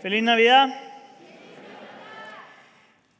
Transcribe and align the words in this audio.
Feliz 0.00 0.20
Navidad. 0.20 0.68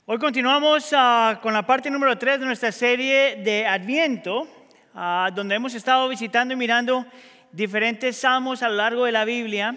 Hoy 0.04 0.18
continuamos 0.18 0.92
ah, 0.96 1.38
con 1.40 1.52
la 1.52 1.64
parte 1.64 1.88
número 1.90 2.18
3 2.18 2.40
de 2.40 2.46
nuestra 2.46 2.72
serie 2.72 3.36
de 3.36 3.64
Adviento, 3.64 4.48
ah, 4.96 5.30
donde 5.32 5.54
hemos 5.54 5.74
estado 5.74 6.08
visitando 6.08 6.54
y 6.54 6.56
mirando 6.56 7.06
diferentes 7.52 8.16
salmos 8.16 8.64
a 8.64 8.68
lo 8.68 8.74
largo 8.74 9.04
de 9.04 9.12
la 9.12 9.24
Biblia, 9.24 9.76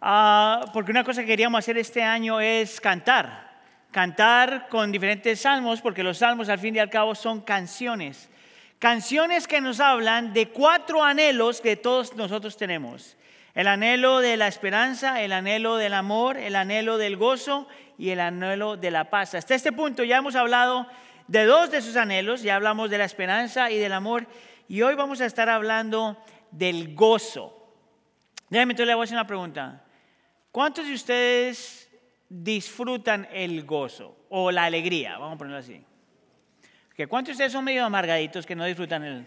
ah, 0.00 0.64
porque 0.72 0.90
una 0.90 1.04
cosa 1.04 1.20
que 1.20 1.28
queríamos 1.28 1.60
hacer 1.60 1.78
este 1.78 2.02
año 2.02 2.40
es 2.40 2.80
cantar, 2.80 3.60
cantar 3.92 4.66
con 4.68 4.90
diferentes 4.90 5.42
salmos, 5.42 5.80
porque 5.80 6.02
los 6.02 6.18
salmos 6.18 6.48
al 6.48 6.58
fin 6.58 6.74
y 6.74 6.80
al 6.80 6.90
cabo 6.90 7.14
son 7.14 7.40
canciones. 7.42 8.28
Canciones 8.80 9.46
que 9.46 9.60
nos 9.60 9.78
hablan 9.78 10.32
de 10.32 10.48
cuatro 10.48 11.04
anhelos 11.04 11.60
que 11.60 11.76
todos 11.76 12.16
nosotros 12.16 12.56
tenemos. 12.56 13.16
El 13.54 13.66
anhelo 13.66 14.20
de 14.20 14.36
la 14.36 14.48
esperanza, 14.48 15.20
el 15.20 15.32
anhelo 15.32 15.76
del 15.76 15.92
amor, 15.92 16.38
el 16.38 16.56
anhelo 16.56 16.96
del 16.96 17.16
gozo 17.16 17.68
y 17.98 18.10
el 18.10 18.20
anhelo 18.20 18.76
de 18.76 18.90
la 18.90 19.10
paz. 19.10 19.34
Hasta 19.34 19.54
este 19.54 19.72
punto 19.72 20.04
ya 20.04 20.16
hemos 20.16 20.36
hablado 20.36 20.86
de 21.28 21.44
dos 21.44 21.70
de 21.70 21.82
sus 21.82 21.96
anhelos, 21.96 22.42
ya 22.42 22.56
hablamos 22.56 22.90
de 22.90 22.98
la 22.98 23.04
esperanza 23.04 23.70
y 23.70 23.78
del 23.78 23.92
amor, 23.92 24.26
y 24.68 24.80
hoy 24.82 24.94
vamos 24.94 25.20
a 25.20 25.26
estar 25.26 25.50
hablando 25.50 26.16
del 26.50 26.94
gozo. 26.94 27.74
Déjame, 28.48 28.72
entonces 28.72 28.88
le 28.88 28.94
voy 28.94 29.02
a 29.02 29.04
hacer 29.04 29.16
una 29.16 29.26
pregunta. 29.26 29.84
¿Cuántos 30.50 30.86
de 30.86 30.94
ustedes 30.94 31.90
disfrutan 32.28 33.28
el 33.32 33.64
gozo 33.64 34.26
o 34.30 34.50
la 34.50 34.64
alegría? 34.64 35.18
Vamos 35.18 35.36
a 35.36 35.38
ponerlo 35.38 35.58
así. 35.58 35.84
¿Cuántos 37.08 37.30
de 37.30 37.32
ustedes 37.32 37.52
son 37.52 37.64
medio 37.64 37.84
amargaditos 37.84 38.46
que 38.46 38.54
no 38.54 38.64
disfrutan 38.64 39.02
el... 39.02 39.26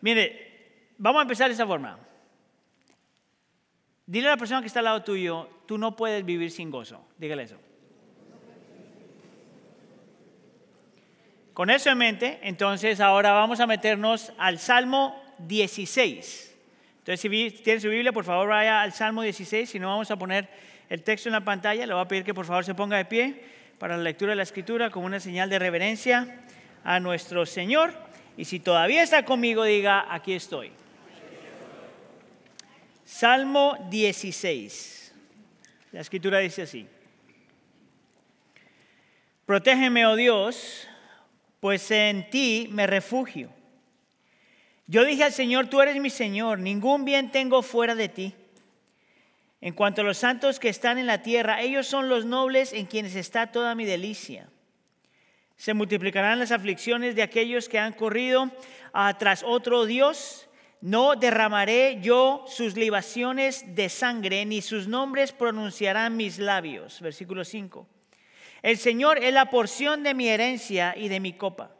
Mire, 0.00 0.41
vamos 1.02 1.18
a 1.18 1.22
empezar 1.22 1.48
de 1.48 1.54
esa 1.54 1.66
forma. 1.66 1.98
Dile 4.06 4.28
a 4.28 4.30
la 4.30 4.36
persona 4.36 4.60
que 4.60 4.68
está 4.68 4.78
al 4.78 4.84
lado 4.84 5.02
tuyo, 5.02 5.48
tú 5.66 5.76
no 5.76 5.96
puedes 5.96 6.24
vivir 6.24 6.50
sin 6.50 6.70
gozo. 6.70 7.04
Dígale 7.18 7.42
eso. 7.42 7.56
Con 11.54 11.70
eso 11.70 11.90
en 11.90 11.98
mente, 11.98 12.38
entonces 12.42 13.00
ahora 13.00 13.32
vamos 13.32 13.60
a 13.60 13.66
meternos 13.66 14.32
al 14.38 14.58
Salmo 14.58 15.20
16. 15.38 16.56
Entonces, 16.98 17.20
si 17.20 17.50
tiene 17.62 17.80
su 17.80 17.88
Biblia, 17.88 18.12
por 18.12 18.24
favor 18.24 18.48
vaya 18.48 18.80
al 18.80 18.92
Salmo 18.92 19.22
16. 19.22 19.68
Si 19.68 19.78
no, 19.78 19.88
vamos 19.88 20.10
a 20.10 20.16
poner 20.16 20.48
el 20.88 21.02
texto 21.02 21.28
en 21.28 21.32
la 21.32 21.40
pantalla. 21.40 21.84
Le 21.84 21.92
voy 21.92 22.02
a 22.02 22.08
pedir 22.08 22.24
que 22.24 22.32
por 22.32 22.46
favor 22.46 22.64
se 22.64 22.74
ponga 22.74 22.96
de 22.96 23.04
pie 23.04 23.42
para 23.78 23.96
la 23.96 24.04
lectura 24.04 24.30
de 24.30 24.36
la 24.36 24.44
Escritura 24.44 24.90
como 24.90 25.06
una 25.06 25.18
señal 25.18 25.50
de 25.50 25.58
reverencia 25.58 26.44
a 26.84 27.00
nuestro 27.00 27.44
Señor. 27.44 27.92
Y 28.36 28.44
si 28.44 28.60
todavía 28.60 29.02
está 29.02 29.24
conmigo, 29.24 29.64
diga, 29.64 30.06
aquí 30.08 30.32
estoy. 30.32 30.70
Salmo 33.12 33.76
16. 33.90 35.12
La 35.92 36.00
escritura 36.00 36.38
dice 36.38 36.62
así. 36.62 36.88
Protégeme, 39.44 40.06
oh 40.06 40.16
Dios, 40.16 40.88
pues 41.60 41.90
en 41.90 42.30
ti 42.30 42.68
me 42.72 42.86
refugio. 42.86 43.50
Yo 44.86 45.04
dije 45.04 45.24
al 45.24 45.32
Señor, 45.32 45.66
tú 45.66 45.82
eres 45.82 46.00
mi 46.00 46.08
Señor, 46.08 46.58
ningún 46.58 47.04
bien 47.04 47.30
tengo 47.30 47.62
fuera 47.62 47.94
de 47.94 48.08
ti. 48.08 48.34
En 49.60 49.74
cuanto 49.74 50.00
a 50.00 50.04
los 50.04 50.16
santos 50.16 50.58
que 50.58 50.70
están 50.70 50.96
en 50.96 51.06
la 51.06 51.20
tierra, 51.20 51.60
ellos 51.60 51.86
son 51.86 52.08
los 52.08 52.24
nobles 52.24 52.72
en 52.72 52.86
quienes 52.86 53.14
está 53.14 53.52
toda 53.52 53.74
mi 53.74 53.84
delicia. 53.84 54.48
Se 55.56 55.74
multiplicarán 55.74 56.38
las 56.38 56.50
aflicciones 56.50 57.14
de 57.14 57.22
aquellos 57.22 57.68
que 57.68 57.78
han 57.78 57.92
corrido 57.92 58.50
tras 59.18 59.42
otro 59.42 59.84
Dios 59.84 60.48
no 60.82 61.14
derramaré 61.14 62.00
yo 62.02 62.44
sus 62.48 62.76
libaciones 62.76 63.76
de 63.76 63.88
sangre, 63.88 64.44
ni 64.44 64.60
sus 64.62 64.88
nombres 64.88 65.30
pronunciarán 65.30 66.16
mis 66.16 66.40
labios. 66.40 67.00
Versículo 67.00 67.44
5. 67.44 67.86
El 68.62 68.76
Señor 68.76 69.18
es 69.22 69.32
la 69.32 69.48
porción 69.48 70.02
de 70.02 70.12
mi 70.12 70.28
herencia 70.28 70.94
y 70.96 71.08
de 71.08 71.20
mi 71.20 71.34
copa. 71.34 71.70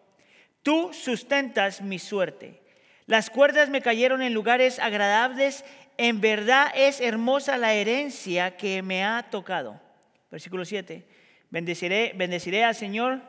Tú 0.63 0.93
sustentas 0.93 1.83
mi 1.83 1.99
suerte. 1.99 2.63
Las 3.07 3.29
cuerdas 3.29 3.71
me 3.71 3.83
cayeron 3.83 4.23
en 4.23 4.35
lugares 4.35 4.79
agradables. 4.79 5.65
En 5.99 6.21
verdad 6.21 6.73
es 6.77 7.01
hermosa 7.01 7.59
la 7.59 7.75
herencia 7.75 8.57
que 8.57 8.83
me 8.83 9.05
ha 9.05 9.25
tocado. 9.31 9.81
Versículo 10.31 10.65
7. 10.65 11.05
Bendeciré, 11.51 12.13
bendeciré 12.15 12.63
al 12.63 12.77
Señor 12.77 13.21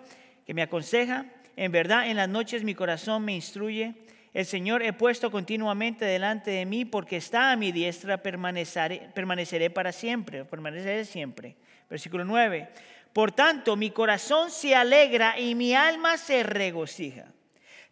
que 0.45 0.53
me 0.53 0.61
aconseja. 0.61 1.25
En 1.55 1.71
verdad 1.71 2.07
en 2.07 2.17
las 2.17 2.29
noches 2.29 2.63
mi 2.63 2.75
corazón 2.75 3.25
me 3.25 3.33
instruye. 3.33 3.95
El 4.33 4.47
Señor 4.47 4.81
he 4.81 4.93
puesto 4.93 5.29
continuamente 5.29 6.05
delante 6.05 6.49
de 6.49 6.65
mí 6.65 6.85
porque 6.85 7.17
está 7.17 7.51
a 7.51 7.55
mi 7.55 7.71
diestra, 7.71 8.17
permaneceré, 8.17 9.69
para 9.69 9.91
siempre, 9.91 10.43
permaneceré 10.43 11.05
siempre. 11.05 11.55
Versículo 11.87 12.25
9. 12.25 12.67
Por 13.13 13.31
tanto, 13.31 13.75
mi 13.75 13.91
corazón 13.91 14.49
se 14.49 14.75
alegra 14.75 15.37
y 15.39 15.53
mi 15.53 15.75
alma 15.75 16.17
se 16.17 16.41
regocija. 16.41 17.27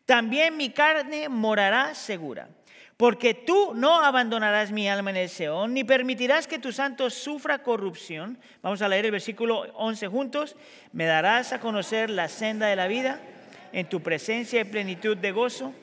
También 0.08 0.58
mi 0.58 0.72
carne 0.72 1.30
morará 1.30 1.94
segura. 1.94 2.50
Porque 2.98 3.36
tú 3.36 3.74
no 3.76 4.04
abandonarás 4.04 4.72
mi 4.72 4.90
alma 4.90 5.12
en 5.12 5.18
el 5.18 5.30
Seón, 5.30 5.76
ni 5.76 5.84
permitirás 5.84 6.48
que 6.48 6.60
tu 6.60 6.72
santo 6.72 7.12
sufra 7.12 7.60
corrupción. 7.62 8.40
Vamos 8.64 8.82
a 8.82 8.88
leer 8.88 9.06
el 9.06 9.12
versículo 9.12 9.62
11 9.76 10.08
juntos. 10.08 10.56
Me 10.92 11.06
darás 11.06 11.54
a 11.54 11.60
conocer 11.60 12.10
la 12.10 12.28
senda 12.28 12.66
de 12.66 12.76
la 12.76 12.88
vida. 12.88 13.20
En 13.74 13.88
tu 13.88 14.02
presencia 14.02 14.62
y 14.62 14.66
plenitud 14.66 15.16
de 15.18 15.32
gozo 15.32 15.74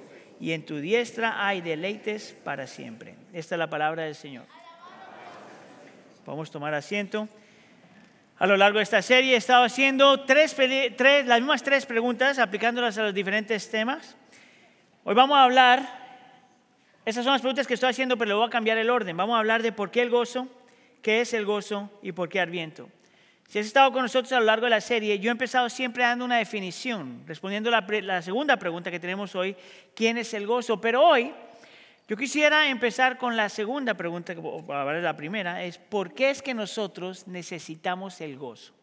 y 0.40 0.52
en 0.52 0.64
tu 0.64 0.78
diestra 0.78 1.46
hay 1.46 1.60
deleites 1.60 2.36
para 2.44 2.66
siempre. 2.66 3.14
Esta 3.32 3.54
es 3.54 3.58
la 3.58 3.68
palabra 3.68 4.04
del 4.04 4.14
Señor. 4.14 4.46
Podemos 6.24 6.50
tomar 6.50 6.74
asiento. 6.74 7.28
A 8.38 8.46
lo 8.46 8.56
largo 8.56 8.78
de 8.78 8.84
esta 8.84 9.02
serie 9.02 9.34
he 9.34 9.36
estado 9.36 9.64
haciendo 9.64 10.24
tres, 10.24 10.56
las 11.26 11.40
mismas 11.40 11.62
tres 11.62 11.86
preguntas, 11.86 12.38
aplicándolas 12.38 12.96
a 12.98 13.02
los 13.02 13.14
diferentes 13.14 13.68
temas. 13.70 14.16
Hoy 15.02 15.14
vamos 15.14 15.36
a 15.36 15.42
hablar, 15.42 15.88
esas 17.04 17.24
son 17.24 17.32
las 17.32 17.40
preguntas 17.40 17.66
que 17.66 17.74
estoy 17.74 17.90
haciendo, 17.90 18.16
pero 18.16 18.28
le 18.28 18.34
voy 18.34 18.46
a 18.46 18.50
cambiar 18.50 18.78
el 18.78 18.90
orden. 18.90 19.16
Vamos 19.16 19.34
a 19.34 19.38
hablar 19.38 19.62
de 19.62 19.72
por 19.72 19.90
qué 19.90 20.02
el 20.02 20.10
gozo, 20.10 20.46
qué 21.02 21.22
es 21.22 21.34
el 21.34 21.46
gozo 21.46 21.90
y 22.02 22.12
por 22.12 22.28
qué 22.28 22.40
Adviento. 22.40 22.88
Si 23.48 23.58
has 23.58 23.64
estado 23.64 23.90
con 23.92 24.02
nosotros 24.02 24.30
a 24.32 24.40
lo 24.40 24.44
largo 24.44 24.66
de 24.66 24.70
la 24.70 24.80
serie, 24.82 25.18
yo 25.18 25.30
he 25.30 25.32
empezado 25.32 25.70
siempre 25.70 26.02
dando 26.02 26.26
una 26.26 26.36
definición, 26.36 27.22
respondiendo 27.26 27.70
la, 27.70 27.80
la 28.02 28.20
segunda 28.20 28.58
pregunta 28.58 28.90
que 28.90 29.00
tenemos 29.00 29.34
hoy, 29.34 29.56
¿quién 29.94 30.18
es 30.18 30.34
el 30.34 30.46
gozo? 30.46 30.78
Pero 30.82 31.02
hoy 31.02 31.32
yo 32.06 32.14
quisiera 32.14 32.68
empezar 32.68 33.16
con 33.16 33.38
la 33.38 33.48
segunda 33.48 33.94
pregunta, 33.94 34.34
ver 34.34 35.02
la 35.02 35.16
primera, 35.16 35.64
es 35.64 35.78
¿por 35.78 36.12
qué 36.12 36.28
es 36.28 36.42
que 36.42 36.52
nosotros 36.52 37.26
necesitamos 37.26 38.20
el 38.20 38.36
gozo? 38.36 38.74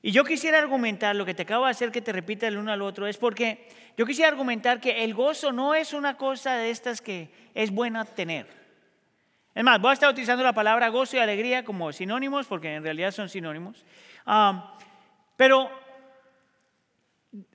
Y 0.00 0.12
yo 0.12 0.24
quisiera 0.24 0.58
argumentar, 0.58 1.14
lo 1.14 1.26
que 1.26 1.34
te 1.34 1.42
acabo 1.42 1.66
de 1.66 1.72
hacer 1.72 1.92
que 1.92 2.00
te 2.00 2.10
repita 2.10 2.48
el 2.48 2.56
uno 2.56 2.72
al 2.72 2.80
otro, 2.80 3.06
es 3.06 3.18
porque 3.18 3.68
yo 3.98 4.06
quisiera 4.06 4.30
argumentar 4.30 4.80
que 4.80 5.04
el 5.04 5.12
gozo 5.12 5.52
no 5.52 5.74
es 5.74 5.92
una 5.92 6.16
cosa 6.16 6.56
de 6.56 6.70
estas 6.70 7.02
que 7.02 7.30
es 7.52 7.70
buena 7.70 8.06
tener. 8.06 8.61
Es 9.54 9.62
más, 9.62 9.80
voy 9.80 9.90
a 9.90 9.94
estar 9.94 10.10
utilizando 10.10 10.42
la 10.42 10.54
palabra 10.54 10.88
gozo 10.88 11.16
y 11.16 11.20
alegría 11.20 11.62
como 11.62 11.92
sinónimos, 11.92 12.46
porque 12.46 12.74
en 12.74 12.82
realidad 12.82 13.10
son 13.10 13.28
sinónimos. 13.28 13.84
pero 15.36 15.70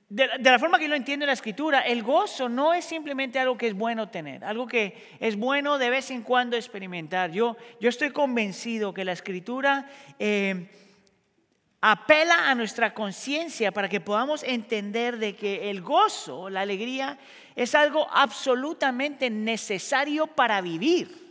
de, 0.08 0.28
la 0.38 0.58
forma 0.58 0.78
que 0.78 0.88
lo 0.88 0.94
entiendo 0.94 1.24
en 1.24 1.28
la 1.28 1.34
escritura, 1.34 1.80
el 1.80 2.02
gozo 2.02 2.48
no 2.48 2.72
es 2.72 2.84
simplemente 2.84 3.38
algo 3.38 3.58
que 3.58 3.66
es 3.66 3.74
bueno 3.74 4.08
tener, 4.08 4.44
algo 4.44 4.66
que 4.66 5.16
es 5.18 5.36
bueno 5.36 5.76
de 5.76 5.90
vez 5.90 6.10
en 6.10 6.22
cuando 6.22 6.56
experimentar. 6.56 7.32
Yo, 7.32 7.56
yo 7.80 7.88
estoy 7.88 8.10
convencido 8.10 8.94
que 8.94 9.04
la 9.04 9.12
escritura 9.12 9.86
eh, 10.20 10.70
apela 11.80 12.48
a 12.48 12.54
nuestra 12.54 12.94
conciencia 12.94 13.72
para 13.72 13.88
que 13.88 14.00
podamos 14.00 14.44
entender 14.44 15.18
de 15.18 15.34
que 15.34 15.68
el 15.68 15.82
gozo, 15.82 16.48
la 16.48 16.60
alegría, 16.60 17.18
es 17.56 17.74
algo 17.74 18.06
absolutamente 18.10 19.30
necesario 19.30 20.28
para 20.28 20.60
vivir 20.60 21.27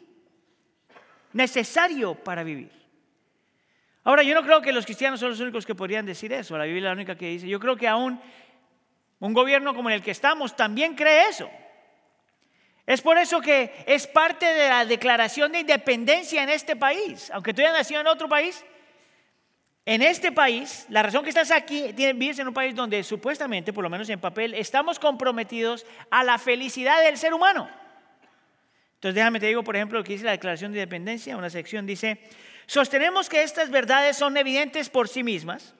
necesario 1.33 2.15
para 2.15 2.43
vivir. 2.43 2.71
Ahora, 4.03 4.23
yo 4.23 4.33
no 4.33 4.43
creo 4.43 4.61
que 4.61 4.71
los 4.71 4.85
cristianos 4.85 5.19
son 5.19 5.29
los 5.29 5.39
únicos 5.39 5.65
que 5.65 5.75
podrían 5.75 6.05
decir 6.05 6.31
eso. 6.31 6.57
La 6.57 6.63
Biblia 6.63 6.79
es 6.79 6.85
la 6.85 6.93
única 6.93 7.17
que 7.17 7.27
dice. 7.27 7.47
Yo 7.47 7.59
creo 7.59 7.75
que 7.75 7.87
aún 7.87 8.19
un 9.19 9.33
gobierno 9.33 9.73
como 9.73 9.89
el 9.89 10.01
que 10.01 10.11
estamos 10.11 10.55
también 10.55 10.95
cree 10.95 11.27
eso. 11.27 11.49
Es 12.85 13.01
por 13.01 13.17
eso 13.17 13.41
que 13.41 13.83
es 13.85 14.07
parte 14.07 14.45
de 14.45 14.69
la 14.69 14.85
declaración 14.85 15.51
de 15.51 15.59
independencia 15.59 16.41
en 16.41 16.49
este 16.49 16.77
país. 16.77 17.29
Aunque 17.31 17.53
tú 17.53 17.61
hayas 17.61 17.73
nacido 17.73 17.99
en 17.99 18.07
otro 18.07 18.29
país, 18.29 18.63
en 19.85 20.01
este 20.01 20.31
país, 20.31 20.85
la 20.89 21.03
razón 21.03 21.23
que 21.23 21.29
estás 21.29 21.51
aquí, 21.51 21.91
vives 21.93 22.39
en 22.39 22.47
un 22.47 22.53
país 22.53 22.75
donde 22.75 23.03
supuestamente, 23.03 23.73
por 23.73 23.83
lo 23.83 23.89
menos 23.89 24.09
en 24.09 24.21
papel, 24.21 24.53
estamos 24.53 24.99
comprometidos 24.99 25.85
a 26.09 26.23
la 26.23 26.37
felicidad 26.37 27.03
del 27.03 27.17
ser 27.17 27.33
humano. 27.33 27.69
Entonces 28.97 29.13
déjame 29.13 29.39
te 29.39 29.45
digo, 29.45 29.63
por 29.63 29.75
ejemplo, 29.75 29.99
lo 29.99 30.03
que 30.03 30.13
dice 30.13 30.25
la 30.25 30.31
Declaración 30.31 30.71
de 30.71 30.79
Independencia, 30.79 31.37
una 31.37 31.51
sección 31.51 31.85
dice, 31.85 32.19
sostenemos 32.65 33.29
que 33.29 33.43
estas 33.43 33.69
verdades 33.69 34.17
son 34.17 34.35
evidentes 34.37 34.89
por 34.89 35.07
sí 35.07 35.23
mismas, 35.23 35.75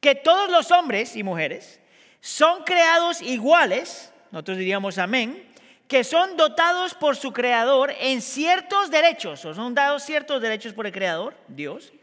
que 0.00 0.14
todos 0.14 0.50
los 0.50 0.70
hombres 0.70 1.16
y 1.16 1.22
mujeres 1.22 1.80
son 2.20 2.64
creados 2.64 3.22
iguales, 3.22 4.12
nosotros 4.30 4.58
diríamos 4.58 4.98
amén, 4.98 5.42
que 5.88 6.04
son 6.04 6.36
dotados 6.36 6.92
por 6.92 7.16
su 7.16 7.32
creador 7.32 7.94
en 7.98 8.20
ciertos 8.20 8.90
derechos, 8.90 9.42
o 9.46 9.54
son 9.54 9.74
dados 9.74 10.02
ciertos 10.02 10.42
derechos 10.42 10.74
por 10.74 10.84
el 10.84 10.92
creador, 10.92 11.34
Dios, 11.48 11.94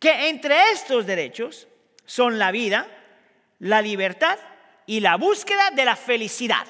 que 0.00 0.28
entre 0.28 0.56
estos 0.72 1.06
derechos 1.06 1.68
son 2.04 2.40
la 2.40 2.50
vida, 2.50 2.88
la 3.60 3.80
libertad 3.80 4.38
y 4.86 4.98
la 4.98 5.16
búsqueda 5.16 5.70
de 5.70 5.84
la 5.84 5.94
felicidad. 5.94 6.66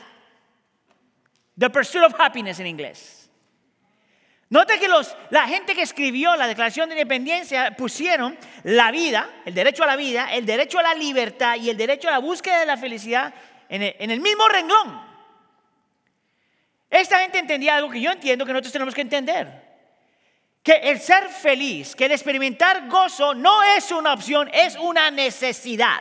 The 1.58 1.70
pursuit 1.70 2.04
of 2.04 2.14
happiness 2.18 2.60
en 2.60 2.66
inglés. 2.66 3.30
Nota 4.50 4.78
que 4.78 4.88
los, 4.88 5.14
la 5.30 5.46
gente 5.46 5.74
que 5.74 5.82
escribió 5.82 6.34
la 6.36 6.46
Declaración 6.46 6.88
de 6.88 6.94
Independencia 6.94 7.76
pusieron 7.76 8.38
la 8.62 8.90
vida, 8.90 9.28
el 9.44 9.52
derecho 9.52 9.82
a 9.82 9.86
la 9.86 9.96
vida, 9.96 10.32
el 10.32 10.46
derecho 10.46 10.78
a 10.78 10.82
la 10.82 10.94
libertad 10.94 11.56
y 11.56 11.68
el 11.68 11.76
derecho 11.76 12.08
a 12.08 12.12
la 12.12 12.18
búsqueda 12.18 12.60
de 12.60 12.66
la 12.66 12.78
felicidad 12.78 13.34
en 13.68 13.82
en 13.82 14.10
el 14.10 14.20
mismo 14.20 14.48
renglón. 14.48 15.08
Esta 16.90 17.18
gente 17.20 17.38
entendía 17.38 17.76
algo 17.76 17.90
que 17.90 18.00
yo 18.00 18.10
entiendo 18.10 18.46
que 18.46 18.52
nosotros 18.52 18.72
tenemos 18.72 18.94
que 18.94 19.02
entender. 19.02 19.68
Que 20.62 20.72
el 20.72 21.00
ser 21.00 21.28
feliz, 21.28 21.94
que 21.94 22.06
el 22.06 22.12
experimentar 22.12 22.88
gozo 22.88 23.34
no 23.34 23.62
es 23.62 23.90
una 23.92 24.12
opción, 24.12 24.50
es 24.52 24.76
una 24.76 25.10
necesidad. 25.10 26.00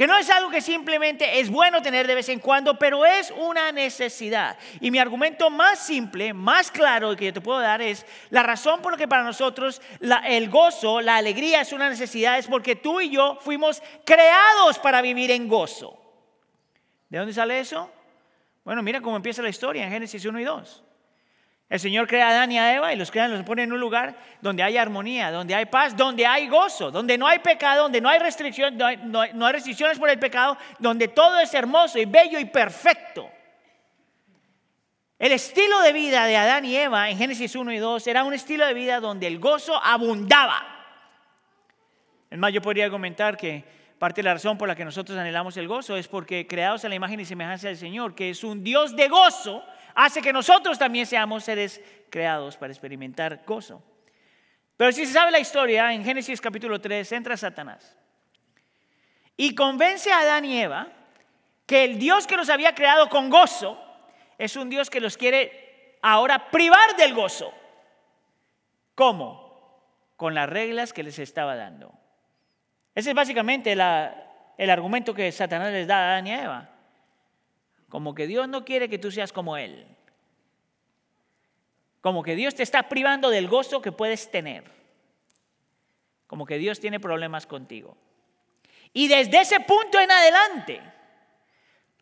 Que 0.00 0.06
no 0.06 0.16
es 0.16 0.30
algo 0.30 0.48
que 0.48 0.62
simplemente 0.62 1.40
es 1.40 1.50
bueno 1.50 1.82
tener 1.82 2.06
de 2.06 2.14
vez 2.14 2.30
en 2.30 2.40
cuando, 2.40 2.78
pero 2.78 3.04
es 3.04 3.30
una 3.36 3.70
necesidad. 3.70 4.56
Y 4.80 4.90
mi 4.90 4.98
argumento 4.98 5.50
más 5.50 5.78
simple, 5.78 6.32
más 6.32 6.70
claro 6.70 7.14
que 7.14 7.26
yo 7.26 7.34
te 7.34 7.42
puedo 7.42 7.60
dar 7.60 7.82
es, 7.82 8.06
la 8.30 8.42
razón 8.42 8.80
por 8.80 8.92
la 8.92 8.96
que 8.96 9.06
para 9.06 9.24
nosotros 9.24 9.82
el 10.24 10.48
gozo, 10.48 11.02
la 11.02 11.16
alegría 11.16 11.60
es 11.60 11.74
una 11.74 11.90
necesidad 11.90 12.38
es 12.38 12.46
porque 12.46 12.76
tú 12.76 13.02
y 13.02 13.10
yo 13.10 13.36
fuimos 13.42 13.82
creados 14.06 14.78
para 14.78 15.02
vivir 15.02 15.30
en 15.32 15.48
gozo. 15.48 16.00
¿De 17.10 17.18
dónde 17.18 17.34
sale 17.34 17.60
eso? 17.60 17.92
Bueno, 18.64 18.82
mira 18.82 19.02
cómo 19.02 19.16
empieza 19.16 19.42
la 19.42 19.50
historia 19.50 19.84
en 19.84 19.90
Génesis 19.90 20.24
1 20.24 20.40
y 20.40 20.44
2. 20.44 20.82
El 21.70 21.78
Señor 21.78 22.08
crea 22.08 22.26
a 22.26 22.30
Adán 22.30 22.50
y 22.50 22.58
a 22.58 22.74
Eva 22.74 22.92
y 22.92 22.96
los 22.96 23.12
crea, 23.12 23.28
los 23.28 23.44
pone 23.44 23.62
en 23.62 23.72
un 23.72 23.78
lugar 23.78 24.16
donde 24.40 24.60
hay 24.60 24.76
armonía, 24.76 25.30
donde 25.30 25.54
hay 25.54 25.66
paz, 25.66 25.96
donde 25.96 26.26
hay 26.26 26.48
gozo, 26.48 26.90
donde 26.90 27.16
no 27.16 27.28
hay 27.28 27.38
pecado, 27.38 27.84
donde 27.84 28.00
no 28.00 28.08
hay 28.08 28.18
restricción, 28.18 28.76
no 28.76 29.20
hay, 29.20 29.52
restricciones 29.52 29.96
por 29.96 30.10
el 30.10 30.18
pecado, 30.18 30.58
donde 30.80 31.06
todo 31.06 31.38
es 31.38 31.54
hermoso 31.54 32.00
y 32.00 32.06
bello 32.06 32.40
y 32.40 32.46
perfecto. 32.46 33.30
El 35.16 35.30
estilo 35.30 35.80
de 35.82 35.92
vida 35.92 36.24
de 36.24 36.36
Adán 36.36 36.64
y 36.64 36.74
Eva 36.74 37.08
en 37.08 37.16
Génesis 37.16 37.54
1 37.54 37.72
y 37.72 37.78
2 37.78 38.04
era 38.08 38.24
un 38.24 38.34
estilo 38.34 38.66
de 38.66 38.74
vida 38.74 38.98
donde 38.98 39.28
el 39.28 39.38
gozo 39.38 39.80
abundaba. 39.80 40.66
Es 42.28 42.38
más, 42.38 42.52
yo 42.52 42.60
podría 42.60 42.90
comentar 42.90 43.36
que 43.36 43.62
parte 43.96 44.22
de 44.22 44.24
la 44.24 44.32
razón 44.32 44.58
por 44.58 44.66
la 44.66 44.74
que 44.74 44.84
nosotros 44.84 45.16
anhelamos 45.16 45.56
el 45.56 45.68
gozo 45.68 45.96
es 45.96 46.08
porque 46.08 46.48
creados 46.48 46.84
a 46.84 46.88
la 46.88 46.96
imagen 46.96 47.20
y 47.20 47.24
semejanza 47.24 47.68
del 47.68 47.76
Señor, 47.76 48.16
que 48.16 48.30
es 48.30 48.42
un 48.42 48.64
Dios 48.64 48.96
de 48.96 49.06
gozo, 49.06 49.62
hace 49.94 50.22
que 50.22 50.32
nosotros 50.32 50.78
también 50.78 51.06
seamos 51.06 51.44
seres 51.44 51.80
creados 52.10 52.56
para 52.56 52.72
experimentar 52.72 53.42
gozo. 53.46 53.82
Pero 54.76 54.92
si 54.92 55.06
se 55.06 55.12
sabe 55.12 55.30
la 55.30 55.38
historia, 55.38 55.92
en 55.92 56.04
Génesis 56.04 56.40
capítulo 56.40 56.80
3 56.80 57.12
entra 57.12 57.36
Satanás 57.36 57.96
y 59.36 59.54
convence 59.54 60.10
a 60.12 60.20
Adán 60.20 60.44
y 60.44 60.60
Eva 60.60 60.88
que 61.66 61.84
el 61.84 61.98
Dios 61.98 62.26
que 62.26 62.36
los 62.36 62.48
había 62.50 62.74
creado 62.74 63.08
con 63.08 63.30
gozo 63.30 63.78
es 64.38 64.56
un 64.56 64.70
Dios 64.70 64.90
que 64.90 65.00
los 65.00 65.16
quiere 65.16 65.98
ahora 66.02 66.50
privar 66.50 66.96
del 66.96 67.14
gozo. 67.14 67.52
¿Cómo? 68.94 69.78
Con 70.16 70.34
las 70.34 70.48
reglas 70.48 70.92
que 70.92 71.02
les 71.02 71.18
estaba 71.18 71.54
dando. 71.56 71.92
Ese 72.94 73.10
es 73.10 73.14
básicamente 73.14 73.72
el 73.72 74.70
argumento 74.70 75.14
que 75.14 75.30
Satanás 75.30 75.72
les 75.72 75.86
da 75.86 75.96
a 75.96 76.12
Adán 76.12 76.26
y 76.26 76.32
Eva. 76.32 76.68
Como 77.90 78.14
que 78.14 78.26
Dios 78.26 78.48
no 78.48 78.64
quiere 78.64 78.88
que 78.88 78.98
tú 78.98 79.10
seas 79.10 79.32
como 79.32 79.56
Él. 79.56 79.86
Como 82.00 82.22
que 82.22 82.36
Dios 82.36 82.54
te 82.54 82.62
está 82.62 82.88
privando 82.88 83.28
del 83.28 83.48
gozo 83.48 83.82
que 83.82 83.92
puedes 83.92 84.30
tener. 84.30 84.64
Como 86.26 86.46
que 86.46 86.56
Dios 86.56 86.80
tiene 86.80 87.00
problemas 87.00 87.46
contigo. 87.46 87.96
Y 88.92 89.08
desde 89.08 89.40
ese 89.40 89.60
punto 89.60 89.98
en 89.98 90.10
adelante, 90.10 90.80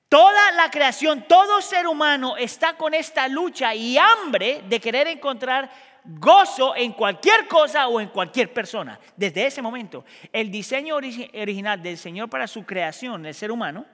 toda 0.09 0.53
la 0.53 0.71
creación, 0.71 1.25
todo 1.27 1.61
ser 1.63 1.87
humano 1.87 2.37
está 2.37 2.77
con 2.77 2.93
esta 2.93 3.27
lucha 3.27 3.75
y 3.75 3.97
hambre 3.97 4.63
de 4.69 4.81
querer 4.81 5.07
encontrar 5.09 5.71
gozo 6.05 6.77
en 6.77 6.93
cualquier 6.93 7.49
cosa 7.49 7.89
o 7.89 7.99
en 7.99 8.09
cualquier 8.09 8.53
persona. 8.53 9.01
Desde 9.17 9.47
ese 9.47 9.63
momento, 9.63 10.05
el 10.33 10.51
diseño 10.51 10.97
original 10.97 11.83
del 11.83 11.97
Señor 11.97 12.29
para 12.29 12.47
su 12.47 12.65
creación, 12.65 13.25
el 13.25 13.35
ser 13.35 13.51
humano, 13.51 13.87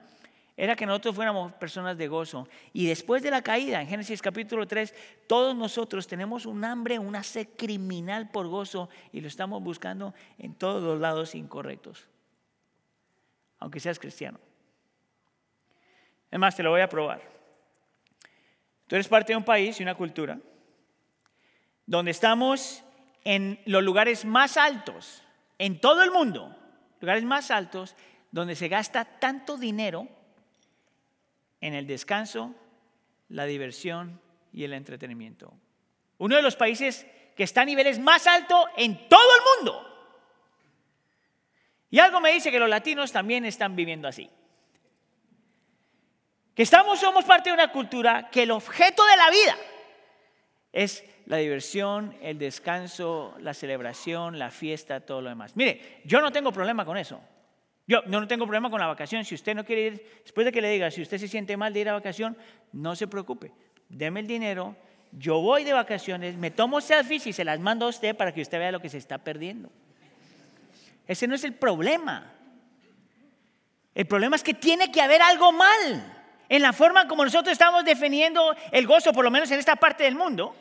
era 0.57 0.75
que 0.75 0.85
nosotros 0.85 1.15
fuéramos 1.15 1.51
personas 1.53 1.97
de 1.97 2.07
gozo. 2.07 2.47
Y 2.71 2.87
después 2.87 3.21
de 3.21 3.31
la 3.31 3.41
caída, 3.41 3.81
en 3.81 3.87
Génesis 3.87 4.21
capítulo 4.21 4.65
3, 4.65 4.93
todos 5.27 5.55
nosotros 5.55 6.07
tenemos 6.07 6.45
un 6.45 6.63
hambre, 6.63 6.97
una 6.97 7.23
sed 7.23 7.49
criminal 7.57 8.29
por 8.31 8.47
gozo 8.47 8.89
y 9.11 9.19
lo 9.19 9.27
estamos 9.27 9.61
buscando 9.61 10.13
en 10.37 10.55
todos 10.55 10.81
los 10.81 10.99
lados 10.99 11.35
incorrectos, 11.35 12.07
aunque 13.59 13.79
seas 13.79 13.99
cristiano. 13.99 14.39
Es 16.31 16.55
te 16.55 16.63
lo 16.63 16.71
voy 16.71 16.81
a 16.81 16.89
probar. 16.89 17.21
Tú 18.87 18.95
eres 18.95 19.07
parte 19.07 19.33
de 19.33 19.37
un 19.37 19.43
país 19.43 19.79
y 19.79 19.83
una 19.83 19.95
cultura 19.95 20.39
donde 21.85 22.11
estamos 22.11 22.83
en 23.23 23.59
los 23.65 23.83
lugares 23.83 24.25
más 24.25 24.57
altos, 24.57 25.23
en 25.57 25.79
todo 25.79 26.03
el 26.03 26.11
mundo, 26.11 26.55
lugares 26.99 27.23
más 27.23 27.51
altos, 27.51 27.95
donde 28.31 28.55
se 28.55 28.67
gasta 28.67 29.05
tanto 29.05 29.57
dinero 29.57 30.07
en 31.65 31.73
el 31.73 31.87
descanso, 31.87 32.53
la 33.27 33.45
diversión 33.45 34.21
y 34.53 34.65
el 34.65 34.73
entretenimiento. 34.73 35.51
Uno 36.19 36.35
de 36.35 36.43
los 36.43 36.55
países 36.55 37.07
que 37.35 37.43
está 37.43 37.61
a 37.61 37.65
niveles 37.65 37.97
más 37.97 38.27
altos 38.27 38.65
en 38.77 39.09
todo 39.09 39.27
el 39.35 39.57
mundo. 39.57 39.91
Y 41.89 41.97
algo 41.97 42.21
me 42.21 42.31
dice 42.31 42.51
que 42.51 42.59
los 42.59 42.69
latinos 42.69 43.11
también 43.11 43.45
están 43.45 43.75
viviendo 43.75 44.07
así. 44.07 44.29
Que 46.53 46.61
estamos, 46.61 46.99
somos 46.99 47.25
parte 47.25 47.49
de 47.49 47.55
una 47.55 47.71
cultura 47.71 48.29
que 48.29 48.43
el 48.43 48.51
objeto 48.51 49.03
de 49.03 49.17
la 49.17 49.29
vida 49.31 49.57
es 50.71 51.03
la 51.25 51.37
diversión, 51.37 52.15
el 52.21 52.37
descanso, 52.37 53.33
la 53.39 53.55
celebración, 53.55 54.37
la 54.37 54.51
fiesta, 54.51 54.99
todo 54.99 55.19
lo 55.19 55.29
demás. 55.29 55.55
Mire, 55.55 56.01
yo 56.05 56.21
no 56.21 56.31
tengo 56.31 56.51
problema 56.51 56.85
con 56.85 56.95
eso. 56.95 57.19
Yo 57.87 58.01
no 58.07 58.27
tengo 58.27 58.45
problema 58.45 58.69
con 58.69 58.79
la 58.79 58.87
vacación. 58.87 59.23
Si 59.25 59.35
usted 59.35 59.55
no 59.55 59.63
quiere 59.63 59.81
ir, 59.83 60.21
después 60.23 60.45
de 60.45 60.51
que 60.51 60.61
le 60.61 60.69
diga, 60.69 60.89
si 60.89 61.01
usted 61.01 61.17
se 61.17 61.27
siente 61.27 61.55
mal 61.55 61.71
de 61.73 61.81
ir 61.81 61.89
a 61.89 61.93
vacación, 61.93 62.35
no 62.71 62.95
se 62.95 63.07
preocupe. 63.07 63.51
Deme 63.89 64.21
el 64.21 64.27
dinero, 64.27 64.75
yo 65.11 65.39
voy 65.39 65.63
de 65.63 65.73
vacaciones, 65.73 66.35
me 66.35 66.51
tomo 66.51 66.81
selfies 66.81 67.27
y 67.27 67.33
se 67.33 67.45
las 67.45 67.59
mando 67.59 67.85
a 67.85 67.89
usted 67.89 68.15
para 68.15 68.33
que 68.33 68.41
usted 68.41 68.57
vea 68.57 68.71
lo 68.71 68.81
que 68.81 68.89
se 68.89 68.97
está 68.97 69.19
perdiendo. 69.19 69.71
Ese 71.07 71.27
no 71.27 71.35
es 71.35 71.43
el 71.43 71.53
problema. 71.53 72.33
El 73.93 74.07
problema 74.07 74.35
es 74.35 74.43
que 74.43 74.55
tiene 74.55 74.91
que 74.91 75.01
haber 75.01 75.21
algo 75.21 75.51
mal 75.51 76.15
en 76.49 76.61
la 76.61 76.73
forma 76.73 77.07
como 77.07 77.23
nosotros 77.23 77.51
estamos 77.51 77.85
definiendo 77.85 78.55
el 78.71 78.87
gozo, 78.87 79.13
por 79.13 79.23
lo 79.23 79.31
menos 79.31 79.49
en 79.51 79.59
esta 79.59 79.75
parte 79.75 80.03
del 80.03 80.15
mundo. 80.15 80.55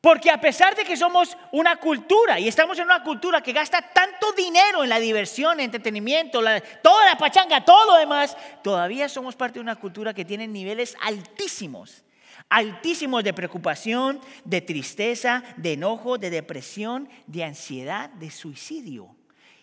Porque 0.00 0.30
a 0.30 0.40
pesar 0.40 0.74
de 0.74 0.84
que 0.84 0.96
somos 0.96 1.36
una 1.52 1.76
cultura 1.76 2.40
y 2.40 2.48
estamos 2.48 2.78
en 2.78 2.86
una 2.86 3.02
cultura 3.02 3.42
que 3.42 3.52
gasta 3.52 3.82
tanto 3.82 4.32
dinero 4.32 4.82
en 4.82 4.88
la 4.88 4.98
diversión, 4.98 5.60
entretenimiento, 5.60 6.40
toda 6.82 7.04
la 7.04 7.18
pachanga, 7.18 7.64
todo 7.64 7.92
lo 7.92 7.98
demás, 7.98 8.34
todavía 8.62 9.10
somos 9.10 9.36
parte 9.36 9.58
de 9.58 9.60
una 9.60 9.76
cultura 9.76 10.14
que 10.14 10.24
tiene 10.24 10.48
niveles 10.48 10.96
altísimos, 11.02 12.02
altísimos 12.48 13.22
de 13.22 13.34
preocupación, 13.34 14.20
de 14.44 14.62
tristeza, 14.62 15.42
de 15.58 15.74
enojo, 15.74 16.16
de 16.16 16.30
depresión, 16.30 17.06
de 17.26 17.44
ansiedad, 17.44 18.08
de 18.08 18.30
suicidio. 18.30 19.14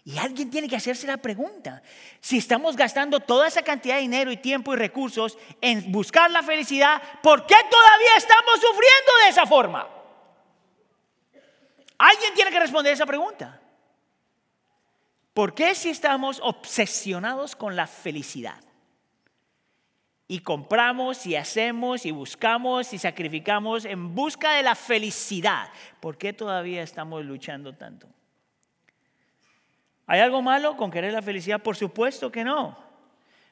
Y 0.06 0.20
alguien 0.20 0.52
tiene 0.52 0.70
que 0.70 0.76
hacerse 0.76 1.08
la 1.08 1.18
pregunta, 1.18 1.82
si 2.22 2.38
estamos 2.38 2.78
gastando 2.78 3.20
toda 3.20 3.48
esa 3.48 3.64
cantidad 3.64 3.96
de 3.96 4.02
dinero 4.02 4.32
y 4.32 4.38
tiempo 4.38 4.74
y 4.74 4.78
recursos 4.78 5.36
en 5.62 5.92
buscar 5.92 6.30
la 6.30 6.44
felicidad, 6.44 7.02
¿por 7.24 7.46
qué 7.48 7.56
todavía 7.70 8.16
estamos 8.18 8.54
sufriendo 8.54 9.12
de 9.24 9.30
esa 9.30 9.46
forma? 9.48 9.97
Alguien 11.98 12.34
tiene 12.36 12.52
que 12.52 12.60
responder 12.60 12.94
esa 12.94 13.06
pregunta. 13.06 13.60
¿Por 15.34 15.54
qué 15.54 15.76
si 15.76 15.90
estamos 15.90 16.40
obsesionados 16.44 17.56
con 17.56 17.76
la 17.76 17.88
felicidad? 17.88 18.60
Y 20.28 20.40
compramos 20.40 21.26
y 21.26 21.36
hacemos 21.36 22.06
y 22.06 22.12
buscamos 22.12 22.92
y 22.92 22.98
sacrificamos 22.98 23.86
en 23.86 24.14
busca 24.14 24.54
de 24.54 24.64
la 24.64 24.76
felicidad. 24.76 25.70
¿Por 26.00 26.18
qué 26.18 26.34
todavía 26.34 26.84
estamos 26.84 27.24
luchando 27.24 27.74
tanto? 27.74 28.08
¿Hay 30.06 30.20
algo 30.20 30.42
malo 30.42 30.76
con 30.76 30.92
querer 30.92 31.14
la 31.14 31.22
felicidad? 31.22 31.62
Por 31.62 31.76
supuesto 31.76 32.32
que 32.32 32.44
no. 32.44 32.78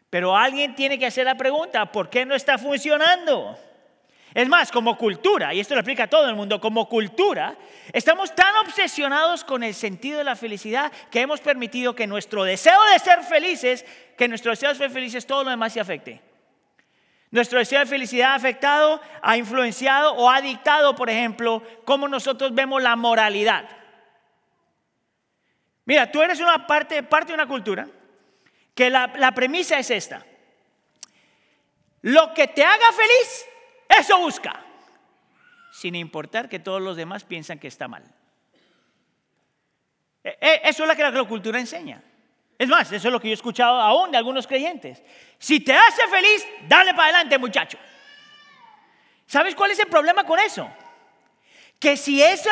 Pero 0.10 0.36
alguien 0.36 0.76
tiene 0.76 0.98
que 0.98 1.06
hacer 1.06 1.26
la 1.26 1.36
pregunta, 1.36 1.92
¿por 1.92 2.10
qué 2.10 2.26
no 2.26 2.36
está 2.36 2.58
funcionando? 2.58 3.58
Es 4.36 4.50
más, 4.50 4.70
como 4.70 4.98
cultura, 4.98 5.54
y 5.54 5.62
esto 5.62 5.76
lo 5.76 5.80
explica 5.80 6.04
a 6.04 6.08
todo 6.08 6.28
el 6.28 6.36
mundo, 6.36 6.60
como 6.60 6.90
cultura, 6.90 7.56
estamos 7.94 8.36
tan 8.36 8.54
obsesionados 8.58 9.46
con 9.46 9.64
el 9.64 9.74
sentido 9.74 10.18
de 10.18 10.26
la 10.26 10.36
felicidad 10.36 10.92
que 11.10 11.22
hemos 11.22 11.40
permitido 11.40 11.96
que 11.96 12.06
nuestro 12.06 12.44
deseo 12.44 12.78
de 12.92 13.00
ser 13.00 13.24
felices, 13.24 13.86
que 14.18 14.28
nuestro 14.28 14.52
deseo 14.52 14.72
de 14.72 14.76
ser 14.76 14.92
felices, 14.92 15.26
todo 15.26 15.46
lo 15.46 15.52
demás 15.52 15.72
se 15.72 15.80
afecte. 15.80 16.22
Nuestro 17.32 17.60
deseo 17.60 17.80
de 17.80 17.86
felicidad 17.86 18.34
ha 18.34 18.36
afectado, 18.36 19.00
ha 19.22 19.38
influenciado 19.38 20.12
o 20.16 20.30
ha 20.30 20.42
dictado, 20.42 20.98
por 20.98 21.10
ejemplo, 21.10 21.64
cómo 21.86 22.10
nosotros 22.10 22.54
vemos 22.54 22.84
la 22.84 22.98
moralidad. 22.98 23.70
Mira, 25.86 26.12
tú 26.12 26.22
eres 26.22 26.42
una 26.42 26.68
parte, 26.68 27.04
parte 27.04 27.30
de 27.30 27.36
una 27.36 27.48
cultura 27.48 27.88
que 28.74 28.90
la, 28.90 29.14
la 29.16 29.32
premisa 29.32 29.80
es 29.80 29.90
esta. 29.92 30.26
Lo 32.02 32.34
que 32.34 32.50
te 32.50 32.66
haga 32.66 32.92
feliz, 32.92 33.46
eso 33.90 34.20
busca, 34.20 34.64
sin 35.72 35.96
importar 35.96 36.50
que 36.50 36.60
todos 36.60 36.82
los 36.82 36.96
demás 36.96 37.24
piensan 37.24 37.60
que 37.60 37.68
está 37.68 37.88
mal. 37.88 38.04
E, 40.24 40.38
e, 40.42 40.62
eso 40.70 40.84
es 40.84 40.90
lo 40.90 40.96
que 40.96 41.04
la 41.04 41.24
cultura 41.24 41.60
enseña. 41.60 42.02
Es 42.58 42.70
más, 42.70 42.92
eso 42.92 43.08
es 43.08 43.12
lo 43.12 43.20
que 43.20 43.28
yo 43.28 43.34
he 43.34 43.36
escuchado 43.36 43.80
aún 43.80 44.12
de 44.12 44.18
algunos 44.18 44.48
creyentes. 44.48 45.04
Si 45.38 45.60
te 45.60 45.74
hace 45.74 46.08
feliz, 46.08 46.46
dale 46.68 46.94
para 46.94 47.10
adelante, 47.10 47.38
muchacho. 47.38 47.78
¿Sabes 49.28 49.56
cuál 49.56 49.72
es 49.72 49.80
el 49.80 49.88
problema 49.88 50.24
con 50.24 50.40
eso? 50.40 50.70
Que 51.80 51.98
si 51.98 52.24
eso, 52.24 52.50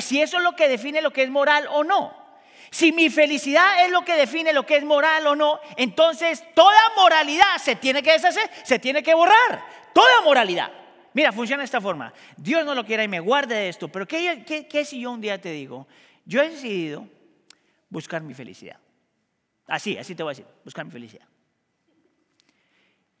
si 0.00 0.20
eso 0.20 0.36
es 0.38 0.42
lo 0.42 0.56
que 0.56 0.68
define 0.68 1.00
lo 1.00 1.12
que 1.12 1.22
es 1.22 1.30
moral 1.30 1.68
o 1.70 1.84
no, 1.84 2.26
si 2.70 2.92
mi 2.92 3.08
felicidad 3.08 3.84
es 3.84 3.90
lo 3.90 4.04
que 4.04 4.16
define 4.16 4.52
lo 4.52 4.66
que 4.66 4.76
es 4.76 4.84
moral 4.84 5.26
o 5.28 5.36
no, 5.36 5.60
entonces 5.76 6.42
toda 6.54 6.76
moralidad 6.96 7.56
se 7.62 7.76
tiene 7.76 8.02
que 8.02 8.12
deshacer, 8.12 8.50
se 8.64 8.78
tiene 8.78 9.02
que 9.02 9.14
borrar. 9.14 9.64
Toda 9.96 10.20
moralidad. 10.22 10.70
Mira, 11.14 11.32
funciona 11.32 11.62
de 11.62 11.64
esta 11.64 11.80
forma. 11.80 12.12
Dios 12.36 12.66
no 12.66 12.74
lo 12.74 12.84
quiera 12.84 13.02
y 13.02 13.08
me 13.08 13.18
guarde 13.18 13.54
de 13.54 13.70
esto, 13.70 13.88
pero 13.88 14.06
¿qué, 14.06 14.44
qué, 14.68 14.84
si 14.84 15.00
yo 15.00 15.10
un 15.10 15.22
día 15.22 15.40
te 15.40 15.50
digo, 15.52 15.88
yo 16.26 16.42
he 16.42 16.50
decidido 16.50 17.08
buscar 17.88 18.22
mi 18.22 18.34
felicidad? 18.34 18.78
Así, 19.66 19.96
así 19.96 20.14
te 20.14 20.22
voy 20.22 20.32
a 20.32 20.34
decir, 20.34 20.46
buscar 20.62 20.84
mi 20.84 20.90
felicidad. 20.90 21.26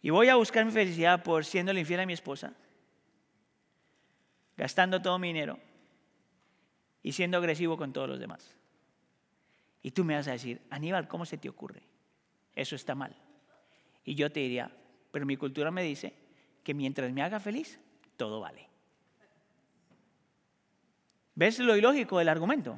Y 0.02 0.10
voy 0.10 0.28
a 0.28 0.36
buscar 0.36 0.66
mi 0.66 0.70
felicidad 0.70 1.22
por 1.22 1.46
siendo 1.46 1.72
infiel 1.72 2.00
a 2.00 2.04
mi 2.04 2.12
esposa, 2.12 2.52
gastando 4.54 5.00
todo 5.00 5.18
mi 5.18 5.28
dinero 5.28 5.58
y 7.02 7.12
siendo 7.12 7.38
agresivo 7.38 7.78
con 7.78 7.94
todos 7.94 8.06
los 8.06 8.20
demás. 8.20 8.54
Y 9.80 9.92
tú 9.92 10.04
me 10.04 10.14
vas 10.14 10.28
a 10.28 10.32
decir, 10.32 10.60
Aníbal, 10.68 11.08
¿cómo 11.08 11.24
se 11.24 11.38
te 11.38 11.48
ocurre? 11.48 11.84
Eso 12.54 12.76
está 12.76 12.94
mal. 12.94 13.16
Y 14.04 14.14
yo 14.14 14.30
te 14.30 14.40
diría, 14.40 14.70
pero 15.10 15.24
mi 15.24 15.38
cultura 15.38 15.70
me 15.70 15.82
dice 15.82 16.25
que 16.66 16.74
mientras 16.74 17.12
me 17.12 17.22
haga 17.22 17.38
feliz, 17.38 17.78
todo 18.16 18.40
vale. 18.40 18.68
¿Ves 21.36 21.60
lo 21.60 21.76
ilógico 21.76 22.18
del 22.18 22.28
argumento? 22.28 22.76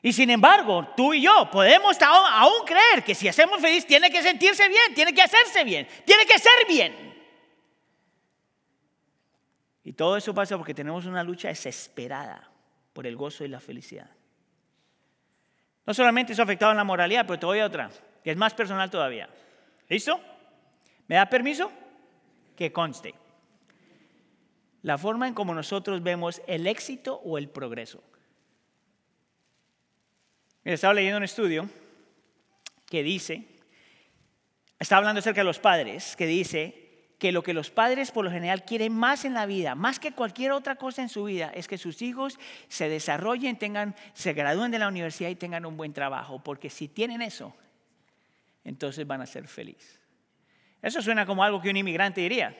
Y 0.00 0.10
sin 0.14 0.30
embargo, 0.30 0.88
tú 0.96 1.12
y 1.12 1.20
yo 1.20 1.50
podemos 1.52 1.98
aún, 2.00 2.64
creer 2.64 3.04
que 3.04 3.14
si 3.14 3.28
hacemos 3.28 3.60
feliz 3.60 3.86
tiene 3.86 4.10
que 4.10 4.22
sentirse 4.22 4.66
bien, 4.70 4.94
tiene 4.94 5.12
que 5.12 5.20
hacerse 5.20 5.64
bien, 5.64 5.86
tiene 6.06 6.24
que 6.24 6.38
ser 6.38 6.66
bien. 6.66 7.14
Y 9.84 9.92
todo 9.92 10.16
eso 10.16 10.32
pasa 10.32 10.56
porque 10.56 10.72
tenemos 10.72 11.04
una 11.04 11.22
lucha 11.22 11.48
desesperada 11.48 12.50
por 12.94 13.06
el 13.06 13.16
gozo 13.16 13.44
y 13.44 13.48
la 13.48 13.60
felicidad. 13.60 14.08
No 15.84 15.92
solamente 15.92 16.32
eso 16.32 16.40
ha 16.40 16.44
afectado 16.44 16.70
en 16.72 16.78
la 16.78 16.84
moralidad, 16.84 17.26
pero 17.26 17.38
te 17.38 17.44
voy 17.44 17.58
a 17.58 17.66
otra, 17.66 17.90
que 18.24 18.30
es 18.30 18.36
más 18.38 18.54
personal 18.54 18.90
todavía. 18.90 19.28
¿Listo? 19.90 20.18
¿Me 21.06 21.16
da 21.16 21.26
permiso? 21.26 21.70
Que 22.60 22.72
conste. 22.72 23.14
La 24.82 24.98
forma 24.98 25.26
en 25.26 25.32
cómo 25.32 25.54
nosotros 25.54 26.02
vemos 26.02 26.42
el 26.46 26.66
éxito 26.66 27.14
o 27.24 27.38
el 27.38 27.48
progreso. 27.48 28.04
Estaba 30.62 30.92
leyendo 30.92 31.16
un 31.16 31.24
estudio 31.24 31.70
que 32.84 33.02
dice, 33.02 33.46
estaba 34.78 34.98
hablando 34.98 35.20
acerca 35.20 35.40
de 35.40 35.46
los 35.46 35.58
padres, 35.58 36.14
que 36.16 36.26
dice 36.26 37.14
que 37.18 37.32
lo 37.32 37.42
que 37.42 37.54
los 37.54 37.70
padres 37.70 38.10
por 38.10 38.26
lo 38.26 38.30
general 38.30 38.66
quieren 38.66 38.92
más 38.92 39.24
en 39.24 39.32
la 39.32 39.46
vida, 39.46 39.74
más 39.74 39.98
que 39.98 40.12
cualquier 40.12 40.52
otra 40.52 40.76
cosa 40.76 41.00
en 41.00 41.08
su 41.08 41.24
vida, 41.24 41.50
es 41.54 41.66
que 41.66 41.78
sus 41.78 42.02
hijos 42.02 42.38
se 42.68 42.90
desarrollen, 42.90 43.56
tengan, 43.56 43.96
se 44.12 44.34
gradúen 44.34 44.70
de 44.70 44.80
la 44.80 44.88
universidad 44.88 45.30
y 45.30 45.34
tengan 45.34 45.64
un 45.64 45.78
buen 45.78 45.94
trabajo, 45.94 46.44
porque 46.44 46.68
si 46.68 46.88
tienen 46.88 47.22
eso, 47.22 47.56
entonces 48.64 49.06
van 49.06 49.22
a 49.22 49.26
ser 49.26 49.48
felices. 49.48 49.99
Eso 50.82 51.02
suena 51.02 51.26
como 51.26 51.44
algo 51.44 51.60
que 51.60 51.70
un 51.70 51.76
inmigrante 51.76 52.20
diría. 52.20 52.56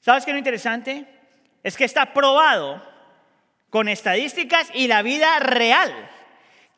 ¿Sabes 0.00 0.24
qué 0.24 0.30
es 0.30 0.34
lo 0.34 0.38
interesante? 0.38 1.06
Es 1.62 1.76
que 1.76 1.84
está 1.84 2.12
probado 2.12 2.82
con 3.68 3.88
estadísticas 3.88 4.70
y 4.74 4.88
la 4.88 5.02
vida 5.02 5.38
real, 5.38 6.10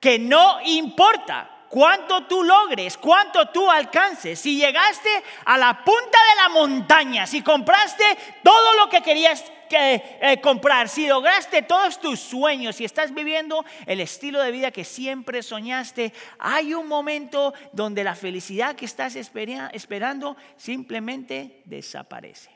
que 0.00 0.18
no 0.18 0.60
importa 0.64 1.66
cuánto 1.68 2.26
tú 2.26 2.44
logres, 2.44 2.98
cuánto 2.98 3.48
tú 3.48 3.70
alcances, 3.70 4.38
si 4.38 4.56
llegaste 4.56 5.08
a 5.46 5.56
la 5.56 5.82
punta 5.84 6.18
de 6.30 6.42
la 6.42 6.48
montaña, 6.50 7.26
si 7.26 7.42
compraste 7.42 8.04
todo 8.42 8.74
lo 8.74 8.90
que 8.90 9.00
querías 9.00 9.50
eh, 9.74 10.40
comprar, 10.40 10.88
si 10.88 11.06
lograste 11.06 11.62
todos 11.62 12.00
tus 12.00 12.20
sueños, 12.20 12.76
si 12.76 12.84
estás 12.84 13.12
viviendo 13.12 13.64
el 13.86 14.00
estilo 14.00 14.40
de 14.40 14.50
vida 14.50 14.70
que 14.70 14.84
siempre 14.84 15.42
soñaste, 15.42 16.12
hay 16.38 16.74
un 16.74 16.88
momento 16.88 17.54
donde 17.72 18.04
la 18.04 18.14
felicidad 18.14 18.76
que 18.76 18.84
estás 18.84 19.16
esperando 19.16 20.36
simplemente 20.56 21.62
desaparece. 21.64 22.50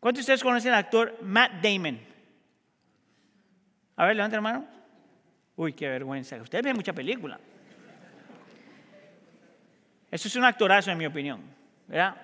¿Cuántos 0.00 0.18
de 0.18 0.22
ustedes 0.22 0.42
conocen 0.42 0.72
al 0.72 0.80
actor 0.80 1.16
Matt 1.22 1.62
Damon? 1.62 2.00
A 3.94 4.06
ver, 4.06 4.16
levanta 4.16 4.36
la 4.36 4.42
mano. 4.42 4.66
Uy, 5.54 5.74
qué 5.74 5.88
vergüenza. 5.88 6.36
Ustedes 6.42 6.64
ven 6.64 6.74
mucha 6.74 6.92
película. 6.92 7.38
Eso 10.10 10.26
es 10.26 10.34
un 10.34 10.44
actorazo, 10.44 10.90
en 10.90 10.98
mi 10.98 11.06
opinión. 11.06 11.40
¿verdad? 11.86 12.16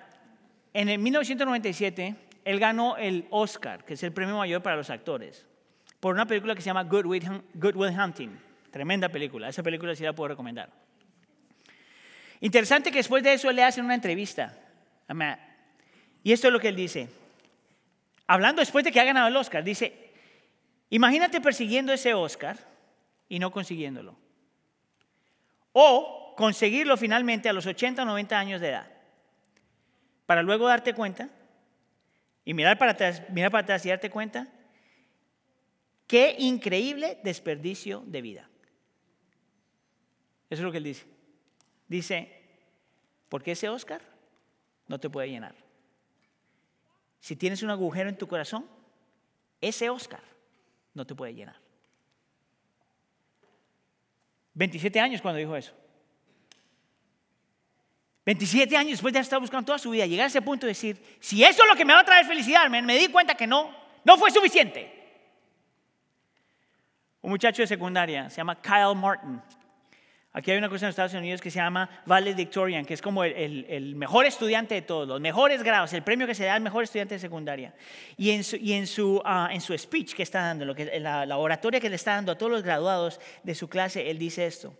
En 0.79 0.87
el 0.87 0.97
1997, 0.99 2.15
él 2.45 2.57
ganó 2.57 2.95
el 2.95 3.27
Oscar, 3.31 3.83
que 3.83 3.95
es 3.95 4.03
el 4.03 4.13
premio 4.13 4.37
mayor 4.37 4.63
para 4.63 4.77
los 4.77 4.89
actores, 4.89 5.45
por 5.99 6.15
una 6.15 6.25
película 6.25 6.55
que 6.55 6.61
se 6.61 6.67
llama 6.67 6.85
Good 6.85 7.05
Will, 7.05 7.99
Hunting. 7.99 8.29
Tremenda 8.71 9.09
película. 9.09 9.49
Esa 9.49 9.61
película 9.61 9.93
sí 9.93 10.05
la 10.05 10.13
puedo 10.13 10.29
recomendar. 10.29 10.69
Interesante 12.39 12.91
que 12.91 12.99
después 12.99 13.21
de 13.23 13.33
eso 13.33 13.51
le 13.51 13.61
hacen 13.61 13.83
una 13.83 13.93
entrevista. 13.93 14.57
Y 16.23 16.31
esto 16.31 16.47
es 16.47 16.53
lo 16.53 16.61
que 16.61 16.69
él 16.69 16.77
dice 16.77 17.09
hablando 18.25 18.61
después 18.61 18.85
de 18.85 18.93
que 18.93 19.01
ha 19.01 19.03
ganado 19.03 19.27
el 19.27 19.35
Oscar, 19.35 19.65
dice, 19.65 20.11
imagínate 20.91 21.41
persiguiendo 21.41 21.91
ese 21.91 22.13
Oscar 22.13 22.57
y 23.27 23.37
no 23.37 23.51
consiguiéndolo. 23.51 24.15
O 25.73 26.35
conseguirlo 26.37 26.95
finalmente 26.95 27.49
a 27.49 27.53
los 27.53 27.65
80 27.65 28.01
o 28.01 28.05
90 28.05 28.39
años 28.39 28.61
de 28.61 28.69
edad. 28.69 28.98
Para 30.29 30.43
luego 30.43 30.67
darte 30.67 30.93
cuenta 30.93 31.27
y 32.45 32.53
mirar 32.53 32.77
para 32.77 32.91
atrás, 32.91 33.23
para 33.33 33.57
atrás 33.57 33.83
y 33.83 33.89
darte 33.89 34.11
cuenta 34.11 34.47
qué 36.05 36.35
increíble 36.37 37.19
desperdicio 37.23 38.03
de 38.05 38.21
vida. 38.21 38.49
Eso 40.47 40.61
es 40.61 40.65
lo 40.65 40.71
que 40.71 40.77
él 40.77 40.83
dice. 40.83 41.07
Dice, 41.87 42.43
porque 43.27 43.53
ese 43.53 43.69
Oscar 43.69 44.03
no 44.87 44.99
te 44.99 45.09
puede 45.09 45.31
llenar. 45.31 45.55
Si 47.19 47.35
tienes 47.35 47.63
un 47.63 47.71
agujero 47.71 48.07
en 48.07 48.15
tu 48.19 48.27
corazón, 48.27 48.67
ese 49.59 49.89
Oscar 49.89 50.21
no 50.93 51.07
te 51.07 51.15
puede 51.15 51.33
llenar. 51.33 51.55
27 54.53 54.99
años 54.99 55.23
cuando 55.23 55.39
dijo 55.39 55.55
eso. 55.55 55.73
27 58.29 58.77
años 58.77 58.91
después 58.91 59.11
de 59.11 59.21
estar 59.21 59.39
buscando 59.39 59.65
toda 59.65 59.79
su 59.79 59.89
vida, 59.89 60.05
llegar 60.05 60.25
a 60.25 60.27
ese 60.27 60.39
punto 60.43 60.67
de 60.67 60.73
decir, 60.73 61.01
si 61.19 61.43
eso 61.43 61.63
es 61.63 61.67
lo 61.67 61.75
que 61.75 61.83
me 61.83 61.93
va 61.93 62.01
a 62.01 62.05
traer 62.05 62.27
felicidad, 62.27 62.69
me, 62.69 62.79
me 62.79 62.95
di 62.95 63.07
cuenta 63.07 63.33
que 63.33 63.47
no, 63.47 63.75
no 64.03 64.17
fue 64.19 64.29
suficiente. 64.29 64.87
Un 67.21 67.31
muchacho 67.31 67.63
de 67.63 67.67
secundaria, 67.67 68.29
se 68.29 68.37
llama 68.37 68.61
Kyle 68.61 68.93
Martin, 68.95 69.41
Aquí 70.31 70.51
hay 70.51 70.59
una 70.59 70.69
cosa 70.69 70.85
en 70.85 70.91
Estados 70.91 71.15
Unidos 71.15 71.41
que 71.41 71.49
se 71.49 71.57
llama 71.57 71.89
Valedictorian, 72.05 72.85
que 72.85 72.93
es 72.93 73.01
como 73.01 73.23
el, 73.23 73.95
mejor 73.95 74.27
estudiante 74.27 74.75
de 74.75 74.83
todos, 74.83 75.07
los 75.07 75.19
mejores 75.19 75.63
grados, 75.63 75.91
el 75.93 76.03
premio 76.03 76.27
que 76.27 76.35
se 76.35 76.45
da 76.45 76.53
al 76.53 76.61
mejor 76.61 76.83
estudiante 76.83 77.15
de 77.15 77.19
secundaria. 77.19 77.73
Y 78.15 78.29
en 78.29 78.43
su, 78.43 78.57
y 78.57 78.73
en 78.73 78.85
su, 78.85 79.19
ah, 79.25 79.49
en 79.51 79.59
su 79.59 79.75
speech 79.75 80.13
que 80.13 80.21
está 80.21 80.41
dando, 80.41 80.65
lo 80.65 80.75
que, 80.75 80.99
la, 80.99 81.25
la 81.25 81.37
oratoria 81.37 81.79
que 81.79 81.89
le 81.89 81.95
está 81.95 82.13
dando 82.13 82.31
a 82.31 82.37
todos 82.37 82.51
los 82.51 82.61
graduados 82.61 83.19
de 83.41 83.55
su 83.55 83.67
clase, 83.69 84.07
él 84.11 84.19
dice 84.19 84.45
esto. 84.45 84.77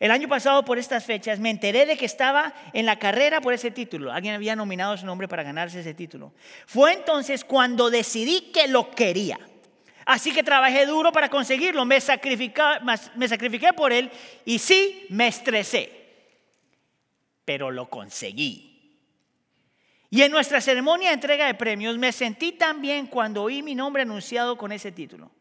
El 0.00 0.10
año 0.10 0.28
pasado, 0.28 0.64
por 0.64 0.78
estas 0.78 1.04
fechas, 1.04 1.38
me 1.38 1.50
enteré 1.50 1.86
de 1.86 1.96
que 1.96 2.04
estaba 2.04 2.52
en 2.72 2.86
la 2.86 2.98
carrera 2.98 3.40
por 3.40 3.52
ese 3.52 3.70
título. 3.70 4.12
Alguien 4.12 4.34
había 4.34 4.56
nominado 4.56 4.96
su 4.96 5.06
nombre 5.06 5.28
para 5.28 5.42
ganarse 5.42 5.80
ese 5.80 5.94
título. 5.94 6.32
Fue 6.66 6.92
entonces 6.92 7.44
cuando 7.44 7.90
decidí 7.90 8.52
que 8.52 8.68
lo 8.68 8.90
quería. 8.90 9.38
Así 10.06 10.32
que 10.32 10.42
trabajé 10.42 10.84
duro 10.86 11.12
para 11.12 11.30
conseguirlo, 11.30 11.84
me 11.84 11.98
me 13.14 13.28
sacrifiqué 13.28 13.72
por 13.72 13.92
él 13.92 14.10
y 14.44 14.58
sí, 14.58 15.06
me 15.08 15.28
estresé, 15.28 15.90
pero 17.44 17.70
lo 17.70 17.88
conseguí. 17.88 18.74
Y 20.10 20.22
en 20.22 20.30
nuestra 20.30 20.60
ceremonia 20.60 21.08
de 21.08 21.14
entrega 21.14 21.46
de 21.46 21.54
premios 21.54 21.98
me 21.98 22.12
sentí 22.12 22.52
tan 22.52 22.80
bien 22.80 23.06
cuando 23.06 23.42
oí 23.42 23.62
mi 23.62 23.74
nombre 23.74 24.02
anunciado 24.02 24.56
con 24.56 24.70
ese 24.70 24.92
título. 24.92 25.32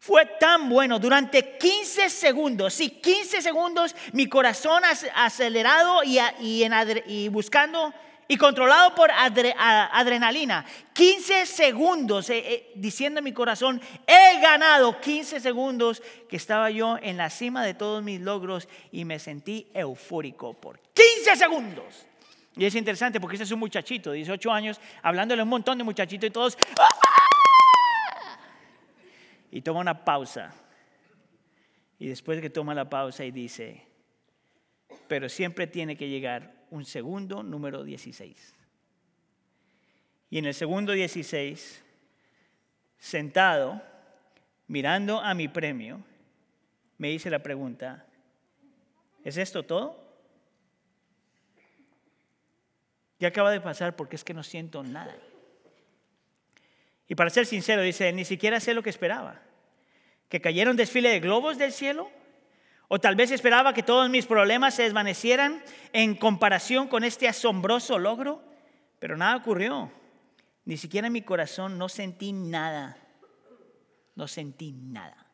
Fue 0.00 0.26
tan 0.38 0.68
bueno 0.68 0.98
durante 0.98 1.56
15 1.58 2.08
segundos, 2.08 2.74
sí, 2.74 2.90
15 2.90 3.42
segundos, 3.42 3.94
mi 4.12 4.28
corazón 4.28 4.82
acelerado 5.14 6.02
y, 6.04 6.18
y 6.40 7.28
buscando 7.28 7.92
y 8.28 8.36
controlado 8.36 8.94
por 8.94 9.10
adrenalina. 9.10 10.64
15 10.92 11.46
segundos 11.46 12.28
eh, 12.30 12.38
eh, 12.38 12.72
diciendo 12.74 13.18
en 13.18 13.24
mi 13.24 13.32
corazón, 13.32 13.80
he 14.06 14.40
ganado 14.40 15.00
15 15.00 15.40
segundos 15.40 16.02
que 16.28 16.36
estaba 16.36 16.70
yo 16.70 16.98
en 17.00 17.16
la 17.16 17.30
cima 17.30 17.64
de 17.64 17.74
todos 17.74 18.02
mis 18.04 18.20
logros 18.20 18.68
y 18.92 19.04
me 19.06 19.18
sentí 19.18 19.66
eufórico 19.72 20.52
por 20.52 20.78
15 20.92 21.36
segundos. 21.36 22.06
Y 22.54 22.66
es 22.66 22.74
interesante 22.74 23.20
porque 23.20 23.36
este 23.36 23.44
es 23.44 23.52
un 23.52 23.60
muchachito, 23.60 24.12
18 24.12 24.52
años, 24.52 24.80
hablándole 25.02 25.40
a 25.40 25.44
un 25.44 25.50
montón 25.50 25.78
de 25.78 25.84
muchachitos 25.84 26.28
y 26.28 26.30
todos... 26.30 26.58
¡ah! 26.78 27.07
Y 29.50 29.62
toma 29.62 29.80
una 29.80 30.04
pausa. 30.04 30.52
Y 31.98 32.08
después 32.08 32.38
de 32.38 32.42
que 32.42 32.50
toma 32.50 32.74
la 32.74 32.88
pausa 32.88 33.24
y 33.24 33.30
dice, 33.30 33.86
pero 35.08 35.28
siempre 35.28 35.66
tiene 35.66 35.96
que 35.96 36.08
llegar 36.08 36.54
un 36.70 36.84
segundo 36.84 37.42
número 37.42 37.82
16. 37.82 38.54
Y 40.30 40.38
en 40.38 40.44
el 40.44 40.54
segundo 40.54 40.92
16, 40.92 41.82
sentado, 42.98 43.82
mirando 44.66 45.20
a 45.20 45.34
mi 45.34 45.48
premio, 45.48 46.02
me 46.98 47.10
hice 47.10 47.30
la 47.30 47.42
pregunta, 47.42 48.06
¿es 49.24 49.36
esto 49.36 49.64
todo? 49.64 50.06
Ya 53.18 53.28
acaba 53.28 53.50
de 53.50 53.60
pasar 53.60 53.96
porque 53.96 54.16
es 54.16 54.24
que 54.24 54.34
no 54.34 54.42
siento 54.42 54.82
nada. 54.82 55.16
Y 57.08 57.14
para 57.14 57.30
ser 57.30 57.46
sincero, 57.46 57.82
dice, 57.82 58.12
ni 58.12 58.24
siquiera 58.24 58.60
sé 58.60 58.74
lo 58.74 58.82
que 58.82 58.90
esperaba. 58.90 59.40
¿Que 60.28 60.40
cayera 60.40 60.70
un 60.70 60.76
desfile 60.76 61.08
de 61.08 61.20
globos 61.20 61.56
del 61.56 61.72
cielo? 61.72 62.10
O 62.88 62.98
tal 62.98 63.16
vez 63.16 63.30
esperaba 63.30 63.72
que 63.72 63.82
todos 63.82 64.08
mis 64.10 64.26
problemas 64.26 64.74
se 64.74 64.82
desvanecieran 64.82 65.62
en 65.92 66.14
comparación 66.14 66.88
con 66.88 67.04
este 67.04 67.28
asombroso 67.28 67.98
logro, 67.98 68.42
pero 68.98 69.16
nada 69.16 69.36
ocurrió. 69.36 69.90
Ni 70.64 70.76
siquiera 70.76 71.06
en 71.06 71.14
mi 71.14 71.22
corazón 71.22 71.78
no 71.78 71.88
sentí 71.88 72.32
nada. 72.32 72.98
No 74.14 74.28
sentí 74.28 74.72
nada. 74.72 75.26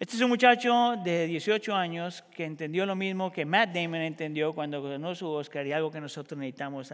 Este 0.00 0.16
es 0.16 0.22
un 0.22 0.28
muchacho 0.28 0.96
de 1.04 1.26
18 1.26 1.74
años 1.74 2.22
que 2.34 2.44
entendió 2.44 2.84
lo 2.84 2.96
mismo 2.96 3.30
que 3.30 3.44
Matt 3.44 3.70
Damon 3.70 4.00
entendió 4.00 4.52
cuando 4.52 4.82
ganó 4.82 5.14
su 5.14 5.28
Oscar 5.28 5.66
y 5.66 5.72
algo 5.72 5.90
que 5.90 6.00
nosotros 6.00 6.38
necesitamos 6.38 6.92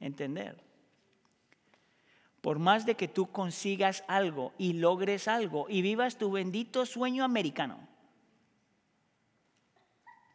entender. 0.00 0.67
Por 2.48 2.58
más 2.58 2.86
de 2.86 2.94
que 2.94 3.08
tú 3.08 3.30
consigas 3.30 4.04
algo 4.08 4.54
y 4.56 4.72
logres 4.72 5.28
algo 5.28 5.66
y 5.68 5.82
vivas 5.82 6.16
tu 6.16 6.30
bendito 6.30 6.86
sueño 6.86 7.22
americano, 7.22 7.78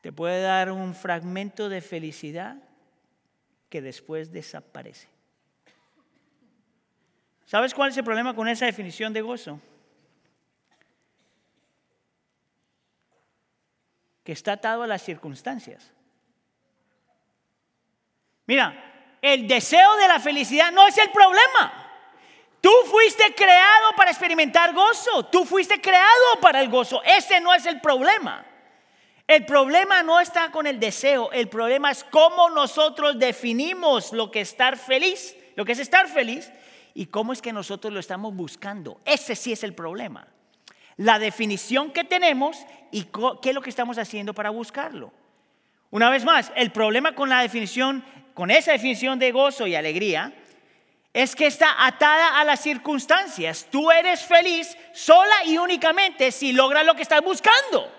te 0.02 0.12
puede 0.12 0.44
dar 0.44 0.70
un 0.70 0.94
fragmento 0.94 1.70
de 1.70 1.82
felicidad 1.82 2.58
que 3.68 3.82
después 3.82 4.32
desaparece. 4.32 5.08
¿Sabes 7.48 7.74
cuál 7.74 7.90
es 7.90 7.98
el 7.98 8.04
problema 8.04 8.36
con 8.36 8.48
esa 8.48 8.68
definición 8.68 9.12
de 9.12 9.22
gozo? 9.22 9.60
Que 14.24 14.34
está 14.34 14.52
atado 14.52 14.84
a 14.84 14.88
las 14.88 15.02
circunstancias. 15.02 15.92
Mira, 18.46 19.18
el 19.20 19.48
deseo 19.48 19.96
de 19.96 20.08
la 20.08 20.20
felicidad 20.20 20.72
no 20.72 20.86
es 20.88 20.96
el 21.00 21.10
problema. 21.10 21.83
Tú 22.64 22.72
fuiste 22.86 23.36
creado 23.36 23.92
para 23.98 24.10
experimentar 24.10 24.74
gozo. 24.74 25.26
Tú 25.26 25.44
fuiste 25.44 25.82
creado 25.82 26.40
para 26.40 26.62
el 26.62 26.70
gozo. 26.70 27.04
Ese 27.04 27.42
no 27.42 27.54
es 27.54 27.66
el 27.66 27.82
problema. 27.82 28.46
El 29.28 29.46
problema 29.46 30.02
no 30.02 30.22
está 30.22 30.50
con 30.50 30.66
el 30.66 30.80
deseo. 30.80 31.30
El 31.34 31.50
problema 31.50 31.92
es 31.92 32.06
cómo 32.06 32.50
nosotros 32.52 33.20
definimos 33.20 34.14
lo 34.14 34.32
que 34.32 34.40
es 34.40 34.52
estar 34.52 34.78
feliz, 34.78 35.36
lo 35.58 35.66
que 35.66 35.74
es 35.74 35.80
estar 35.80 36.08
feliz 36.08 36.54
y 36.94 37.08
cómo 37.08 37.34
es 37.34 37.42
que 37.42 37.52
nosotros 37.52 37.92
lo 37.92 38.00
estamos 38.00 38.34
buscando. 38.34 39.02
Ese 39.04 39.36
sí 39.36 39.52
es 39.52 39.66
el 39.66 39.74
problema. 39.74 40.26
La 40.96 41.20
definición 41.20 41.92
que 41.92 42.06
tenemos 42.06 42.66
y 42.92 43.10
qué 43.42 43.50
es 43.50 43.56
lo 43.56 43.62
que 43.62 43.72
estamos 43.72 43.98
haciendo 43.98 44.34
para 44.34 44.52
buscarlo. 44.52 45.12
Una 45.92 46.10
vez 46.10 46.24
más, 46.24 46.50
el 46.56 46.72
problema 46.72 47.14
con 47.14 47.28
la 47.28 47.42
definición, 47.42 48.06
con 48.34 48.52
esa 48.52 48.72
definición 48.72 49.20
de 49.20 49.34
gozo 49.34 49.68
y 49.68 49.76
alegría, 49.76 50.34
es 51.14 51.36
que 51.36 51.46
está 51.46 51.86
atada 51.86 52.40
a 52.40 52.44
las 52.44 52.60
circunstancias. 52.60 53.68
Tú 53.70 53.92
eres 53.92 54.26
feliz 54.26 54.76
sola 54.94 55.46
y 55.46 55.60
únicamente 55.60 56.32
si 56.32 56.52
logras 56.52 56.86
lo 56.86 56.96
que 56.96 57.04
estás 57.04 57.22
buscando. 57.22 57.92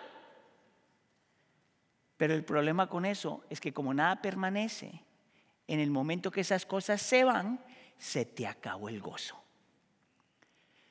Pero 2.16 2.34
el 2.34 2.44
problema 2.44 2.88
con 2.88 3.04
eso 3.04 3.44
es 3.48 3.60
que 3.60 3.72
como 3.72 3.94
nada 3.94 4.20
permanece, 4.20 5.00
en 5.68 5.78
el 5.78 5.90
momento 5.90 6.30
que 6.30 6.40
esas 6.40 6.66
cosas 6.66 7.00
se 7.00 7.22
van, 7.22 7.60
se 7.98 8.24
te 8.24 8.46
acabó 8.46 8.88
el 8.88 9.00
gozo. 9.00 9.40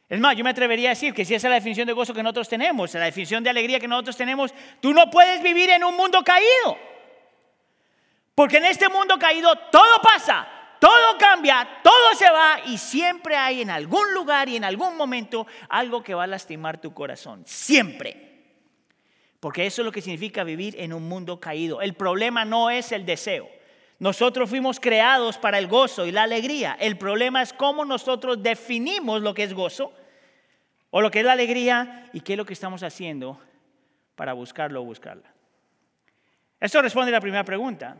Es 0.07 0.19
más, 0.19 0.35
yo 0.35 0.43
me 0.43 0.51
atrevería 0.51 0.89
a 0.89 0.91
decir 0.91 1.13
que 1.13 1.25
si 1.25 1.33
esa 1.33 1.47
es 1.47 1.49
la 1.49 1.55
definición 1.55 1.87
de 1.87 1.93
gozo 1.93 2.13
que 2.13 2.23
nosotros 2.23 2.47
tenemos, 2.47 2.93
la 2.93 3.05
definición 3.05 3.43
de 3.43 3.49
alegría 3.49 3.79
que 3.79 3.87
nosotros 3.87 4.15
tenemos, 4.15 4.53
tú 4.79 4.93
no 4.93 5.09
puedes 5.09 5.41
vivir 5.41 5.69
en 5.71 5.83
un 5.83 5.95
mundo 5.97 6.23
caído. 6.23 6.77
Porque 8.35 8.57
en 8.57 8.65
este 8.65 8.89
mundo 8.89 9.17
caído 9.17 9.55
todo 9.71 10.01
pasa, 10.01 10.47
todo 10.83 11.17
cambia, 11.17 11.65
todo 11.81 12.13
se 12.13 12.29
va 12.29 12.59
y 12.65 12.77
siempre 12.77 13.37
hay 13.37 13.61
en 13.61 13.69
algún 13.69 14.13
lugar 14.13 14.49
y 14.49 14.57
en 14.57 14.65
algún 14.65 14.97
momento 14.97 15.47
algo 15.69 16.03
que 16.03 16.13
va 16.13 16.25
a 16.25 16.27
lastimar 16.27 16.81
tu 16.81 16.93
corazón. 16.93 17.41
Siempre. 17.45 18.33
Porque 19.39 19.65
eso 19.65 19.81
es 19.81 19.85
lo 19.85 19.93
que 19.93 20.01
significa 20.01 20.43
vivir 20.43 20.75
en 20.77 20.91
un 20.91 21.07
mundo 21.07 21.39
caído. 21.39 21.81
El 21.81 21.93
problema 21.93 22.43
no 22.43 22.69
es 22.69 22.91
el 22.91 23.05
deseo. 23.05 23.47
Nosotros 23.99 24.49
fuimos 24.49 24.81
creados 24.81 25.37
para 25.37 25.57
el 25.57 25.67
gozo 25.67 26.05
y 26.05 26.11
la 26.11 26.23
alegría. 26.23 26.75
El 26.77 26.97
problema 26.97 27.41
es 27.41 27.53
cómo 27.53 27.85
nosotros 27.85 28.43
definimos 28.43 29.21
lo 29.21 29.33
que 29.33 29.43
es 29.43 29.53
gozo 29.53 29.93
o 30.89 30.99
lo 30.99 31.09
que 31.11 31.19
es 31.19 31.25
la 31.25 31.31
alegría 31.31 32.09
y 32.11 32.19
qué 32.19 32.33
es 32.33 32.37
lo 32.37 32.45
que 32.45 32.51
estamos 32.51 32.83
haciendo 32.83 33.39
para 34.17 34.33
buscarlo 34.33 34.81
o 34.81 34.83
buscarla. 34.83 35.33
Eso 36.59 36.81
responde 36.81 37.07
a 37.11 37.13
la 37.13 37.21
primera 37.21 37.45
pregunta. 37.45 37.95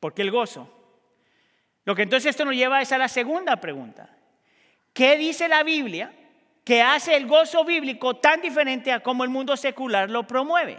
¿Por 0.00 0.12
qué 0.12 0.22
el 0.22 0.32
gozo? 0.32 0.74
Lo 1.88 1.94
que 1.94 2.02
entonces 2.02 2.28
esto 2.28 2.44
nos 2.44 2.54
lleva 2.54 2.82
es 2.82 2.92
a 2.92 2.98
la 2.98 3.08
segunda 3.08 3.56
pregunta. 3.56 4.10
¿Qué 4.92 5.16
dice 5.16 5.48
la 5.48 5.62
Biblia 5.62 6.12
que 6.62 6.82
hace 6.82 7.16
el 7.16 7.26
gozo 7.26 7.64
bíblico 7.64 8.16
tan 8.16 8.42
diferente 8.42 8.92
a 8.92 9.00
cómo 9.00 9.24
el 9.24 9.30
mundo 9.30 9.56
secular 9.56 10.10
lo 10.10 10.26
promueve? 10.26 10.78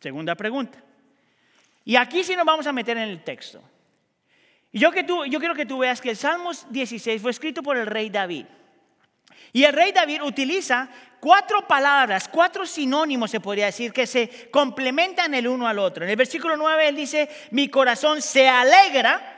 Segunda 0.00 0.34
pregunta. 0.34 0.82
Y 1.84 1.94
aquí 1.94 2.24
sí 2.24 2.34
nos 2.34 2.44
vamos 2.44 2.66
a 2.66 2.72
meter 2.72 2.96
en 2.96 3.10
el 3.10 3.22
texto. 3.22 3.62
Yo, 4.72 4.90
que 4.90 5.04
tú, 5.04 5.24
yo 5.24 5.38
quiero 5.38 5.54
que 5.54 5.66
tú 5.66 5.78
veas 5.78 6.00
que 6.00 6.10
el 6.10 6.16
Salmos 6.16 6.66
16 6.68 7.22
fue 7.22 7.30
escrito 7.30 7.62
por 7.62 7.76
el 7.76 7.86
rey 7.86 8.10
David. 8.10 8.46
Y 9.52 9.62
el 9.62 9.72
rey 9.72 9.92
David 9.92 10.20
utiliza 10.24 10.88
cuatro 11.20 11.68
palabras, 11.68 12.26
cuatro 12.26 12.66
sinónimos 12.66 13.30
se 13.30 13.38
podría 13.38 13.66
decir, 13.66 13.92
que 13.92 14.08
se 14.08 14.50
complementan 14.50 15.32
el 15.32 15.46
uno 15.46 15.68
al 15.68 15.78
otro. 15.78 16.02
En 16.02 16.10
el 16.10 16.16
versículo 16.16 16.56
9 16.56 16.88
él 16.88 16.96
dice, 16.96 17.28
mi 17.52 17.68
corazón 17.68 18.20
se 18.20 18.48
alegra 18.48 19.33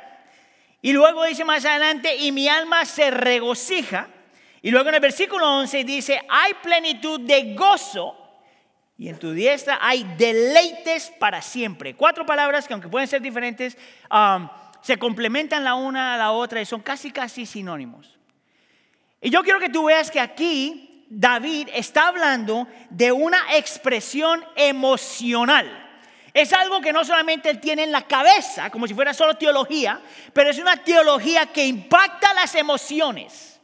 y 0.82 0.92
luego 0.92 1.24
dice 1.24 1.44
más 1.44 1.64
adelante, 1.64 2.16
y 2.16 2.32
mi 2.32 2.48
alma 2.48 2.84
se 2.84 3.10
regocija. 3.10 4.08
Y 4.62 4.70
luego 4.70 4.88
en 4.88 4.96
el 4.96 5.00
versículo 5.00 5.48
11 5.58 5.84
dice, 5.84 6.20
hay 6.28 6.54
plenitud 6.62 7.20
de 7.20 7.54
gozo 7.54 8.26
y 8.98 9.08
en 9.08 9.18
tu 9.18 9.32
diestra 9.32 9.78
hay 9.80 10.04
deleites 10.16 11.12
para 11.18 11.42
siempre. 11.42 11.94
Cuatro 11.94 12.24
palabras 12.24 12.66
que 12.66 12.72
aunque 12.72 12.88
pueden 12.88 13.08
ser 13.08 13.20
diferentes, 13.20 13.76
um, 14.10 14.48
se 14.80 14.98
complementan 14.98 15.64
la 15.64 15.74
una 15.74 16.14
a 16.14 16.16
la 16.16 16.32
otra 16.32 16.60
y 16.60 16.64
son 16.64 16.80
casi, 16.80 17.10
casi 17.10 17.44
sinónimos. 17.44 18.18
Y 19.20 19.30
yo 19.30 19.42
quiero 19.42 19.60
que 19.60 19.68
tú 19.68 19.84
veas 19.84 20.10
que 20.10 20.20
aquí 20.20 21.06
David 21.10 21.68
está 21.74 22.08
hablando 22.08 22.66
de 22.90 23.12
una 23.12 23.56
expresión 23.56 24.44
emocional. 24.56 25.85
Es 26.36 26.52
algo 26.52 26.82
que 26.82 26.92
no 26.92 27.02
solamente 27.02 27.48
él 27.48 27.60
tiene 27.60 27.84
en 27.84 27.90
la 27.90 28.06
cabeza, 28.06 28.68
como 28.68 28.86
si 28.86 28.92
fuera 28.92 29.14
solo 29.14 29.38
teología, 29.38 30.02
pero 30.34 30.50
es 30.50 30.58
una 30.58 30.76
teología 30.76 31.46
que 31.46 31.64
impacta 31.64 32.34
las 32.34 32.54
emociones. 32.54 33.58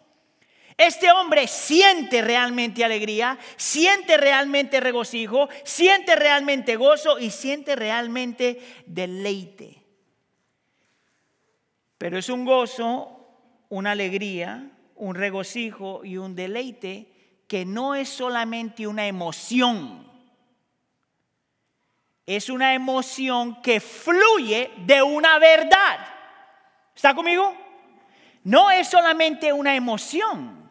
Este 0.78 1.12
hombre 1.12 1.48
siente 1.48 2.22
realmente 2.22 2.82
alegría, 2.82 3.38
siente 3.58 4.16
realmente 4.16 4.80
regocijo, 4.80 5.50
siente 5.64 6.16
realmente 6.16 6.76
gozo 6.76 7.18
y 7.18 7.28
siente 7.28 7.76
realmente 7.76 8.58
deleite. 8.86 9.84
Pero 11.98 12.16
es 12.16 12.30
un 12.30 12.46
gozo, 12.46 13.66
una 13.68 13.90
alegría, 13.90 14.70
un 14.94 15.14
regocijo 15.14 16.06
y 16.06 16.16
un 16.16 16.34
deleite 16.34 17.44
que 17.46 17.66
no 17.66 17.94
es 17.94 18.08
solamente 18.08 18.86
una 18.86 19.06
emoción 19.06 20.10
es 22.26 22.48
una 22.48 22.74
emoción 22.74 23.60
que 23.62 23.80
fluye 23.80 24.70
de 24.78 25.02
una 25.02 25.38
verdad. 25.38 25.98
¿Está 26.94 27.14
conmigo? 27.14 27.56
No 28.44 28.70
es 28.70 28.88
solamente 28.88 29.52
una 29.52 29.74
emoción, 29.74 30.70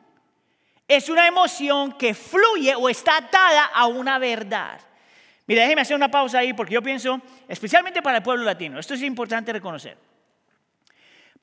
es 0.88 1.10
una 1.10 1.28
emoción 1.28 1.94
que 1.94 2.14
fluye 2.14 2.76
o 2.76 2.90
está 2.90 3.18
atada 3.18 3.66
a 3.66 3.88
una 3.88 4.20
verdad. 4.20 4.80
Mira, 5.48 5.64
déjeme 5.64 5.82
hacer 5.82 5.96
una 5.96 6.12
pausa 6.12 6.40
ahí 6.40 6.54
porque 6.54 6.74
yo 6.74 6.82
pienso, 6.82 7.22
especialmente 7.48 8.02
para 8.02 8.18
el 8.18 8.24
pueblo 8.24 8.44
latino, 8.44 8.80
esto 8.80 8.94
es 8.94 9.02
importante 9.02 9.52
reconocer. 9.52 9.98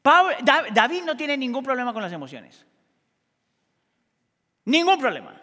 David 0.02 1.02
no 1.04 1.16
tiene 1.16 1.36
ningún 1.36 1.62
problema 1.62 1.92
con 1.92 2.02
las 2.02 2.12
emociones. 2.12 2.64
Ningún 4.64 4.98
problema. 4.98 5.34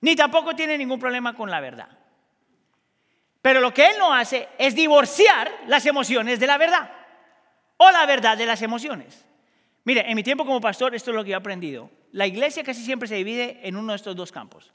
Ni 0.00 0.14
tampoco 0.14 0.54
tiene 0.54 0.78
ningún 0.78 1.00
problema 1.00 1.34
con 1.34 1.50
la 1.50 1.60
verdad. 1.60 1.97
Pero 3.48 3.62
lo 3.62 3.72
que 3.72 3.86
él 3.86 3.96
no 3.98 4.12
hace 4.12 4.46
es 4.58 4.74
divorciar 4.74 5.50
las 5.68 5.86
emociones 5.86 6.38
de 6.38 6.46
la 6.46 6.58
verdad 6.58 6.90
o 7.78 7.90
la 7.90 8.04
verdad 8.04 8.36
de 8.36 8.44
las 8.44 8.60
emociones. 8.60 9.24
Mire, 9.84 10.04
en 10.06 10.14
mi 10.16 10.22
tiempo 10.22 10.44
como 10.44 10.60
pastor, 10.60 10.94
esto 10.94 11.12
es 11.12 11.16
lo 11.16 11.24
que 11.24 11.30
he 11.30 11.34
aprendido. 11.34 11.90
La 12.12 12.26
iglesia 12.26 12.62
casi 12.62 12.84
siempre 12.84 13.08
se 13.08 13.14
divide 13.14 13.58
en 13.62 13.76
uno 13.76 13.92
de 13.92 13.96
estos 13.96 14.14
dos 14.14 14.32
campos. 14.32 14.70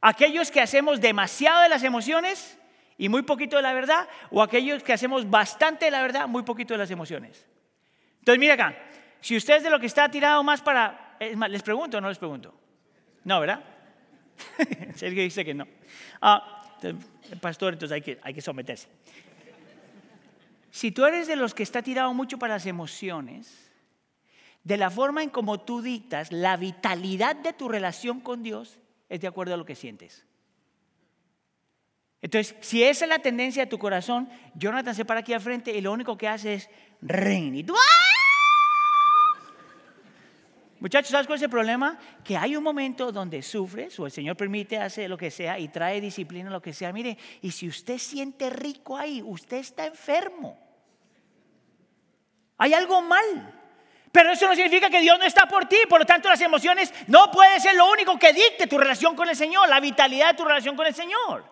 Aquellos 0.00 0.50
que 0.50 0.62
hacemos 0.62 1.02
demasiado 1.02 1.60
de 1.64 1.68
las 1.68 1.82
emociones 1.82 2.58
y 2.96 3.10
muy 3.10 3.24
poquito 3.24 3.56
de 3.56 3.62
la 3.62 3.74
verdad, 3.74 4.08
o 4.30 4.42
aquellos 4.42 4.82
que 4.82 4.94
hacemos 4.94 5.28
bastante 5.28 5.84
de 5.84 5.90
la 5.90 6.00
verdad, 6.00 6.26
muy 6.26 6.44
poquito 6.44 6.72
de 6.72 6.78
las 6.78 6.90
emociones. 6.90 7.44
Entonces, 8.20 8.40
mire 8.40 8.54
acá, 8.54 8.74
si 9.20 9.36
usted 9.36 9.56
es 9.56 9.64
de 9.64 9.68
lo 9.68 9.78
que 9.78 9.84
está 9.84 10.08
tirado 10.08 10.42
más 10.42 10.62
para... 10.62 11.18
¿Les 11.20 11.62
pregunto 11.62 11.98
o 11.98 12.00
no 12.00 12.08
les 12.08 12.16
pregunto? 12.16 12.54
No, 13.24 13.38
¿verdad? 13.38 13.62
Sergio 14.96 15.22
dice 15.22 15.44
que 15.44 15.52
no. 15.52 15.68
Ah, 16.22 16.61
pastor, 17.40 17.74
entonces 17.74 17.94
hay 17.94 18.02
que, 18.02 18.18
hay 18.22 18.34
que 18.34 18.40
someterse. 18.40 18.88
Si 20.70 20.90
tú 20.90 21.04
eres 21.04 21.26
de 21.26 21.36
los 21.36 21.54
que 21.54 21.62
está 21.62 21.82
tirado 21.82 22.12
mucho 22.14 22.38
para 22.38 22.54
las 22.54 22.66
emociones, 22.66 23.70
de 24.64 24.76
la 24.76 24.90
forma 24.90 25.22
en 25.22 25.30
como 25.30 25.60
tú 25.60 25.82
dictas, 25.82 26.32
la 26.32 26.56
vitalidad 26.56 27.36
de 27.36 27.52
tu 27.52 27.68
relación 27.68 28.20
con 28.20 28.42
Dios 28.42 28.78
es 29.08 29.20
de 29.20 29.26
acuerdo 29.26 29.54
a 29.54 29.56
lo 29.56 29.66
que 29.66 29.74
sientes. 29.74 30.24
Entonces, 32.22 32.56
si 32.60 32.84
esa 32.84 33.04
es 33.04 33.08
la 33.08 33.18
tendencia 33.18 33.64
de 33.64 33.70
tu 33.70 33.78
corazón, 33.78 34.28
Jonathan 34.54 34.94
se 34.94 35.04
para 35.04 35.20
aquí 35.20 35.32
al 35.34 35.40
frente 35.40 35.76
y 35.76 35.80
lo 35.80 35.92
único 35.92 36.16
que 36.16 36.28
hace 36.28 36.54
es 36.54 36.70
rein. 37.00 37.66
Muchachos, 40.82 41.12
¿sabes 41.12 41.28
cuál 41.28 41.36
es 41.36 41.42
el 41.44 41.48
problema? 41.48 41.96
Que 42.24 42.36
hay 42.36 42.56
un 42.56 42.64
momento 42.64 43.12
donde 43.12 43.40
sufres 43.40 43.96
o 44.00 44.06
el 44.06 44.10
Señor 44.10 44.36
permite, 44.36 44.78
hace 44.78 45.06
lo 45.06 45.16
que 45.16 45.30
sea 45.30 45.56
y 45.56 45.68
trae 45.68 46.00
disciplina, 46.00 46.50
lo 46.50 46.60
que 46.60 46.72
sea. 46.72 46.92
Mire, 46.92 47.16
y 47.40 47.52
si 47.52 47.68
usted 47.68 47.98
siente 47.98 48.50
rico 48.50 48.96
ahí, 48.96 49.22
usted 49.24 49.58
está 49.58 49.86
enfermo. 49.86 50.58
Hay 52.58 52.74
algo 52.74 53.00
mal. 53.00 53.60
Pero 54.10 54.32
eso 54.32 54.48
no 54.48 54.56
significa 54.56 54.90
que 54.90 55.00
Dios 55.00 55.16
no 55.20 55.24
está 55.24 55.46
por 55.46 55.66
ti. 55.66 55.76
Por 55.88 56.00
lo 56.00 56.04
tanto, 56.04 56.28
las 56.28 56.40
emociones 56.40 56.92
no 57.06 57.30
pueden 57.30 57.60
ser 57.60 57.76
lo 57.76 57.88
único 57.88 58.18
que 58.18 58.32
dicte 58.32 58.66
tu 58.66 58.76
relación 58.76 59.14
con 59.14 59.28
el 59.28 59.36
Señor, 59.36 59.68
la 59.68 59.78
vitalidad 59.78 60.32
de 60.32 60.36
tu 60.36 60.44
relación 60.44 60.74
con 60.74 60.88
el 60.88 60.94
Señor. 60.94 61.44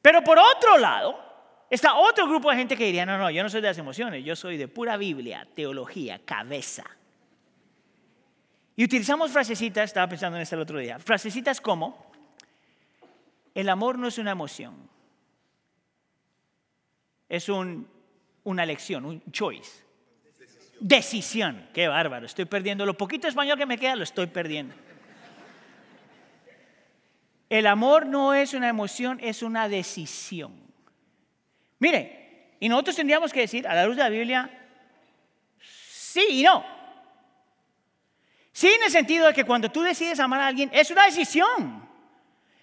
Pero 0.00 0.22
por 0.22 0.38
otro 0.38 0.78
lado, 0.78 1.20
está 1.68 1.96
otro 1.96 2.28
grupo 2.28 2.48
de 2.48 2.58
gente 2.58 2.76
que 2.76 2.84
diría, 2.84 3.04
no, 3.04 3.18
no, 3.18 3.28
yo 3.28 3.42
no 3.42 3.50
soy 3.50 3.60
de 3.60 3.66
las 3.66 3.78
emociones, 3.78 4.24
yo 4.24 4.36
soy 4.36 4.56
de 4.56 4.68
pura 4.68 4.96
Biblia, 4.96 5.48
teología, 5.52 6.20
cabeza. 6.24 6.84
Y 8.76 8.84
utilizamos 8.84 9.30
frasecitas, 9.30 9.84
estaba 9.84 10.08
pensando 10.08 10.36
en 10.36 10.42
esto 10.42 10.56
el 10.56 10.62
otro 10.62 10.78
día, 10.78 10.98
frasecitas 10.98 11.60
como, 11.60 12.10
el 13.54 13.68
amor 13.68 13.98
no 13.98 14.06
es 14.06 14.18
una 14.18 14.30
emoción, 14.30 14.88
es 17.28 17.48
una 17.48 18.62
elección, 18.62 19.04
un 19.04 19.22
choice. 19.30 19.84
Decisión. 20.80 21.68
Qué 21.74 21.88
bárbaro. 21.88 22.24
Estoy 22.24 22.46
perdiendo. 22.46 22.86
Lo 22.86 22.96
poquito 22.96 23.28
español 23.28 23.58
que 23.58 23.66
me 23.66 23.76
queda 23.76 23.94
lo 23.96 24.02
estoy 24.02 24.26
perdiendo. 24.26 24.74
El 27.50 27.66
amor 27.66 28.06
no 28.06 28.32
es 28.32 28.54
una 28.54 28.68
emoción, 28.68 29.18
es 29.20 29.42
una 29.42 29.68
decisión. 29.68 30.54
Mire, 31.80 32.56
y 32.60 32.68
nosotros 32.68 32.96
tendríamos 32.96 33.32
que 33.32 33.40
decir, 33.40 33.66
a 33.66 33.74
la 33.74 33.84
luz 33.86 33.96
de 33.96 34.02
la 34.02 34.08
Biblia, 34.08 34.50
sí 35.60 36.24
y 36.30 36.42
no. 36.42 36.64
Sí 38.52 38.68
en 38.68 38.82
el 38.82 38.90
sentido 38.90 39.26
de 39.26 39.34
que 39.34 39.44
cuando 39.44 39.70
tú 39.70 39.82
decides 39.82 40.18
amar 40.20 40.40
a 40.40 40.46
alguien, 40.48 40.70
es 40.72 40.90
una 40.90 41.04
decisión. 41.04 41.88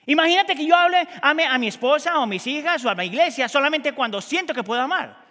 Imagínate 0.05 0.55
que 0.55 0.65
yo 0.65 0.75
hable, 0.75 1.07
ame 1.21 1.45
a 1.45 1.57
mi 1.57 1.67
esposa 1.67 2.17
o 2.17 2.23
a 2.23 2.27
mis 2.27 2.45
hijas 2.47 2.83
o 2.85 2.89
a 2.89 2.95
mi 2.95 3.05
iglesia 3.05 3.49
solamente 3.49 3.93
cuando 3.93 4.21
siento 4.21 4.53
que 4.53 4.63
puedo 4.63 4.81
amar. 4.81 5.25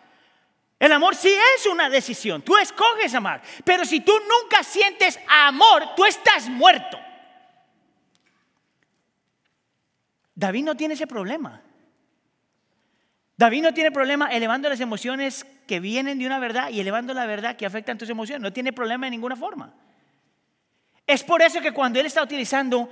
El 0.79 0.93
amor 0.93 1.15
sí 1.15 1.33
es 1.57 1.67
una 1.67 1.89
decisión, 1.89 2.43
tú 2.43 2.57
escoges 2.59 3.15
amar, 3.15 3.41
pero 3.65 3.87
si 3.87 4.01
tú 4.01 4.13
nunca 4.13 4.63
sientes 4.63 5.19
amor, 5.27 5.95
tú 5.97 6.05
estás 6.05 6.49
muerto. 6.51 6.99
David 10.35 10.65
no 10.65 10.77
tiene 10.77 10.93
ese 10.93 11.07
problema. 11.07 11.63
David 13.39 13.63
no 13.63 13.73
tiene 13.73 13.91
problema 13.91 14.29
elevando 14.29 14.69
las 14.69 14.81
emociones 14.81 15.47
que 15.67 15.81
vienen 15.81 16.19
de 16.19 16.27
una 16.27 16.39
verdad 16.39 16.69
y 16.71 16.81
elevando 16.81 17.15
la 17.15 17.25
verdad 17.25 17.57
que 17.57 17.65
afecta 17.65 17.93
a 17.93 17.99
tus 17.99 18.11
emociones. 18.11 18.43
No 18.43 18.53
tiene 18.53 18.75
problema 18.75 19.07
de 19.07 19.11
ninguna 19.13 19.37
forma. 19.37 19.73
Es 21.07 21.23
por 21.23 21.41
eso 21.41 21.61
que 21.61 21.71
cuando 21.71 22.01
Él 22.01 22.07
está 22.07 22.21
utilizando, 22.21 22.89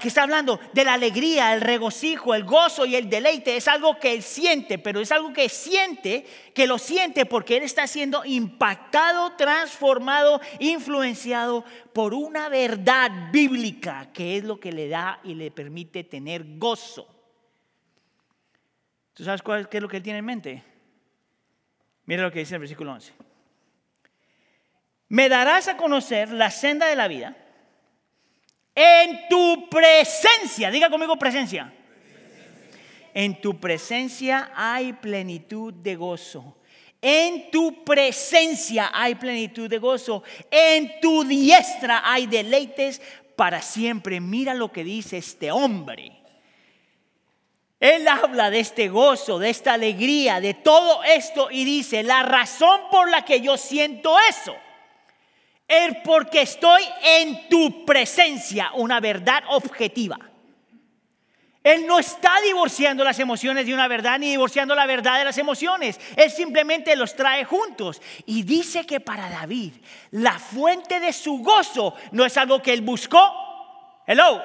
que 0.00 0.08
está 0.08 0.22
hablando 0.22 0.58
de 0.72 0.82
la 0.82 0.94
alegría, 0.94 1.52
el 1.52 1.60
regocijo, 1.60 2.34
el 2.34 2.44
gozo 2.44 2.86
y 2.86 2.96
el 2.96 3.10
deleite, 3.10 3.58
es 3.58 3.68
algo 3.68 3.98
que 3.98 4.14
Él 4.14 4.22
siente, 4.22 4.78
pero 4.78 4.98
es 4.98 5.12
algo 5.12 5.30
que 5.30 5.50
siente, 5.50 6.24
que 6.54 6.66
lo 6.66 6.78
siente 6.78 7.26
porque 7.26 7.58
Él 7.58 7.62
está 7.62 7.86
siendo 7.86 8.24
impactado, 8.24 9.36
transformado, 9.36 10.40
influenciado 10.58 11.66
por 11.92 12.14
una 12.14 12.48
verdad 12.48 13.10
bíblica 13.30 14.10
que 14.14 14.38
es 14.38 14.44
lo 14.44 14.58
que 14.58 14.72
le 14.72 14.88
da 14.88 15.20
y 15.22 15.34
le 15.34 15.50
permite 15.50 16.02
tener 16.02 16.56
gozo. 16.56 17.06
¿Tú 19.12 19.22
sabes 19.22 19.42
cuál, 19.42 19.68
qué 19.68 19.76
es 19.76 19.82
lo 19.82 19.88
que 19.90 19.98
Él 19.98 20.02
tiene 20.02 20.20
en 20.20 20.24
mente? 20.24 20.64
Mira 22.06 22.22
lo 22.22 22.32
que 22.32 22.38
dice 22.38 22.54
el 22.54 22.60
versículo 22.60 22.92
11 22.92 23.33
me 25.14 25.28
darás 25.28 25.68
a 25.68 25.76
conocer 25.76 26.32
la 26.32 26.50
senda 26.50 26.86
de 26.86 26.96
la 26.96 27.06
vida 27.06 27.36
en 28.74 29.28
tu 29.28 29.68
presencia. 29.68 30.72
Diga 30.72 30.90
conmigo 30.90 31.16
presencia. 31.16 31.72
En 33.14 33.40
tu 33.40 33.60
presencia 33.60 34.50
hay 34.56 34.92
plenitud 34.94 35.72
de 35.72 35.94
gozo. 35.94 36.56
En 37.00 37.48
tu 37.52 37.84
presencia 37.84 38.90
hay 38.92 39.14
plenitud 39.14 39.70
de 39.70 39.78
gozo. 39.78 40.24
En 40.50 40.98
tu 41.00 41.22
diestra 41.22 42.02
hay 42.04 42.26
deleites 42.26 43.00
para 43.36 43.62
siempre. 43.62 44.18
Mira 44.18 44.52
lo 44.52 44.72
que 44.72 44.82
dice 44.82 45.18
este 45.18 45.52
hombre. 45.52 46.10
Él 47.78 48.08
habla 48.08 48.50
de 48.50 48.58
este 48.58 48.88
gozo, 48.88 49.38
de 49.38 49.50
esta 49.50 49.74
alegría, 49.74 50.40
de 50.40 50.54
todo 50.54 51.04
esto 51.04 51.52
y 51.52 51.64
dice, 51.64 52.02
la 52.02 52.24
razón 52.24 52.80
por 52.90 53.08
la 53.08 53.24
que 53.24 53.40
yo 53.40 53.56
siento 53.56 54.16
eso 54.28 54.56
es 55.66 55.96
porque 56.04 56.42
estoy 56.42 56.82
en 57.02 57.48
tu 57.48 57.84
presencia, 57.84 58.70
una 58.74 59.00
verdad 59.00 59.42
objetiva. 59.48 60.18
Él 61.64 61.86
no 61.86 61.98
está 61.98 62.30
divorciando 62.42 63.02
las 63.04 63.18
emociones 63.18 63.64
de 63.64 63.72
una 63.72 63.88
verdad 63.88 64.18
ni 64.18 64.30
divorciando 64.30 64.74
la 64.74 64.84
verdad 64.84 65.18
de 65.18 65.24
las 65.24 65.38
emociones. 65.38 65.98
Él 66.14 66.30
simplemente 66.30 66.94
los 66.94 67.16
trae 67.16 67.46
juntos. 67.46 68.02
Y 68.26 68.42
dice 68.42 68.84
que 68.84 69.00
para 69.00 69.30
David 69.30 69.72
la 70.10 70.38
fuente 70.38 71.00
de 71.00 71.10
su 71.14 71.38
gozo 71.38 71.94
no 72.12 72.26
es 72.26 72.36
algo 72.36 72.60
que 72.60 72.74
él 72.74 72.82
buscó. 72.82 73.18
Hello. 74.06 74.42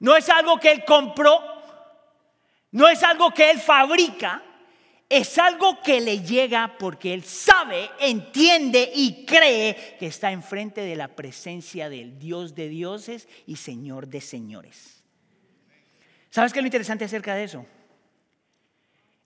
No 0.00 0.16
es 0.16 0.28
algo 0.28 0.58
que 0.58 0.72
él 0.72 0.84
compró. 0.84 1.40
No 2.72 2.88
es 2.88 3.04
algo 3.04 3.30
que 3.30 3.48
él 3.48 3.60
fabrica 3.60 4.42
es 5.10 5.38
algo 5.38 5.82
que 5.82 6.00
le 6.00 6.22
llega 6.22 6.78
porque 6.78 7.12
él 7.12 7.24
sabe, 7.24 7.90
entiende 7.98 8.92
y 8.94 9.26
cree 9.26 9.96
que 9.98 10.06
está 10.06 10.30
enfrente 10.30 10.82
de 10.82 10.94
la 10.94 11.08
presencia 11.08 11.88
del 11.90 12.16
Dios 12.16 12.54
de 12.54 12.68
dioses 12.68 13.28
y 13.44 13.56
Señor 13.56 14.06
de 14.06 14.20
señores. 14.20 15.02
¿Sabes 16.30 16.52
qué 16.52 16.60
es 16.60 16.62
lo 16.62 16.68
interesante 16.68 17.04
acerca 17.04 17.34
de 17.34 17.42
eso? 17.42 17.66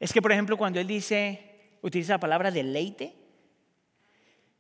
Es 0.01 0.11
que, 0.11 0.23
por 0.23 0.33
ejemplo, 0.33 0.57
cuando 0.57 0.81
él 0.81 0.87
dice, 0.87 1.77
utiliza 1.83 2.15
la 2.15 2.21
palabra 2.21 2.51
deleite, 2.51 3.15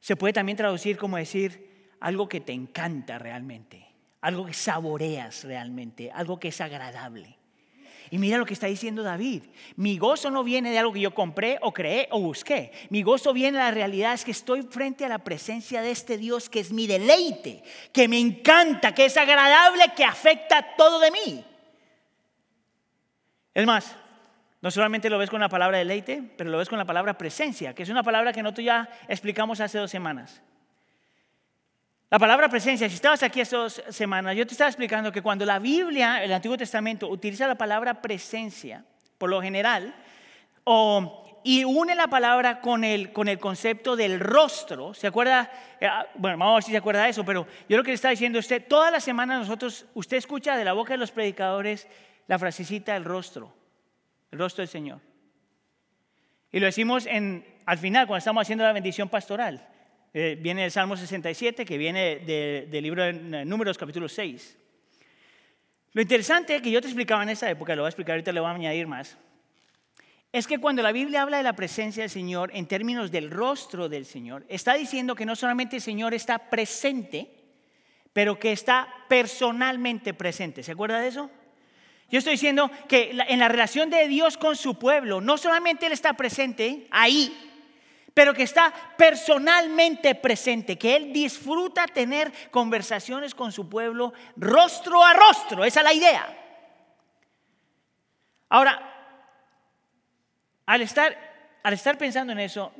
se 0.00 0.16
puede 0.16 0.34
también 0.34 0.58
traducir 0.58 0.98
como 0.98 1.16
decir 1.16 1.96
algo 2.00 2.28
que 2.28 2.42
te 2.42 2.52
encanta 2.52 3.18
realmente, 3.18 3.87
algo 4.20 4.44
que 4.44 4.52
saboreas 4.52 5.44
realmente, 5.44 6.10
algo 6.12 6.38
que 6.38 6.48
es 6.48 6.60
agradable. 6.60 7.38
Y 8.10 8.18
mira 8.18 8.38
lo 8.38 8.46
que 8.46 8.54
está 8.54 8.66
diciendo 8.66 9.02
David. 9.02 9.42
Mi 9.76 9.98
gozo 9.98 10.30
no 10.30 10.44
viene 10.44 10.70
de 10.70 10.78
algo 10.78 10.92
que 10.92 11.00
yo 11.00 11.14
compré 11.14 11.58
o 11.62 11.72
creé 11.72 12.08
o 12.10 12.20
busqué. 12.20 12.72
Mi 12.90 13.02
gozo 13.02 13.32
viene 13.32 13.58
de 13.58 13.64
la 13.64 13.70
realidad 13.70 14.14
es 14.14 14.24
que 14.24 14.30
estoy 14.30 14.62
frente 14.62 15.04
a 15.04 15.08
la 15.08 15.18
presencia 15.18 15.82
de 15.82 15.90
este 15.90 16.18
Dios 16.18 16.48
que 16.48 16.60
es 16.60 16.72
mi 16.72 16.86
deleite, 16.86 17.62
que 17.92 18.08
me 18.08 18.18
encanta, 18.18 18.94
que 18.94 19.06
es 19.06 19.16
agradable, 19.16 19.84
que 19.96 20.04
afecta 20.04 20.74
todo 20.76 21.00
de 21.00 21.10
mí. 21.10 21.44
Es 23.54 23.66
más, 23.66 23.96
no 24.60 24.70
solamente 24.70 25.10
lo 25.10 25.18
ves 25.18 25.30
con 25.30 25.40
la 25.40 25.48
palabra 25.48 25.78
deleite, 25.78 26.22
pero 26.36 26.50
lo 26.50 26.58
ves 26.58 26.68
con 26.68 26.78
la 26.78 26.84
palabra 26.84 27.18
presencia, 27.18 27.74
que 27.74 27.82
es 27.82 27.88
una 27.88 28.02
palabra 28.02 28.32
que 28.32 28.42
nosotros 28.42 28.64
ya 28.64 28.88
explicamos 29.08 29.60
hace 29.60 29.78
dos 29.78 29.90
semanas. 29.90 30.42
La 32.10 32.18
palabra 32.18 32.48
presencia, 32.48 32.88
si 32.88 32.94
estabas 32.94 33.22
aquí 33.22 33.40
estas 33.40 33.82
semanas, 33.88 34.36
yo 34.36 34.46
te 34.46 34.52
estaba 34.52 34.68
explicando 34.68 35.10
que 35.10 35.22
cuando 35.22 35.44
la 35.44 35.58
Biblia, 35.58 36.22
el 36.22 36.32
Antiguo 36.32 36.56
Testamento, 36.56 37.08
utiliza 37.08 37.48
la 37.48 37.56
palabra 37.56 38.00
presencia, 38.00 38.84
por 39.18 39.30
lo 39.30 39.40
general, 39.42 39.94
y 41.42 41.64
une 41.64 41.94
la 41.94 42.08
palabra 42.08 42.60
con 42.60 42.84
el, 42.84 43.12
con 43.12 43.28
el 43.28 43.38
concepto 43.38 43.96
del 43.96 44.20
rostro, 44.20 44.94
¿se 44.94 45.06
acuerda? 45.06 45.50
Eh, 45.80 45.86
ah, 45.86 46.06
bueno, 46.14 46.38
vamos 46.38 46.52
a 46.52 46.56
ver 46.56 46.62
si 46.64 46.70
se 46.70 46.76
acuerda 46.78 47.04
de 47.04 47.10
eso, 47.10 47.24
pero 47.24 47.46
yo 47.68 47.76
lo 47.76 47.82
que 47.82 47.90
le 47.90 47.96
está 47.96 48.10
diciendo 48.10 48.38
a 48.38 48.40
usted, 48.40 48.66
toda 48.66 48.90
la 48.90 49.00
semana 49.00 49.38
nosotros, 49.38 49.86
usted 49.94 50.16
escucha 50.16 50.56
de 50.56 50.64
la 50.64 50.72
boca 50.72 50.94
de 50.94 50.98
los 50.98 51.10
predicadores 51.10 51.86
la 52.28 52.38
frasecita 52.38 52.96
el 52.96 53.04
rostro, 53.04 53.52
el 54.30 54.38
rostro 54.38 54.62
del 54.62 54.68
Señor. 54.68 55.00
Y 56.50 56.60
lo 56.60 56.66
decimos 56.66 57.06
en, 57.06 57.44
al 57.66 57.78
final, 57.78 58.06
cuando 58.06 58.18
estamos 58.18 58.42
haciendo 58.42 58.64
la 58.64 58.72
bendición 58.72 59.08
pastoral. 59.08 59.68
Eh, 60.16 60.38
viene 60.40 60.64
el 60.64 60.70
Salmo 60.70 60.96
67, 60.96 61.64
que 61.64 61.77
viene 61.77 62.20
del 62.20 62.83
libro 62.85 63.03
de 63.03 63.44
Números, 63.44 63.77
capítulo 63.77 64.09
6. 64.09 64.57
Lo 65.92 66.03
interesante 66.03 66.62
que 66.62 66.70
yo 66.70 66.81
te 66.81 66.87
explicaba 66.87 67.24
en 67.24 67.31
esa 67.31 67.50
época, 67.50 67.74
lo 67.74 67.83
voy 67.83 67.88
a 67.88 67.90
explicar 67.90 68.12
ahorita, 68.12 68.31
le 68.31 68.38
voy 68.38 68.48
a 68.48 68.53
añadir 68.53 68.87
más, 68.87 69.16
es 70.31 70.46
que 70.46 70.59
cuando 70.59 70.83
la 70.83 70.92
Biblia 70.92 71.22
habla 71.22 71.38
de 71.38 71.42
la 71.42 71.55
presencia 71.55 72.05
del 72.05 72.11
Señor 72.11 72.53
en 72.55 72.66
términos 72.66 73.11
del 73.11 73.29
rostro 73.29 73.88
del 73.88 74.07
Señor, 74.07 74.44
está 74.48 74.74
diciendo 74.74 75.16
que 75.16 75.27
no 75.27 75.35
solamente 75.35 75.77
el 75.77 75.83
Señor 75.83 76.14
está 76.14 76.48
presente, 76.48 77.29
pero 78.12 78.38
que 78.38 78.53
está 78.53 78.87
personalmente 79.09 80.14
presente. 80.14 80.62
¿Se 80.62 80.72
acuerda 80.72 81.00
de 81.00 81.09
eso? 81.09 81.29
Yo 82.09 82.18
estoy 82.18 82.35
diciendo 82.35 82.70
que 82.87 83.16
en 83.29 83.38
la 83.40 83.48
relación 83.48 83.90
de 83.90 84.07
Dios 84.07 84.37
con 84.37 84.55
su 84.55 84.79
pueblo, 84.79 85.20
no 85.20 85.38
solamente 85.38 85.87
Él 85.87 85.92
está 85.92 86.12
presente 86.12 86.87
ahí, 86.92 87.53
pero 88.14 88.33
que 88.33 88.44
está 88.44 88.72
personalmente 88.96 90.14
presente, 90.14 90.79
que 90.79 90.94
Él 90.94 91.12
disfruta 91.12 91.87
tener 91.88 92.33
conversaciones 92.50 93.35
con 93.35 93.50
su 93.50 93.68
pueblo 93.68 94.12
rostro 94.37 95.03
a 95.03 95.12
rostro. 95.12 95.64
Esa 95.64 95.81
es 95.81 95.85
la 95.85 95.92
idea. 95.92 96.38
Ahora, 98.48 98.94
al 100.64 100.81
estar, 100.81 101.16
al 101.64 101.74
estar 101.74 101.98
pensando 101.98 102.33
en 102.33 102.38
eso, 102.38 102.72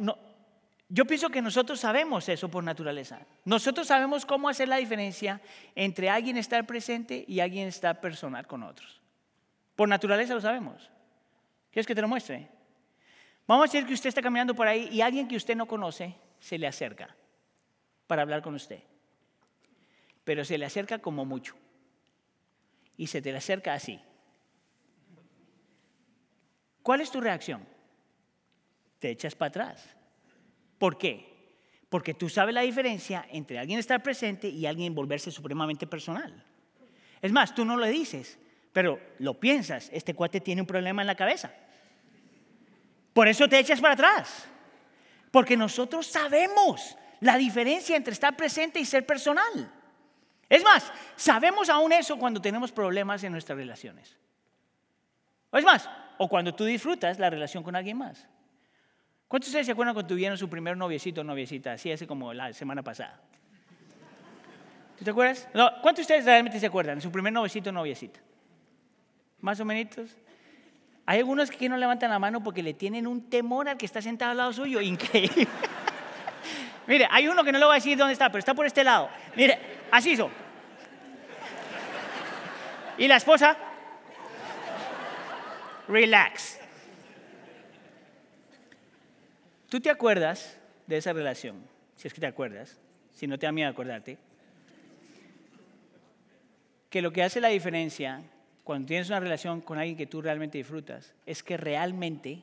yo 0.89 1.05
pienso 1.05 1.29
que 1.31 1.43
nosotros 1.43 1.81
sabemos 1.81 2.29
eso 2.29 2.49
por 2.49 2.63
naturaleza. 2.63 3.19
Nosotros 3.45 3.89
sabemos 3.89 4.25
cómo 4.25 4.49
hacer 4.49 4.69
la 4.69 4.77
diferencia 4.77 5.41
entre 5.75 6.11
alguien 6.11 6.37
estar 6.37 6.65
presente 6.65 7.25
y 7.27 7.41
alguien 7.41 7.67
estar 7.67 8.01
personal 8.01 8.47
con 8.47 8.63
otros. 8.63 9.01
Por 9.75 9.89
naturaleza 9.89 10.35
lo 10.35 10.41
sabemos. 10.41 10.89
¿Quieres 11.73 11.89
que 11.89 11.95
te 11.97 12.03
lo 12.03 12.07
muestre? 12.07 12.54
Vamos 13.47 13.65
a 13.65 13.73
decir 13.73 13.87
que 13.87 13.95
usted 13.95 14.09
está 14.09 14.23
caminando 14.23 14.55
por 14.55 14.67
ahí 14.67 14.89
y 14.91 15.01
alguien 15.01 15.29
que 15.29 15.37
usted 15.37 15.55
no 15.55 15.67
conoce 15.67 16.15
se 16.39 16.59
le 16.59 16.67
acerca 16.67 17.15
para 18.07 18.23
hablar 18.23 18.43
con 18.43 18.55
usted. 18.55 18.83
Pero 20.25 20.45
se 20.45 20.57
le 20.57 20.65
acerca 20.65 20.99
como 20.99 21.25
mucho. 21.25 21.55
Y 22.97 23.09
se 23.09 23.21
te 23.21 23.33
le 23.33 23.39
acerca 23.39 23.75
así. 23.75 24.01
¿Cuál 26.83 27.01
es 27.01 27.11
tu 27.11 27.21
reacción? 27.21 27.67
Te 28.99 29.11
echas 29.11 29.35
para 29.35 29.49
atrás. 29.49 29.97
¿Por 30.79 30.97
qué? 30.97 31.35
Porque 31.89 32.15
tú 32.15 32.29
sabes 32.29 32.55
la 32.55 32.63
diferencia 32.63 33.27
entre 33.31 33.59
alguien 33.59 33.79
estar 33.79 34.03
presente 34.03 34.49
y 34.49 34.67
alguien 34.67 34.95
volverse 34.95 35.31
supremamente 35.31 35.87
personal. 35.87 36.45
Es 37.21 37.33
más, 37.33 37.55
tú 37.55 37.65
no 37.65 37.77
lo 37.77 37.87
dices, 37.87 38.39
pero 38.73 39.01
lo 39.19 39.39
piensas, 39.41 39.91
este 39.93 40.15
cuate 40.15 40.41
tiene 40.41 40.61
un 40.61 40.67
problema 40.67 41.03
en 41.03 41.07
la 41.07 41.15
cabeza. 41.15 41.55
Por 43.15 43.29
eso 43.29 43.49
te 43.49 43.59
echas 43.59 43.81
para 43.81 43.95
atrás. 43.95 44.47
Porque 45.31 45.57
nosotros 45.57 46.07
sabemos 46.07 46.99
la 47.21 47.39
diferencia 47.39 47.97
entre 47.97 48.13
estar 48.13 48.37
presente 48.37 48.79
y 48.79 48.85
ser 48.85 49.07
personal. 49.07 49.73
Es 50.51 50.63
más, 50.63 50.93
sabemos 51.17 51.71
aún 51.71 51.93
eso 51.93 52.19
cuando 52.19 52.43
tenemos 52.43 52.71
problemas 52.71 53.25
en 53.25 53.33
nuestras 53.33 53.57
relaciones. 53.57 54.15
O 55.51 55.57
es 55.57 55.65
más, 55.65 55.89
o 56.19 56.29
cuando 56.29 56.55
tú 56.55 56.67
disfrutas 56.67 57.19
la 57.19 57.31
relación 57.31 57.63
con 57.63 57.75
alguien 57.75 57.97
más. 57.97 58.27
¿Cuántos 59.27 59.49
de 59.49 59.53
ustedes 59.53 59.67
se 59.67 59.73
acuerdan 59.73 59.95
cuando 59.95 60.09
tuvieron 60.09 60.37
su 60.37 60.51
primer 60.51 60.77
noviecito 60.77 61.23
o 61.23 61.25
noviecita? 61.25 61.73
Así 61.73 61.91
hace 61.91 62.07
como 62.07 62.35
la 62.35 62.53
semana 62.53 62.83
pasada. 62.83 63.23
¿Tú 64.99 65.05
te 65.05 65.11
acuerdas? 65.11 65.49
¿Cuántos 65.53 65.97
de 65.97 66.03
ustedes 66.03 66.25
realmente 66.27 66.61
se 66.61 66.67
acuerdan 66.67 67.01
su 67.01 67.11
primer 67.11 67.33
noviecito 67.33 67.71
o 67.71 67.73
noviecita? 67.73 68.21
más 69.45 69.61
o 69.61 69.65
menos. 69.65 70.17
Hay 71.07 71.19
algunos 71.19 71.51
que 71.51 71.69
no 71.69 71.77
levantan 71.77 72.11
la 72.11 72.19
mano 72.19 72.43
porque 72.43 72.63
le 72.63 72.73
tienen 72.73 73.07
un 73.07 73.29
temor 73.29 73.69
al 73.69 73.77
que 73.77 73.85
está 73.85 74.01
sentado 74.01 74.31
al 74.31 74.37
lado 74.39 74.53
suyo, 74.53 74.81
increíble. 74.81 75.47
Mire, 76.87 77.07
hay 77.11 77.29
uno 77.29 77.45
que 77.45 77.53
no 77.53 77.59
le 77.59 77.65
voy 77.65 77.73
a 77.73 77.77
decir 77.77 77.97
dónde 77.97 78.15
está, 78.15 78.29
pero 78.29 78.39
está 78.39 78.55
por 78.55 78.67
este 78.67 78.85
lado. 78.85 79.11
Mire, 79.37 79.59
así 79.91 80.13
hizo. 80.13 80.31
Y 82.97 83.09
la 83.09 83.17
esposa, 83.17 83.57
relax. 85.89 86.61
¿Tú 89.69 89.81
te 89.81 89.91
acuerdas 89.91 90.59
de 90.87 90.99
esa 90.99 91.13
relación? 91.13 91.67
Si 91.97 92.09
es 92.09 92.15
que 92.15 92.21
te 92.21 92.27
acuerdas, 92.27 92.79
si 93.13 93.27
no 93.27 93.39
te 93.39 93.47
da 93.47 93.53
miedo 93.53 93.69
acordarte, 93.69 94.19
que 96.89 97.03
lo 97.03 97.13
que 97.13 97.25
hace 97.25 97.41
la 97.41 97.49
diferencia 97.49 98.23
cuando 98.65 98.89
tienes 98.89 99.09
una 99.11 99.21
relación 99.21 99.61
con 99.61 99.79
alguien 99.79 99.97
que 99.97 100.07
tú 100.07 100.23
realmente 100.23 100.59
disfrutas, 100.59 101.15
es 101.27 101.43
que 101.43 101.57
realmente 101.59 102.43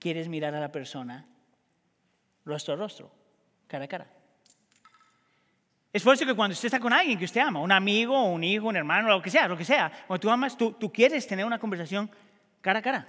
quieres 0.00 0.28
mirar 0.28 0.54
a 0.54 0.60
la 0.60 0.72
persona 0.72 1.24
rostro 2.44 2.74
a 2.74 2.76
rostro, 2.76 3.10
cara 3.68 3.84
a 3.84 3.88
cara. 3.88 4.06
Es 5.92 6.02
por 6.02 6.14
eso 6.14 6.26
que 6.26 6.34
cuando 6.34 6.54
usted 6.54 6.66
está 6.66 6.80
con 6.80 6.92
alguien 6.92 7.16
que 7.16 7.24
usted 7.24 7.40
ama, 7.40 7.60
un 7.60 7.70
amigo, 7.70 8.24
un 8.24 8.42
hijo, 8.42 8.66
un 8.66 8.74
hermano, 8.74 9.08
lo 9.08 9.22
que 9.22 9.30
sea, 9.30 9.46
lo 9.46 9.56
que 9.56 9.64
sea, 9.64 9.92
cuando 10.08 10.20
tú 10.20 10.28
amas, 10.28 10.56
tú, 10.56 10.72
tú 10.72 10.92
quieres 10.92 11.24
tener 11.24 11.46
una 11.46 11.60
conversación 11.60 12.10
cara 12.60 12.80
a 12.80 12.82
cara. 12.82 13.08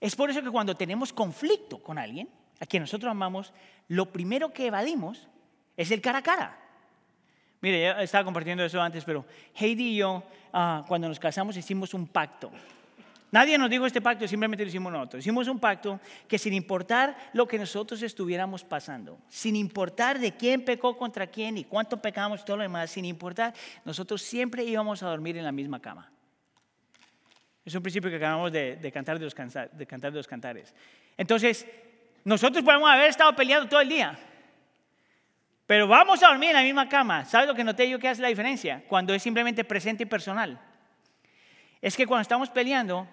Es 0.00 0.14
por 0.14 0.30
eso 0.30 0.40
que 0.40 0.50
cuando 0.50 0.76
tenemos 0.76 1.12
conflicto 1.12 1.82
con 1.82 1.98
alguien, 1.98 2.28
a 2.60 2.66
quien 2.66 2.82
nosotros 2.82 3.10
amamos, 3.10 3.52
lo 3.88 4.12
primero 4.12 4.52
que 4.52 4.66
evadimos 4.66 5.26
es 5.76 5.90
el 5.90 6.00
cara 6.00 6.18
a 6.18 6.22
cara. 6.22 6.65
Mire, 7.60 7.80
ya 7.80 8.02
estaba 8.02 8.24
compartiendo 8.24 8.64
eso 8.64 8.80
antes, 8.80 9.04
pero 9.04 9.24
Heidi 9.54 9.94
y 9.94 9.96
yo, 9.96 10.22
ah, 10.52 10.84
cuando 10.86 11.08
nos 11.08 11.18
casamos, 11.18 11.56
hicimos 11.56 11.94
un 11.94 12.06
pacto. 12.06 12.50
Nadie 13.32 13.58
nos 13.58 13.68
dijo 13.68 13.84
este 13.86 14.00
pacto, 14.00 14.26
simplemente 14.28 14.64
lo 14.64 14.68
hicimos 14.68 14.92
nosotros. 14.92 15.20
Hicimos 15.20 15.48
un 15.48 15.58
pacto 15.58 16.00
que 16.28 16.38
sin 16.38 16.54
importar 16.54 17.16
lo 17.32 17.46
que 17.46 17.58
nosotros 17.58 18.00
estuviéramos 18.02 18.62
pasando, 18.62 19.18
sin 19.28 19.56
importar 19.56 20.18
de 20.18 20.32
quién 20.36 20.64
pecó 20.64 20.96
contra 20.96 21.26
quién 21.26 21.58
y 21.58 21.64
cuánto 21.64 22.00
pecamos 22.00 22.40
y 22.40 22.44
todo 22.44 22.58
lo 22.58 22.62
demás, 22.62 22.90
sin 22.90 23.04
importar, 23.04 23.52
nosotros 23.84 24.22
siempre 24.22 24.64
íbamos 24.64 25.02
a 25.02 25.08
dormir 25.08 25.36
en 25.36 25.44
la 25.44 25.52
misma 25.52 25.80
cama. 25.80 26.10
Es 27.64 27.74
un 27.74 27.82
principio 27.82 28.08
que 28.08 28.16
acabamos 28.16 28.52
de, 28.52 28.90
cantar, 28.94 29.18
de, 29.18 29.24
los, 29.24 29.34
de 29.34 29.86
cantar 29.86 30.12
de 30.12 30.18
los 30.18 30.28
cantares. 30.28 30.72
Entonces, 31.16 31.66
nosotros 32.22 32.64
podemos 32.64 32.88
haber 32.88 33.10
estado 33.10 33.34
peleando 33.34 33.68
todo 33.68 33.80
el 33.80 33.88
día. 33.88 34.16
Pero 35.66 35.88
vamos 35.88 36.22
a 36.22 36.28
dormir 36.28 36.50
en 36.50 36.56
la 36.56 36.62
misma 36.62 36.88
cama. 36.88 37.24
¿Sabes 37.24 37.48
lo 37.48 37.54
que 37.54 37.64
noté 37.64 37.88
yo 37.88 37.98
que 37.98 38.08
hace 38.08 38.22
la 38.22 38.28
diferencia? 38.28 38.84
Cuando 38.88 39.12
es 39.12 39.22
simplemente 39.22 39.64
presente 39.64 40.04
y 40.04 40.06
personal. 40.06 40.60
Es 41.82 41.96
que 41.96 42.06
cuando 42.06 42.22
estamos 42.22 42.50
peleando, 42.50 43.06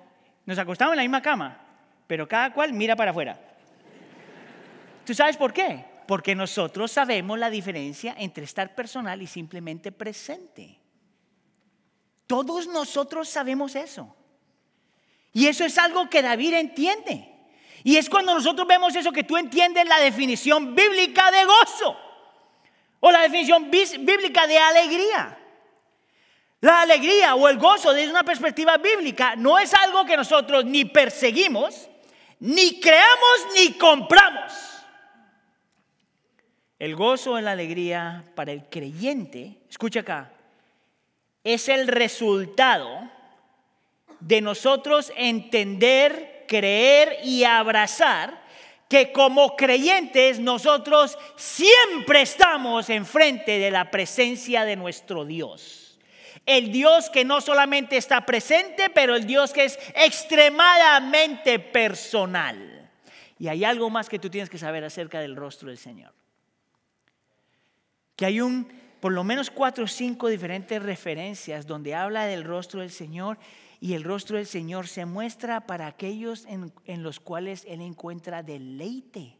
nos 0.45 0.57
acostamos 0.59 0.93
en 0.93 0.97
la 0.97 1.03
misma 1.03 1.21
cama, 1.21 1.59
pero 2.05 2.27
cada 2.27 2.53
cual 2.53 2.73
mira 2.73 2.95
para 2.95 3.11
afuera. 3.11 3.39
¿Tú 5.05 5.13
sabes 5.13 5.35
por 5.35 5.51
qué? 5.51 5.83
Porque 6.07 6.35
nosotros 6.35 6.91
sabemos 6.91 7.39
la 7.39 7.49
diferencia 7.49 8.15
entre 8.17 8.43
estar 8.43 8.75
personal 8.75 9.21
y 9.21 9.27
simplemente 9.27 9.91
presente. 9.91 10.79
Todos 12.27 12.67
nosotros 12.67 13.27
sabemos 13.27 13.75
eso. 13.75 14.15
Y 15.33 15.47
eso 15.47 15.65
es 15.65 15.77
algo 15.77 16.09
que 16.09 16.21
David 16.21 16.53
entiende. 16.53 17.29
Y 17.83 17.97
es 17.97 18.09
cuando 18.09 18.33
nosotros 18.33 18.67
vemos 18.67 18.95
eso 18.95 19.11
que 19.11 19.23
tú 19.23 19.37
entiendes 19.37 19.87
la 19.87 19.99
definición 19.99 20.75
bíblica 20.75 21.31
de 21.31 21.45
gozo. 21.45 21.97
O 23.05 23.11
la 23.11 23.23
definición 23.23 23.69
bíblica 23.69 24.47
de 24.47 24.57
alegría. 24.57 25.37
La 26.61 26.83
alegría 26.83 27.35
o 27.35 27.49
el 27.49 27.57
gozo 27.57 27.91
desde 27.91 28.09
una 28.09 28.23
perspectiva 28.23 28.77
bíblica 28.77 29.35
no 29.35 29.59
es 29.59 29.73
algo 29.73 30.05
que 30.05 30.15
nosotros 30.15 30.63
ni 30.63 30.85
perseguimos, 30.85 31.89
ni 32.39 32.79
creamos, 32.79 33.47
ni 33.55 33.73
compramos. 33.73 34.53
El 36.79 36.95
gozo 36.95 37.37
en 37.37 37.43
la 37.43 37.51
alegría 37.51 38.23
para 38.35 38.53
el 38.53 38.69
creyente, 38.69 39.57
escucha 39.69 39.99
acá, 39.99 40.31
es 41.43 41.67
el 41.67 41.89
resultado 41.89 43.11
de 44.21 44.39
nosotros 44.39 45.11
entender, 45.17 46.45
creer 46.47 47.17
y 47.25 47.43
abrazar 47.43 48.42
que 48.93 49.11
como 49.11 49.55
creyentes 49.55 50.39
nosotros 50.39 51.17
siempre 51.35 52.21
estamos 52.21 52.91
enfrente 52.91 53.57
de 53.57 53.71
la 53.71 53.89
presencia 53.89 54.65
de 54.65 54.75
nuestro 54.75 55.25
Dios. 55.25 55.97
El 56.45 56.71
Dios 56.71 57.09
que 57.09 57.25
no 57.25 57.41
solamente 57.41 57.97
está 57.97 58.23
presente, 58.23 58.91
pero 58.91 59.15
el 59.15 59.25
Dios 59.25 59.51
que 59.51 59.63
es 59.63 59.79
extremadamente 59.95 61.57
personal. 61.57 62.91
Y 63.39 63.47
hay 63.47 63.63
algo 63.63 63.89
más 63.89 64.09
que 64.09 64.19
tú 64.19 64.29
tienes 64.29 64.51
que 64.51 64.59
saber 64.59 64.83
acerca 64.83 65.21
del 65.21 65.35
rostro 65.35 65.69
del 65.69 65.79
Señor. 65.79 66.13
que 68.15 68.27
hay 68.27 68.41
un, 68.41 68.71
por 68.99 69.11
lo 69.11 69.23
menos 69.23 69.49
cuatro 69.49 69.85
o 69.85 69.87
cinco 69.87 70.27
diferentes 70.27 70.79
referencias 70.83 71.65
donde 71.65 71.95
habla 71.95 72.27
del 72.27 72.43
rostro 72.43 72.81
del 72.81 72.91
Señor 72.91 73.39
y 73.83 73.95
el 73.95 74.05
rostro 74.05 74.37
del 74.37 74.45
Señor 74.45 74.87
se 74.87 75.05
muestra 75.05 75.67
para 75.67 75.87
aquellos 75.87 76.45
en, 76.45 76.71
en 76.85 77.03
los 77.03 77.19
cuales 77.19 77.65
Él 77.67 77.81
encuentra 77.81 78.41
deleite. 78.41 79.37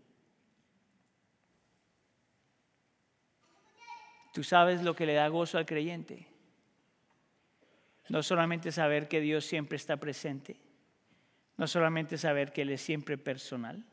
Tú 4.33 4.43
sabes 4.43 4.83
lo 4.83 4.97
que 4.97 5.05
le 5.05 5.13
da 5.13 5.29
gozo 5.29 5.57
al 5.57 5.65
creyente. 5.65 6.27
No 8.09 8.21
solamente 8.21 8.73
saber 8.73 9.07
que 9.07 9.21
Dios 9.21 9.45
siempre 9.45 9.77
está 9.77 9.95
presente, 9.95 10.59
no 11.55 11.65
solamente 11.65 12.17
saber 12.17 12.51
que 12.51 12.63
Él 12.63 12.71
es 12.71 12.81
siempre 12.81 13.17
personal, 13.17 13.85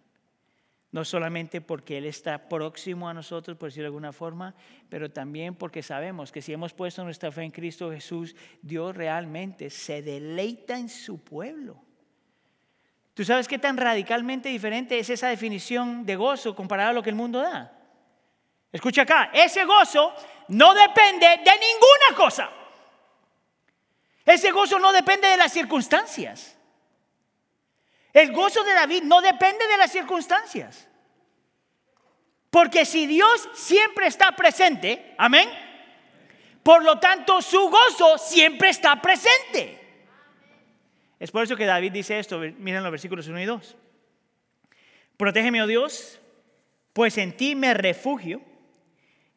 no 0.92 1.05
solamente 1.05 1.61
porque 1.61 1.98
Él 1.98 2.07
está 2.07 2.48
próximo 2.48 3.09
a 3.09 3.14
nosotros, 3.14 3.57
por 3.57 3.68
decirlo 3.68 3.85
de 3.85 3.88
alguna 3.88 4.12
forma, 4.12 4.55
pero 4.88 5.11
también 5.11 5.55
porque 5.55 5.83
sabemos 5.83 6.33
que 6.33 6.42
si 6.42 6.53
hemos 6.53 6.72
puesto 6.72 7.05
nuestra 7.05 7.31
fe 7.31 7.42
en 7.42 7.53
Cristo 7.53 7.90
Jesús, 7.90 8.35
Dios 8.61 8.96
realmente 8.96 9.70
se 9.70 10.03
deleita 10.03 10.76
en 10.76 10.88
su 10.88 11.22
pueblo. 11.22 11.81
¿Tú 13.14 13.24
sabes 13.24 13.46
qué 13.46 13.59
tan 13.59 13.76
radicalmente 13.76 14.48
diferente 14.48 14.98
es 14.98 15.11
esa 15.11 15.29
definición 15.29 16.05
de 16.07 16.16
gozo 16.16 16.57
comparada 16.57 16.90
a 16.90 16.92
lo 16.92 17.03
que 17.03 17.11
el 17.11 17.16
mundo 17.16 17.40
da? 17.40 17.76
Escucha 18.72 19.03
acá, 19.03 19.31
ese 19.33 19.64
gozo 19.64 20.14
no 20.48 20.74
depende 20.74 21.26
de 21.26 21.37
ninguna 21.37 22.16
cosa. 22.16 22.50
Ese 24.24 24.50
gozo 24.53 24.79
no 24.79 24.92
depende 24.92 25.29
de 25.29 25.37
las 25.37 25.53
circunstancias. 25.53 26.57
El 28.12 28.33
gozo 28.33 28.64
de 28.64 28.75
David 28.75 29.03
no 29.05 29.20
depende 29.20 29.66
de 29.66 29.77
las 29.77 29.92
circunstancias. 29.92 30.88
Porque 32.51 32.85
si 32.85 33.07
Dios 33.07 33.49
siempre 33.55 34.07
está 34.07 34.33
presente, 34.33 35.14
amén, 35.16 35.49
por 36.62 36.85
lo 36.85 36.99
tanto 36.99 37.40
su 37.40 37.70
gozo 37.70 38.18
siempre 38.18 38.70
está 38.70 39.01
presente. 39.01 39.79
Es 41.20 41.31
por 41.31 41.44
eso 41.44 41.57
que 41.57 41.66
David 41.66 41.92
dice 41.92 42.18
esto, 42.18 42.38
miren 42.40 42.83
los 42.83 42.90
versículos 42.90 43.29
1 43.29 43.40
y 43.40 43.44
2. 43.44 43.77
Protégeme, 45.16 45.62
oh 45.62 45.66
Dios, 45.66 46.18
pues 46.92 47.18
en 47.18 47.37
ti 47.37 47.55
me 47.55 47.75
refugio. 47.75 48.40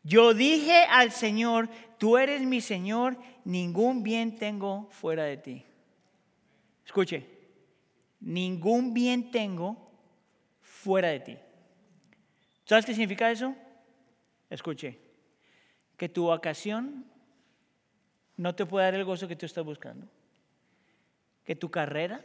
Yo 0.01 0.33
dije 0.33 0.85
al 0.89 1.11
Señor, 1.11 1.69
tú 1.97 2.17
eres 2.17 2.41
mi 2.41 2.61
Señor, 2.61 3.17
ningún 3.45 4.01
bien 4.01 4.35
tengo 4.37 4.89
fuera 4.91 5.23
de 5.25 5.37
ti. 5.37 5.65
Escuche, 6.85 7.32
ningún 8.23 8.93
bien 8.93 9.31
tengo 9.31 9.77
fuera 10.61 11.09
de 11.09 11.19
ti. 11.19 11.37
¿Sabes 12.65 12.85
qué 12.85 12.93
significa 12.93 13.29
eso? 13.29 13.55
Escuche, 14.49 14.97
que 15.97 16.09
tu 16.09 16.27
vacación 16.27 17.05
no 18.37 18.55
te 18.55 18.65
puede 18.65 18.85
dar 18.85 18.95
el 18.95 19.05
gozo 19.05 19.27
que 19.27 19.35
tú 19.35 19.45
estás 19.45 19.63
buscando. 19.63 20.07
Que 21.43 21.55
tu 21.55 21.69
carrera 21.69 22.23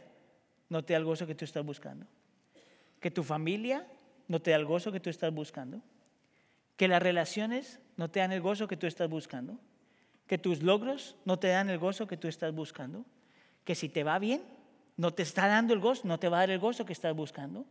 no 0.69 0.83
te 0.83 0.93
da 0.93 0.99
el 0.99 1.05
gozo 1.05 1.27
que 1.27 1.35
tú 1.35 1.45
estás 1.45 1.65
buscando. 1.65 2.05
Que 2.99 3.11
tu 3.11 3.23
familia 3.23 3.85
no 4.27 4.41
te 4.41 4.51
da 4.51 4.57
el 4.57 4.65
gozo 4.65 4.91
que 4.91 4.99
tú 4.99 5.09
estás 5.09 5.33
buscando. 5.33 5.81
Que 6.77 6.87
las 6.87 7.03
relaciones 7.03 7.79
no 7.97 8.09
te 8.09 8.21
dan 8.21 8.31
el 8.31 8.41
gozo 8.41 8.67
que 8.67 8.77
tú 8.77 8.87
estás 8.87 9.09
buscando. 9.09 9.59
Que 10.27 10.37
tus 10.37 10.63
logros 10.63 11.17
no 11.25 11.37
te 11.39 11.49
dan 11.49 11.69
el 11.69 11.77
gozo 11.77 12.07
que 12.07 12.15
tú 12.15 12.27
estás 12.29 12.53
buscando. 12.53 13.05
Que 13.65 13.75
si 13.75 13.89
te 13.89 14.03
va 14.03 14.17
bien, 14.19 14.41
no 14.99 15.13
te 15.13 15.23
está 15.23 15.47
dando 15.47 15.73
el 15.73 15.79
gozo, 15.79 16.01
no 16.03 16.19
te 16.19 16.27
va 16.27 16.39
a 16.39 16.39
dar 16.41 16.49
el 16.49 16.59
gozo 16.59 16.85
que 16.85 16.91
estás 16.91 17.15
buscando. 17.15 17.63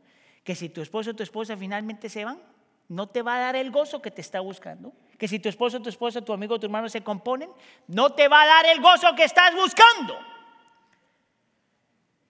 Que 0.45 0.55
si 0.55 0.71
tu 0.71 0.81
esposo 0.81 1.11
o 1.11 1.15
tu 1.15 1.23
esposa 1.23 1.59
finalmente 1.59 2.09
se 2.09 2.25
van, 2.25 2.41
no 2.89 3.07
te 3.07 3.21
va 3.21 3.37
a 3.37 3.39
dar 3.39 3.57
el 3.57 3.71
gozo 3.71 4.01
que 4.01 4.11
te 4.11 4.23
está 4.23 4.41
buscando. 4.41 4.95
Que 5.19 5.29
si 5.29 5.39
tu 5.39 5.51
esposo, 5.51 5.79
tu 5.83 5.91
esposa, 5.91 6.23
tu 6.23 6.33
amigo, 6.33 6.59
tu 6.59 6.65
hermano 6.65 6.89
se 6.89 7.03
componen, 7.03 7.51
no 7.87 8.15
te 8.15 8.29
va 8.29 8.45
a 8.45 8.47
dar 8.47 8.65
el 8.65 8.81
gozo 8.81 9.15
que 9.15 9.25
estás 9.25 9.55
buscando. 9.55 10.19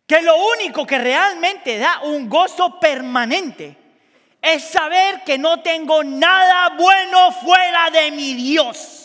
Que 0.05 0.21
lo 0.21 0.35
único 0.57 0.85
que 0.85 0.99
realmente 0.99 1.79
da 1.79 2.01
un 2.03 2.29
gozo 2.29 2.81
permanente 2.81 3.77
es 4.43 4.65
saber 4.65 5.23
que 5.23 5.39
no 5.39 5.63
tengo 5.63 6.03
nada 6.03 6.71
bueno 6.77 7.31
fuera 7.31 7.89
de 7.91 8.11
mi 8.11 8.35
Dios 8.35 8.98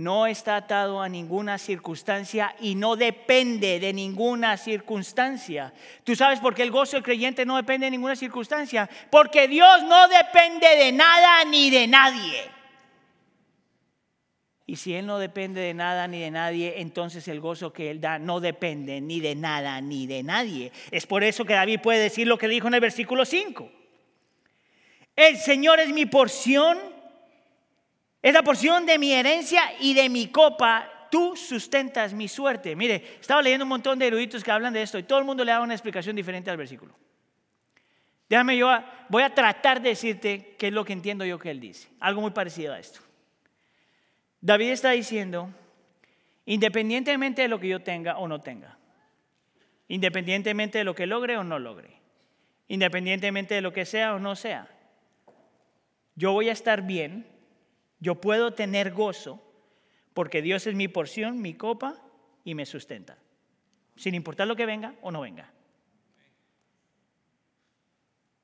no 0.00 0.26
está 0.26 0.56
atado 0.56 1.02
a 1.02 1.08
ninguna 1.08 1.58
circunstancia 1.58 2.54
y 2.58 2.74
no 2.74 2.96
depende 2.96 3.78
de 3.78 3.92
ninguna 3.92 4.56
circunstancia. 4.56 5.74
¿Tú 6.04 6.16
sabes 6.16 6.40
por 6.40 6.54
qué 6.54 6.62
el 6.62 6.70
gozo 6.70 6.96
del 6.96 7.02
creyente 7.02 7.44
no 7.44 7.56
depende 7.56 7.86
de 7.86 7.90
ninguna 7.90 8.16
circunstancia? 8.16 8.88
Porque 9.10 9.46
Dios 9.46 9.82
no 9.82 10.08
depende 10.08 10.66
de 10.76 10.90
nada 10.90 11.44
ni 11.44 11.68
de 11.68 11.86
nadie. 11.86 12.50
Y 14.64 14.76
si 14.76 14.94
Él 14.94 15.04
no 15.04 15.18
depende 15.18 15.60
de 15.60 15.74
nada 15.74 16.08
ni 16.08 16.20
de 16.20 16.30
nadie, 16.30 16.74
entonces 16.78 17.28
el 17.28 17.40
gozo 17.40 17.72
que 17.72 17.90
Él 17.90 18.00
da 18.00 18.18
no 18.18 18.40
depende 18.40 19.00
ni 19.02 19.20
de 19.20 19.34
nada 19.34 19.80
ni 19.82 20.06
de 20.06 20.22
nadie. 20.22 20.72
Es 20.90 21.06
por 21.06 21.24
eso 21.24 21.44
que 21.44 21.52
David 21.52 21.80
puede 21.82 21.98
decir 21.98 22.26
lo 22.26 22.38
que 22.38 22.48
dijo 22.48 22.68
en 22.68 22.74
el 22.74 22.80
versículo 22.80 23.26
5. 23.26 23.70
El 25.14 25.36
Señor 25.36 25.78
es 25.80 25.92
mi 25.92 26.06
porción 26.06 26.78
es 28.22 28.34
la 28.34 28.42
porción 28.42 28.84
de 28.86 28.98
mi 28.98 29.12
herencia 29.12 29.62
y 29.80 29.94
de 29.94 30.08
mi 30.08 30.28
copa. 30.28 31.08
Tú 31.10 31.34
sustentas 31.36 32.12
mi 32.12 32.28
suerte. 32.28 32.76
Mire, 32.76 33.16
estaba 33.20 33.42
leyendo 33.42 33.64
un 33.64 33.70
montón 33.70 33.98
de 33.98 34.06
eruditos 34.06 34.44
que 34.44 34.50
hablan 34.50 34.72
de 34.72 34.82
esto 34.82 34.98
y 34.98 35.02
todo 35.02 35.18
el 35.18 35.24
mundo 35.24 35.44
le 35.44 35.52
da 35.52 35.60
una 35.60 35.74
explicación 35.74 36.14
diferente 36.14 36.50
al 36.50 36.56
versículo. 36.56 36.94
Déjame 38.28 38.56
yo, 38.56 38.70
voy 39.08 39.24
a 39.24 39.34
tratar 39.34 39.82
de 39.82 39.88
decirte 39.88 40.54
qué 40.56 40.68
es 40.68 40.72
lo 40.72 40.84
que 40.84 40.92
entiendo 40.92 41.24
yo 41.24 41.38
que 41.38 41.50
él 41.50 41.58
dice. 41.58 41.88
Algo 41.98 42.20
muy 42.20 42.30
parecido 42.30 42.74
a 42.74 42.78
esto. 42.78 43.00
David 44.40 44.70
está 44.70 44.90
diciendo, 44.90 45.50
independientemente 46.46 47.42
de 47.42 47.48
lo 47.48 47.58
que 47.58 47.68
yo 47.68 47.82
tenga 47.82 48.18
o 48.18 48.28
no 48.28 48.40
tenga, 48.40 48.78
independientemente 49.88 50.78
de 50.78 50.84
lo 50.84 50.94
que 50.94 51.06
logre 51.06 51.36
o 51.38 51.44
no 51.44 51.58
logre, 51.58 51.98
independientemente 52.68 53.54
de 53.54 53.62
lo 53.62 53.72
que 53.72 53.84
sea 53.84 54.14
o 54.14 54.20
no 54.20 54.36
sea, 54.36 54.68
yo 56.14 56.32
voy 56.32 56.48
a 56.48 56.52
estar 56.52 56.82
bien 56.82 57.26
yo 58.00 58.20
puedo 58.20 58.52
tener 58.52 58.92
gozo 58.92 59.42
porque 60.14 60.42
Dios 60.42 60.66
es 60.66 60.74
mi 60.74 60.88
porción, 60.88 61.40
mi 61.40 61.54
copa 61.54 62.02
y 62.44 62.54
me 62.54 62.66
sustenta, 62.66 63.18
sin 63.96 64.14
importar 64.14 64.48
lo 64.48 64.56
que 64.56 64.66
venga 64.66 64.94
o 65.02 65.10
no 65.10 65.20
venga. 65.20 65.52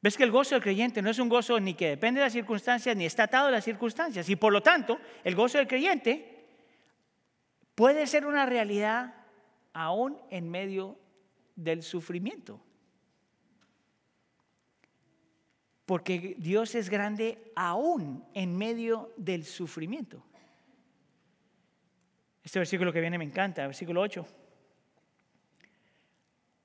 ¿Ves 0.03 0.17
que 0.17 0.23
el 0.23 0.31
gozo 0.31 0.55
del 0.55 0.63
creyente 0.63 1.03
no 1.03 1.11
es 1.11 1.19
un 1.19 1.29
gozo 1.29 1.59
ni 1.59 1.75
que 1.75 1.89
depende 1.89 2.21
de 2.21 2.27
las 2.27 2.33
circunstancias 2.33 2.95
ni 2.95 3.07
está 3.07 3.25
atado 3.25 3.49
a 3.49 3.51
las 3.51 3.65
circunstancias? 3.65 4.29
Y 4.29 4.37
por 4.37 4.53
lo 4.53 4.63
tanto, 4.63 5.01
el 5.25 5.35
gozo 5.35 5.59
del 5.59 5.67
creyente 5.67 6.47
puede 7.75 8.07
ser 8.07 8.25
una 8.25 8.47
realidad 8.47 9.15
aún 9.73 10.17
en 10.31 10.49
medio 10.49 10.97
del 11.57 11.83
sufrimiento. 11.83 12.61
Porque 15.87 16.35
Dios 16.39 16.75
es 16.75 16.91
grande 16.91 17.53
aún 17.55 18.25
en 18.35 18.57
medio 18.57 19.15
del 19.17 19.45
sufrimiento. 19.45 20.23
Este 22.43 22.59
versículo 22.59 22.93
que 22.93 23.01
viene 23.01 23.19
me 23.19 23.25
encanta, 23.25 23.67
versículo 23.67 24.01
8. 24.01 24.27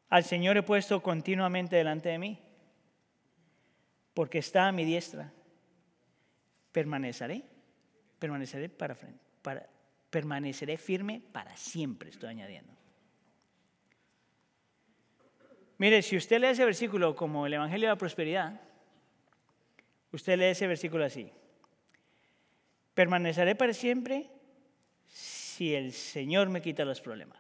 Al 0.09 0.23
Señor 0.23 0.57
he 0.57 0.63
puesto 0.63 1.01
continuamente 1.01 1.75
delante 1.75 2.09
de 2.09 2.17
mí, 2.17 2.39
porque 4.13 4.39
está 4.39 4.67
a 4.67 4.71
mi 4.71 4.83
diestra. 4.83 5.31
Permaneceré, 6.71 7.43
permaneceré 8.19 8.69
para, 8.69 8.97
para 9.41 9.69
permaneceré 10.09 10.77
firme 10.77 11.21
para 11.31 11.55
siempre, 11.55 12.09
estoy 12.09 12.29
añadiendo. 12.29 12.73
Mire, 15.77 16.01
si 16.03 16.17
usted 16.17 16.39
lee 16.39 16.47
ese 16.47 16.65
versículo 16.65 17.15
como 17.15 17.47
el 17.47 17.53
Evangelio 17.53 17.87
de 17.87 17.93
la 17.93 17.97
Prosperidad, 17.97 18.61
Usted 20.11 20.37
lee 20.37 20.45
ese 20.45 20.67
versículo 20.67 21.05
así. 21.05 21.31
Permaneceré 22.93 23.55
para 23.55 23.73
siempre 23.73 24.29
si 25.07 25.73
el 25.73 25.93
Señor 25.93 26.49
me 26.49 26.61
quita 26.61 26.85
los 26.85 27.01
problemas. 27.01 27.39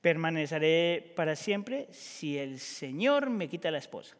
Permaneceré 0.00 1.12
para 1.16 1.34
siempre 1.34 1.88
si 1.90 2.38
el 2.38 2.60
Señor 2.60 3.30
me 3.30 3.48
quita 3.48 3.70
la 3.70 3.78
esposa. 3.78 4.16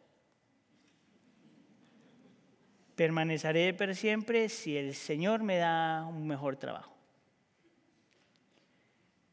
Permaneceré 2.95 3.73
para 3.73 3.93
siempre 3.93 4.49
si 4.49 4.75
el 4.75 4.93
Señor 4.93 5.41
me 5.41 5.55
da 5.55 6.05
un 6.05 6.27
mejor 6.27 6.57
trabajo. 6.57 6.93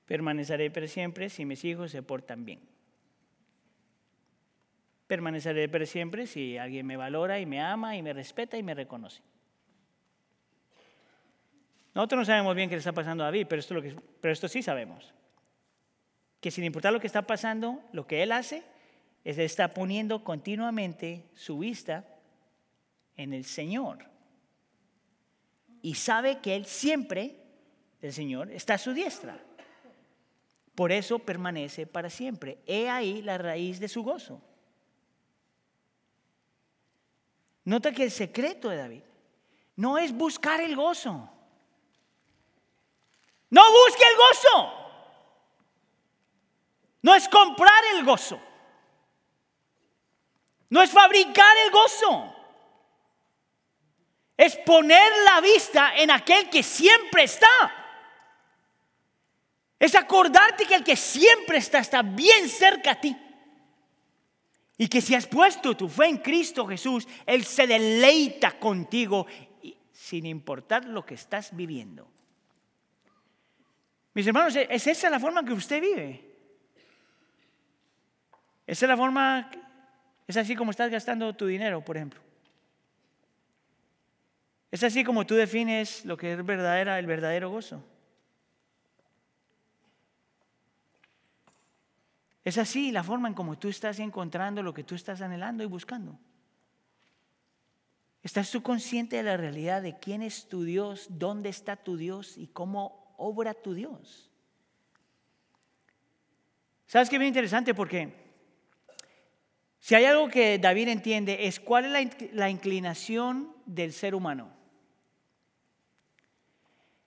Permaneceré 0.07 0.71
para 0.71 0.87
siempre 0.87 1.29
si 1.29 1.45
mis 1.45 1.65
hijos 1.65 1.91
se 1.91 2.01
portan 2.01 2.45
bien. 2.45 2.61
Permaneceré 5.07 5.69
para 5.69 5.87
siempre 5.87 6.27
si 6.27 6.59
alguien 6.59 6.87
me 6.87 6.97
valora 6.97 7.39
y 7.39 7.47
me 7.47 7.61
ama 7.61 7.97
y 7.97 8.03
me 8.03 8.13
respeta 8.13 8.57
y 8.57 8.63
me 8.63 8.75
reconoce. 8.75 9.23
Nosotros 11.95 12.19
no 12.19 12.25
sabemos 12.27 12.55
bien 12.55 12.69
qué 12.69 12.75
le 12.75 12.81
está 12.81 12.93
pasando 12.93 13.23
a 13.23 13.27
David, 13.27 13.47
pero 13.49 14.33
esto, 14.33 14.49
sí 14.49 14.63
sabemos. 14.63 15.15
Que 16.41 16.51
sin 16.51 16.65
importar 16.65 16.93
lo 16.93 17.01
que 17.01 17.07
está 17.07 17.23
pasando, 17.23 17.81
lo 17.93 18.07
que 18.07 18.23
él 18.23 18.33
hace 18.33 18.63
es 19.25 19.39
está 19.39 19.73
poniendo 19.73 20.23
continuamente 20.23 21.25
su 21.35 21.59
vista 21.59 22.05
en 23.17 23.33
el 23.33 23.45
Señor. 23.45 24.05
Y 25.83 25.95
sabe 25.95 26.39
que 26.39 26.55
Él 26.55 26.67
siempre, 26.67 27.37
el 28.03 28.13
Señor, 28.13 28.51
está 28.51 28.75
a 28.75 28.79
su 28.79 28.93
diestra. 28.93 29.39
Por 30.75 30.93
eso 30.93 31.19
permanece 31.19 31.87
para 31.87 32.11
siempre. 32.11 32.59
He 32.67 32.89
ahí 32.89 33.23
la 33.23 33.39
raíz 33.39 33.81
de 33.81 33.89
su 33.89 34.03
gozo. 34.03 34.43
Nota 37.67 37.91
que 37.91 38.05
el 38.05 38.13
secreto 38.13 38.69
de 38.69 38.77
David 38.77 39.03
no 39.75 39.99
es 39.99 40.13
buscar 40.13 40.61
el 40.61 40.77
gozo. 40.77 41.29
No 43.51 43.63
busque 43.73 44.05
el 44.05 44.17
gozo. 44.17 44.73
No 47.03 47.13
es 47.13 47.29
comprar 47.29 47.85
el 47.97 48.05
gozo. 48.05 48.41
No 50.71 50.81
es 50.81 50.91
fabricar 50.91 51.57
el 51.65 51.73
gozo. 51.73 52.37
Es 54.37 54.55
poner 54.59 55.13
la 55.25 55.41
vista 55.41 55.97
en 55.97 56.13
aquel 56.13 56.49
que 56.49 56.63
siempre 56.63 57.25
está. 57.25 57.49
Es 59.81 59.97
acordarte 59.97 60.67
que 60.67 60.77
el 60.77 60.85
que 60.85 60.97
siempre 60.97 61.59
está 61.59 61.81
está 61.81 62.03
bien 62.03 62.49
cerca 62.49 62.93
a 62.93 63.01
ti. 63.01 63.26
Y 64.79 64.89
que 64.89 65.01
si 65.01 65.15
has 65.15 65.27
puesto 65.27 65.77
tu 65.77 65.89
fe 65.89 66.07
en 66.07 66.19
Cristo 66.19 66.67
Jesús, 66.67 67.09
Él 67.25 67.45
se 67.45 67.67
deleita 67.67 68.59
contigo 68.59 69.27
sin 69.93 70.27
importar 70.27 70.85
lo 70.85 71.05
que 71.05 71.15
estás 71.15 71.57
viviendo. 71.57 72.07
Mis 74.13 74.27
hermanos, 74.27 74.57
¿es 74.57 74.87
esa 74.87 75.11
la 75.11 75.21
forma 75.21 75.45
que 75.45 75.53
usted 75.53 75.81
vive? 75.81 76.27
Esa 78.67 78.87
es 78.87 78.89
la 78.89 78.97
forma, 78.97 79.51
es 80.27 80.37
así 80.37 80.57
como 80.57 80.71
estás 80.71 80.91
gastando 80.91 81.35
tu 81.35 81.47
dinero, 81.47 81.85
por 81.85 81.97
ejemplo. 81.97 82.21
Es 84.71 84.83
así 84.83 85.05
como 85.05 85.25
tú 85.25 85.35
defines 85.35 86.05
lo 86.05 86.17
que 86.17 86.33
es 86.33 86.45
verdadera, 86.45 86.99
el 86.99 87.07
verdadero 87.07 87.51
gozo. 87.51 87.83
Es 92.47 92.59
así 92.59 92.93
la 92.93 93.03
forma 93.03 93.27
en 93.27 93.35
como 93.35 93.59
tú 93.59 93.67
estás 93.67 93.99
encontrando 93.99 94.63
lo 94.63 94.73
que 94.73 94.85
tú 94.85 94.95
estás 94.95 95.21
anhelando 95.21 95.65
y 95.65 95.67
buscando. 95.67 96.17
¿Estás 98.23 98.53
tú 98.53 98.63
consciente 98.63 99.17
de 99.17 99.25
la 99.25 99.37
realidad 99.37 99.83
de 99.83 99.99
quién 99.99 100.23
es 100.23 100.49
tu 100.49 100.63
Dios, 100.63 101.09
dónde 101.11 101.49
está 101.49 101.75
tu 101.75 101.97
Dios 101.97 102.39
y 102.39 102.47
cómo 102.47 103.13
obra 103.17 103.53
tu 103.53 103.75
Dios? 103.75 104.31
¿Sabes 106.87 107.11
qué 107.11 107.19
bien 107.19 107.31
interesante? 107.31 107.75
Porque 107.75 108.15
si 109.81 109.97
hay 109.97 110.05
algo 110.05 110.29
que 110.29 110.61
David 110.61 110.87
entiende 110.87 111.49
es 111.49 111.59
cuál 111.59 111.97
es 111.97 112.33
la, 112.33 112.49
inclinación 112.49 113.57
del 113.67 113.93
ser 113.93 114.15
humano. 114.15 114.53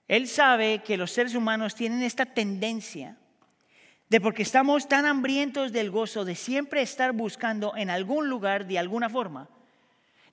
Él 0.05 0.27
sabe 0.27 0.83
que 0.83 0.97
los 0.97 1.11
seres 1.11 1.33
humanos 1.33 1.75
tienen 1.75 2.03
esta 2.03 2.25
tendencia 2.25 3.17
de 4.09 4.19
porque 4.19 4.41
estamos 4.41 4.87
tan 4.87 5.05
hambrientos 5.05 5.71
del 5.71 5.91
gozo 5.91 6.25
de 6.25 6.35
siempre 6.35 6.81
estar 6.81 7.11
buscando 7.13 7.75
en 7.77 7.91
algún 7.91 8.27
lugar 8.27 8.65
de 8.65 8.79
alguna 8.79 9.07
forma. 9.07 9.47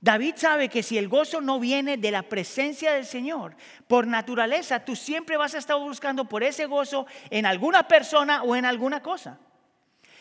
David 0.01 0.35
sabe 0.37 0.69
que 0.69 0.83
si 0.83 0.99
el 0.99 1.09
gozo 1.09 1.41
no 1.41 1.61
viene 1.61 1.97
de 1.97 2.11
la 2.11 2.23
presencia 2.23 2.93
del 2.93 3.05
Señor, 3.05 3.55
por 3.87 4.07
naturaleza 4.07 4.85
tú 4.85 4.97
siempre 4.97 5.37
vas 5.37 5.55
a 5.55 5.59
estar 5.59 5.79
buscando 5.79 6.27
por 6.27 6.43
ese 6.43 6.67
gozo 6.67 7.07
en 7.29 7.45
alguna 7.45 7.87
persona 7.87 8.43
o 8.43 8.57
en 8.57 8.65
alguna 8.65 9.03
cosa. 9.03 9.39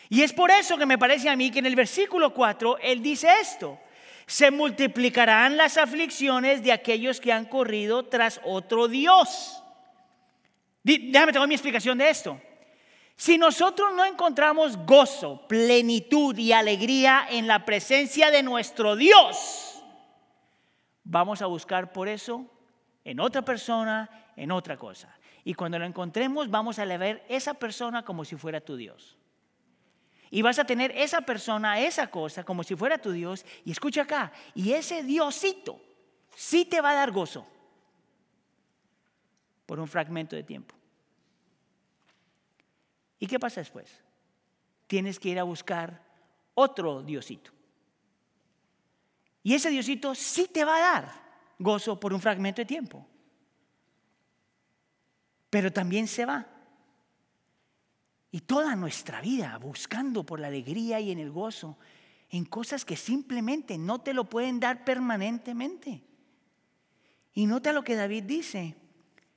Y 0.08 0.22
es 0.22 0.32
por 0.32 0.50
eso 0.50 0.76
que 0.76 0.86
me 0.86 0.98
parece 0.98 1.28
a 1.28 1.36
mí 1.36 1.50
que 1.50 1.58
en 1.58 1.66
el 1.66 1.76
versículo 1.76 2.32
4 2.34 2.78
él 2.82 3.02
dice 3.02 3.28
esto. 3.40 3.78
Se 4.26 4.50
multiplicarán 4.50 5.56
las 5.56 5.78
aflicciones 5.78 6.62
de 6.62 6.72
aquellos 6.72 7.20
que 7.20 7.32
han 7.32 7.46
corrido 7.46 8.04
tras 8.06 8.40
otro 8.44 8.88
Dios. 8.88 9.62
Déjame 10.82 11.32
tomar 11.32 11.48
mi 11.48 11.54
explicación 11.54 11.98
de 11.98 12.10
esto. 12.10 12.40
Si 13.16 13.38
nosotros 13.38 13.94
no 13.94 14.04
encontramos 14.04 14.76
gozo, 14.84 15.48
plenitud 15.48 16.36
y 16.36 16.52
alegría 16.52 17.26
en 17.30 17.46
la 17.46 17.64
presencia 17.64 18.30
de 18.30 18.42
nuestro 18.42 18.94
Dios, 18.94 19.82
vamos 21.02 21.40
a 21.40 21.46
buscar 21.46 21.92
por 21.92 22.08
eso 22.08 22.44
en 23.04 23.18
otra 23.20 23.42
persona, 23.42 24.10
en 24.36 24.52
otra 24.52 24.76
cosa. 24.76 25.16
Y 25.44 25.54
cuando 25.54 25.78
lo 25.78 25.86
encontremos, 25.86 26.50
vamos 26.50 26.78
a 26.78 26.84
ver 26.84 27.24
esa 27.28 27.54
persona 27.54 28.04
como 28.04 28.24
si 28.24 28.36
fuera 28.36 28.60
tu 28.60 28.76
Dios. 28.76 29.16
Y 30.30 30.42
vas 30.42 30.58
a 30.58 30.64
tener 30.64 30.90
esa 30.90 31.22
persona, 31.22 31.80
esa 31.80 32.10
cosa, 32.10 32.44
como 32.44 32.64
si 32.64 32.76
fuera 32.76 32.98
tu 32.98 33.12
Dios. 33.12 33.46
Y 33.64 33.70
escucha 33.70 34.02
acá, 34.02 34.32
y 34.54 34.72
ese 34.72 35.02
Diosito 35.02 35.80
sí 36.34 36.66
te 36.66 36.82
va 36.82 36.90
a 36.90 36.94
dar 36.94 37.12
gozo 37.12 37.46
por 39.64 39.80
un 39.80 39.88
fragmento 39.88 40.36
de 40.36 40.42
tiempo. 40.42 40.75
¿Y 43.18 43.26
qué 43.26 43.38
pasa 43.38 43.60
después? 43.60 44.02
Tienes 44.86 45.18
que 45.18 45.30
ir 45.30 45.38
a 45.38 45.44
buscar 45.44 46.02
otro 46.54 47.02
Diosito. 47.02 47.50
Y 49.42 49.54
ese 49.54 49.70
Diosito 49.70 50.14
sí 50.14 50.48
te 50.52 50.64
va 50.64 50.76
a 50.76 50.80
dar 50.80 51.26
gozo 51.58 51.98
por 51.98 52.12
un 52.12 52.20
fragmento 52.20 52.60
de 52.60 52.66
tiempo. 52.66 53.06
Pero 55.50 55.72
también 55.72 56.08
se 56.08 56.26
va. 56.26 56.46
Y 58.30 58.40
toda 58.40 58.76
nuestra 58.76 59.20
vida 59.20 59.56
buscando 59.58 60.24
por 60.24 60.40
la 60.40 60.48
alegría 60.48 61.00
y 61.00 61.10
en 61.10 61.18
el 61.18 61.30
gozo 61.30 61.78
en 62.30 62.44
cosas 62.44 62.84
que 62.84 62.96
simplemente 62.96 63.78
no 63.78 64.00
te 64.00 64.12
lo 64.12 64.24
pueden 64.24 64.60
dar 64.60 64.84
permanentemente. 64.84 66.02
Y 67.32 67.46
nota 67.46 67.72
lo 67.72 67.84
que 67.84 67.94
David 67.94 68.24
dice, 68.24 68.74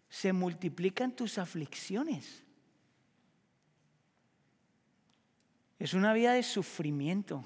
se 0.09 0.33
multiplican 0.33 1.15
tus 1.15 1.37
aflicciones. 1.37 2.43
Es 5.79 5.93
una 5.93 6.11
vida 6.11 6.33
de 6.33 6.43
sufrimiento. 6.43 7.43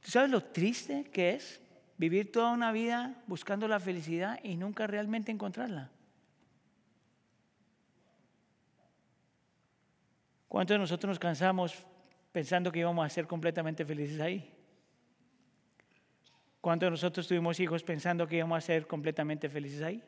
¿Tú 0.00 0.10
sabes 0.10 0.30
lo 0.30 0.42
triste 0.42 1.04
que 1.04 1.34
es 1.34 1.60
vivir 1.98 2.32
toda 2.32 2.52
una 2.52 2.72
vida 2.72 3.22
buscando 3.26 3.68
la 3.68 3.78
felicidad 3.78 4.40
y 4.42 4.56
nunca 4.56 4.86
realmente 4.86 5.30
encontrarla? 5.30 5.90
¿Cuántos 10.48 10.74
de 10.74 10.78
nosotros 10.78 11.10
nos 11.10 11.18
cansamos 11.18 11.84
pensando 12.32 12.72
que 12.72 12.80
íbamos 12.80 13.04
a 13.04 13.10
ser 13.10 13.26
completamente 13.26 13.84
felices 13.84 14.18
ahí? 14.18 14.50
¿Cuántos 16.62 16.86
de 16.86 16.90
nosotros 16.90 17.28
tuvimos 17.28 17.60
hijos 17.60 17.82
pensando 17.82 18.26
que 18.26 18.36
íbamos 18.36 18.56
a 18.56 18.60
ser 18.62 18.86
completamente 18.86 19.50
felices 19.50 19.82
ahí? 19.82 20.02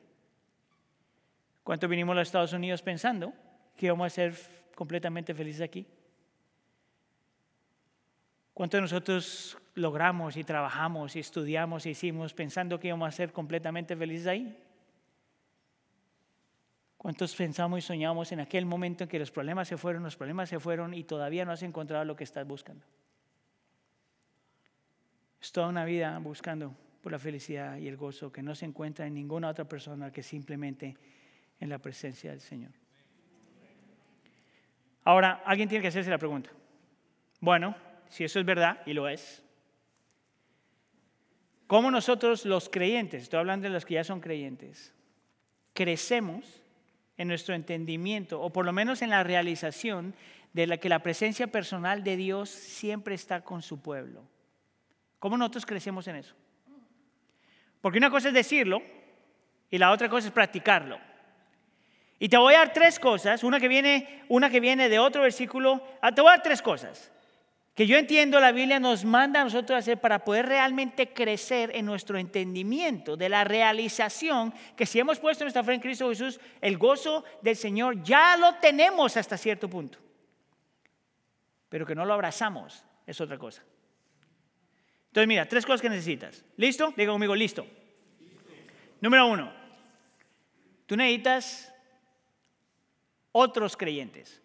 ¿Cuántos 1.62 1.88
vinimos 1.88 2.16
a 2.16 2.22
Estados 2.22 2.54
Unidos 2.54 2.82
pensando 2.82 3.34
que 3.76 3.86
íbamos 3.86 4.06
a 4.06 4.10
ser 4.10 4.61
completamente 4.74 5.34
felices 5.34 5.62
aquí? 5.62 5.86
¿Cuántos 8.54 8.78
de 8.78 8.82
nosotros 8.82 9.58
logramos 9.74 10.36
y 10.36 10.44
trabajamos 10.44 11.16
y 11.16 11.20
estudiamos 11.20 11.86
y 11.86 11.90
hicimos 11.90 12.34
pensando 12.34 12.78
que 12.78 12.88
íbamos 12.88 13.08
a 13.08 13.12
ser 13.12 13.32
completamente 13.32 13.96
felices 13.96 14.26
ahí? 14.26 14.58
¿Cuántos 16.98 17.34
pensamos 17.34 17.78
y 17.78 17.82
soñamos 17.82 18.30
en 18.30 18.40
aquel 18.40 18.64
momento 18.64 19.04
en 19.04 19.10
que 19.10 19.18
los 19.18 19.30
problemas 19.30 19.66
se 19.66 19.76
fueron, 19.76 20.04
los 20.04 20.16
problemas 20.16 20.48
se 20.48 20.60
fueron 20.60 20.94
y 20.94 21.02
todavía 21.02 21.44
no 21.44 21.52
has 21.52 21.62
encontrado 21.62 22.04
lo 22.04 22.14
que 22.14 22.24
estás 22.24 22.46
buscando? 22.46 22.84
Es 25.40 25.50
toda 25.50 25.66
una 25.66 25.84
vida 25.84 26.16
buscando 26.20 26.76
por 27.02 27.10
la 27.10 27.18
felicidad 27.18 27.76
y 27.78 27.88
el 27.88 27.96
gozo 27.96 28.30
que 28.30 28.42
no 28.42 28.54
se 28.54 28.66
encuentra 28.66 29.06
en 29.06 29.14
ninguna 29.14 29.48
otra 29.48 29.64
persona 29.64 30.12
que 30.12 30.22
simplemente 30.22 30.96
en 31.58 31.68
la 31.68 31.78
presencia 31.78 32.30
del 32.30 32.40
Señor. 32.40 32.81
Ahora, 35.04 35.42
alguien 35.44 35.68
tiene 35.68 35.82
que 35.82 35.88
hacerse 35.88 36.10
la 36.10 36.18
pregunta. 36.18 36.50
Bueno, 37.40 37.74
si 38.08 38.24
eso 38.24 38.38
es 38.38 38.46
verdad, 38.46 38.80
y 38.86 38.92
lo 38.92 39.08
es, 39.08 39.42
¿cómo 41.66 41.90
nosotros 41.90 42.44
los 42.44 42.68
creyentes, 42.68 43.24
estoy 43.24 43.40
hablando 43.40 43.64
de 43.64 43.74
los 43.74 43.84
que 43.84 43.94
ya 43.94 44.04
son 44.04 44.20
creyentes, 44.20 44.94
crecemos 45.72 46.62
en 47.16 47.28
nuestro 47.28 47.54
entendimiento, 47.54 48.40
o 48.40 48.50
por 48.50 48.64
lo 48.64 48.72
menos 48.72 49.02
en 49.02 49.10
la 49.10 49.22
realización 49.22 50.14
de 50.52 50.78
que 50.78 50.88
la 50.88 51.02
presencia 51.02 51.46
personal 51.46 52.04
de 52.04 52.16
Dios 52.16 52.50
siempre 52.50 53.14
está 53.14 53.42
con 53.42 53.62
su 53.62 53.80
pueblo. 53.80 54.22
¿Cómo 55.18 55.36
nosotros 55.36 55.66
crecemos 55.66 56.06
en 56.08 56.16
eso? 56.16 56.34
Porque 57.80 57.98
una 57.98 58.10
cosa 58.10 58.28
es 58.28 58.34
decirlo 58.34 58.82
y 59.70 59.78
la 59.78 59.90
otra 59.90 60.08
cosa 60.08 60.28
es 60.28 60.32
practicarlo. 60.32 60.98
Y 62.22 62.28
te 62.28 62.36
voy 62.36 62.54
a 62.54 62.58
dar 62.58 62.72
tres 62.72 63.00
cosas, 63.00 63.42
una 63.42 63.58
que 63.58 63.66
viene, 63.66 64.22
una 64.28 64.48
que 64.48 64.60
viene 64.60 64.88
de 64.88 65.00
otro 65.00 65.22
versículo. 65.22 65.82
Ah, 66.00 66.14
te 66.14 66.20
voy 66.20 66.28
a 66.28 66.34
dar 66.34 66.42
tres 66.44 66.62
cosas 66.62 67.10
que 67.74 67.84
yo 67.84 67.98
entiendo 67.98 68.38
la 68.38 68.52
Biblia 68.52 68.78
nos 68.78 69.04
manda 69.04 69.40
a 69.40 69.44
nosotros 69.44 69.76
hacer 69.76 69.98
para 69.98 70.24
poder 70.24 70.46
realmente 70.46 71.12
crecer 71.12 71.74
en 71.74 71.84
nuestro 71.84 72.18
entendimiento 72.18 73.16
de 73.16 73.28
la 73.28 73.42
realización 73.42 74.54
que 74.76 74.86
si 74.86 75.00
hemos 75.00 75.18
puesto 75.18 75.42
nuestra 75.42 75.64
fe 75.64 75.74
en 75.74 75.80
Cristo 75.80 76.10
Jesús, 76.10 76.38
el 76.60 76.78
gozo 76.78 77.24
del 77.40 77.56
Señor 77.56 78.04
ya 78.04 78.36
lo 78.36 78.54
tenemos 78.54 79.16
hasta 79.16 79.36
cierto 79.36 79.68
punto. 79.68 79.98
Pero 81.70 81.84
que 81.84 81.96
no 81.96 82.04
lo 82.04 82.14
abrazamos 82.14 82.84
es 83.04 83.20
otra 83.20 83.36
cosa. 83.36 83.64
Entonces, 85.08 85.26
mira, 85.26 85.48
tres 85.48 85.66
cosas 85.66 85.82
que 85.82 85.88
necesitas. 85.88 86.44
¿Listo? 86.56 86.94
Diga 86.96 87.10
conmigo, 87.10 87.34
listo. 87.34 87.66
Número 89.00 89.26
uno, 89.26 89.52
tú 90.86 90.96
necesitas 90.96 91.71
otros 93.32 93.76
creyentes. 93.76 94.40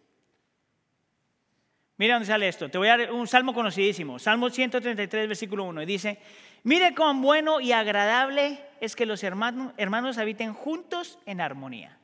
Mira 1.97 2.13
dónde 2.15 2.27
sale 2.27 2.47
esto. 2.47 2.69
Te 2.69 2.77
voy 2.77 2.88
a 2.88 2.97
dar 2.97 3.11
un 3.11 3.27
salmo 3.27 3.53
conocidísimo. 3.53 4.19
Salmo 4.19 4.49
133, 4.49 5.27
versículo 5.27 5.63
1. 5.65 5.81
Y 5.81 5.85
dice, 5.85 6.19
mire 6.63 6.93
cuán 6.93 7.21
bueno 7.21 7.59
y 7.59 7.71
agradable 7.71 8.59
es 8.79 8.95
que 8.95 9.05
los 9.05 9.23
hermanos, 9.23 9.73
hermanos 9.77 10.17
habiten 10.17 10.53
juntos 10.53 11.17
en 11.25 11.41
armonía. 11.41 11.97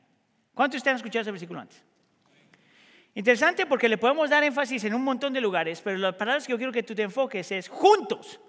¿Cuántos 0.52 0.74
de 0.74 0.78
ustedes 0.78 0.92
han 0.94 0.96
escuchado 0.96 1.22
ese 1.22 1.30
versículo 1.30 1.60
antes? 1.60 1.82
Interesante 3.14 3.66
porque 3.66 3.88
le 3.88 3.96
podemos 3.96 4.28
dar 4.28 4.42
énfasis 4.42 4.82
en 4.84 4.94
un 4.94 5.02
montón 5.02 5.32
de 5.32 5.40
lugares, 5.40 5.80
pero 5.80 5.96
las 5.98 6.16
palabras 6.16 6.46
que 6.46 6.52
yo 6.52 6.56
quiero 6.56 6.72
que 6.72 6.82
tú 6.82 6.94
te 6.96 7.02
enfoques 7.02 7.52
es 7.52 7.68
juntos 7.68 8.40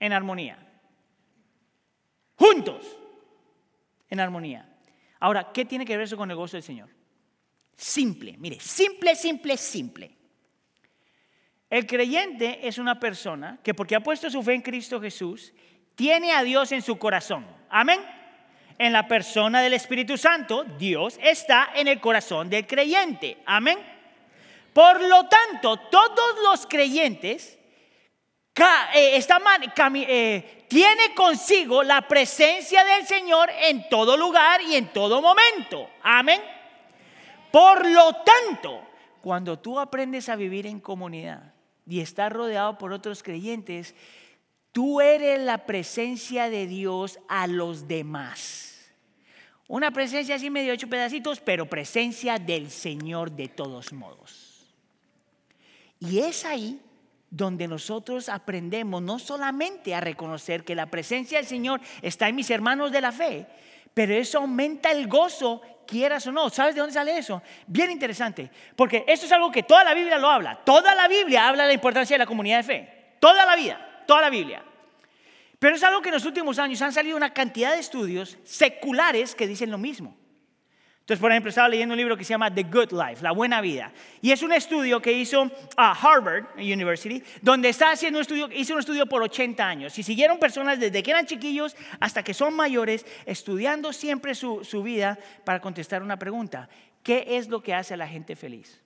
en 0.00 0.12
armonía. 0.12 0.58
Juntos 2.34 2.98
en 4.08 4.18
armonía. 4.18 4.69
Ahora, 5.20 5.52
¿qué 5.52 5.64
tiene 5.64 5.84
que 5.84 5.96
ver 5.96 6.06
eso 6.06 6.16
con 6.16 6.30
el 6.30 6.36
gozo 6.36 6.56
del 6.56 6.64
Señor? 6.64 6.88
Simple, 7.76 8.36
mire, 8.38 8.58
simple, 8.58 9.14
simple, 9.14 9.56
simple. 9.56 10.10
El 11.68 11.86
creyente 11.86 12.66
es 12.66 12.78
una 12.78 12.98
persona 12.98 13.60
que 13.62 13.74
porque 13.74 13.94
ha 13.94 14.00
puesto 14.00 14.28
su 14.28 14.42
fe 14.42 14.54
en 14.54 14.62
Cristo 14.62 15.00
Jesús, 15.00 15.52
tiene 15.94 16.32
a 16.32 16.42
Dios 16.42 16.72
en 16.72 16.82
su 16.82 16.98
corazón. 16.98 17.46
Amén. 17.68 18.00
En 18.76 18.92
la 18.92 19.06
persona 19.06 19.60
del 19.60 19.74
Espíritu 19.74 20.16
Santo, 20.16 20.64
Dios 20.64 21.18
está 21.22 21.70
en 21.74 21.86
el 21.86 22.00
corazón 22.00 22.50
del 22.50 22.66
creyente. 22.66 23.36
Amén. 23.46 23.78
Por 24.72 25.02
lo 25.02 25.28
tanto, 25.28 25.76
todos 25.90 26.42
los 26.42 26.66
creyentes 26.66 27.59
eh, 28.94 29.18
eh, 29.94 30.64
tiene 30.68 31.14
consigo 31.14 31.82
la 31.82 32.06
presencia 32.06 32.84
del 32.84 33.06
Señor 33.06 33.50
en 33.62 33.88
todo 33.88 34.16
lugar 34.16 34.60
y 34.62 34.76
en 34.76 34.92
todo 34.92 35.22
momento. 35.22 35.88
Amén. 36.02 36.40
Por 37.50 37.88
lo 37.88 38.12
tanto, 38.14 38.86
cuando 39.20 39.58
tú 39.58 39.78
aprendes 39.78 40.28
a 40.28 40.36
vivir 40.36 40.66
en 40.66 40.80
comunidad 40.80 41.54
y 41.86 42.00
estás 42.00 42.32
rodeado 42.32 42.78
por 42.78 42.92
otros 42.92 43.22
creyentes, 43.22 43.94
tú 44.72 45.00
eres 45.00 45.40
la 45.40 45.66
presencia 45.66 46.48
de 46.48 46.66
Dios 46.66 47.18
a 47.28 47.46
los 47.46 47.88
demás. 47.88 48.92
Una 49.66 49.92
presencia 49.92 50.34
así 50.34 50.50
medio 50.50 50.72
ocho 50.72 50.88
pedacitos, 50.88 51.40
pero 51.40 51.66
presencia 51.66 52.38
del 52.38 52.70
Señor 52.70 53.30
de 53.30 53.48
todos 53.48 53.92
modos. 53.92 54.66
Y 56.00 56.18
es 56.18 56.44
ahí 56.44 56.80
donde 57.30 57.68
nosotros 57.68 58.28
aprendemos 58.28 59.00
no 59.00 59.18
solamente 59.18 59.94
a 59.94 60.00
reconocer 60.00 60.64
que 60.64 60.74
la 60.74 60.86
presencia 60.86 61.38
del 61.38 61.46
Señor 61.46 61.80
está 62.02 62.28
en 62.28 62.34
mis 62.34 62.50
hermanos 62.50 62.90
de 62.90 63.00
la 63.00 63.12
fe, 63.12 63.46
pero 63.94 64.14
eso 64.14 64.38
aumenta 64.38 64.90
el 64.90 65.06
gozo, 65.06 65.62
quieras 65.86 66.26
o 66.26 66.32
no. 66.32 66.50
¿Sabes 66.50 66.74
de 66.74 66.80
dónde 66.80 66.94
sale 66.94 67.16
eso? 67.16 67.42
Bien 67.66 67.90
interesante, 67.90 68.50
porque 68.76 69.04
esto 69.06 69.26
es 69.26 69.32
algo 69.32 69.50
que 69.50 69.62
toda 69.62 69.84
la 69.84 69.94
Biblia 69.94 70.18
lo 70.18 70.28
habla. 70.28 70.60
Toda 70.64 70.94
la 70.94 71.08
Biblia 71.08 71.48
habla 71.48 71.62
de 71.64 71.68
la 71.68 71.74
importancia 71.74 72.14
de 72.14 72.18
la 72.18 72.26
comunidad 72.26 72.58
de 72.58 72.62
fe. 72.64 73.14
Toda 73.20 73.46
la 73.46 73.56
vida, 73.56 74.04
toda 74.06 74.22
la 74.22 74.30
Biblia. 74.30 74.64
Pero 75.58 75.76
es 75.76 75.84
algo 75.84 76.00
que 76.00 76.08
en 76.08 76.14
los 76.14 76.24
últimos 76.24 76.58
años 76.58 76.80
han 76.82 76.92
salido 76.92 77.16
una 77.16 77.34
cantidad 77.34 77.72
de 77.72 77.80
estudios 77.80 78.38
seculares 78.44 79.34
que 79.34 79.46
dicen 79.46 79.70
lo 79.70 79.78
mismo. 79.78 80.16
Entonces, 81.10 81.22
por 81.22 81.32
ejemplo, 81.32 81.48
estaba 81.48 81.68
leyendo 81.68 81.92
un 81.92 81.98
libro 81.98 82.16
que 82.16 82.22
se 82.22 82.30
llama 82.30 82.54
The 82.54 82.62
Good 82.62 82.92
Life, 82.92 83.20
La 83.20 83.32
Buena 83.32 83.60
Vida. 83.60 83.90
Y 84.22 84.30
es 84.30 84.44
un 84.44 84.52
estudio 84.52 85.02
que 85.02 85.12
hizo 85.12 85.50
a 85.76 85.90
Harvard 85.90 86.54
University, 86.56 87.20
donde 87.42 87.68
está 87.68 87.90
haciendo 87.90 88.20
un 88.20 88.20
estudio, 88.20 88.48
hizo 88.54 88.74
un 88.74 88.78
estudio 88.78 89.06
por 89.06 89.20
80 89.20 89.68
años. 89.68 89.98
Y 89.98 90.04
siguieron 90.04 90.38
personas 90.38 90.78
desde 90.78 91.02
que 91.02 91.10
eran 91.10 91.26
chiquillos 91.26 91.74
hasta 91.98 92.22
que 92.22 92.32
son 92.32 92.54
mayores, 92.54 93.04
estudiando 93.26 93.92
siempre 93.92 94.36
su, 94.36 94.62
su 94.62 94.84
vida 94.84 95.18
para 95.44 95.60
contestar 95.60 96.00
una 96.00 96.16
pregunta. 96.16 96.68
¿Qué 97.02 97.24
es 97.26 97.48
lo 97.48 97.60
que 97.60 97.74
hace 97.74 97.94
a 97.94 97.96
la 97.96 98.06
gente 98.06 98.36
feliz? 98.36 98.80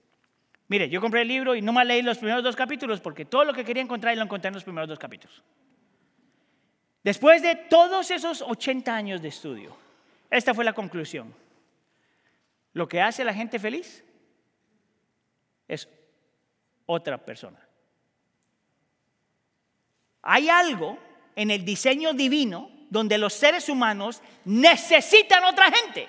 Mire, 0.68 0.88
yo 0.88 1.02
compré 1.02 1.20
el 1.20 1.28
libro 1.28 1.54
y 1.54 1.60
no 1.60 1.74
más 1.74 1.86
leí 1.86 2.00
los 2.00 2.16
primeros 2.16 2.42
dos 2.42 2.56
capítulos 2.56 3.02
porque 3.02 3.26
todo 3.26 3.44
lo 3.44 3.52
que 3.52 3.66
quería 3.66 3.82
encontrar 3.82 4.16
lo 4.16 4.22
encontré 4.22 4.48
en 4.48 4.54
los 4.54 4.64
primeros 4.64 4.88
dos 4.88 4.98
capítulos. 4.98 5.42
Después 7.02 7.42
de 7.42 7.54
todos 7.54 8.10
esos 8.10 8.40
80 8.40 8.96
años 8.96 9.20
de 9.20 9.28
estudio, 9.28 9.76
esta 10.30 10.54
fue 10.54 10.64
la 10.64 10.72
conclusión 10.72 11.43
lo 12.74 12.88
que 12.88 13.00
hace 13.00 13.22
a 13.22 13.24
la 13.24 13.34
gente 13.34 13.58
feliz 13.58 14.04
es 15.66 15.88
otra 16.86 17.16
persona. 17.24 17.58
Hay 20.22 20.48
algo 20.48 20.98
en 21.36 21.50
el 21.50 21.64
diseño 21.64 22.12
divino 22.12 22.70
donde 22.90 23.16
los 23.16 23.32
seres 23.32 23.68
humanos 23.68 24.20
necesitan 24.44 25.44
otra 25.44 25.70
gente. 25.70 26.08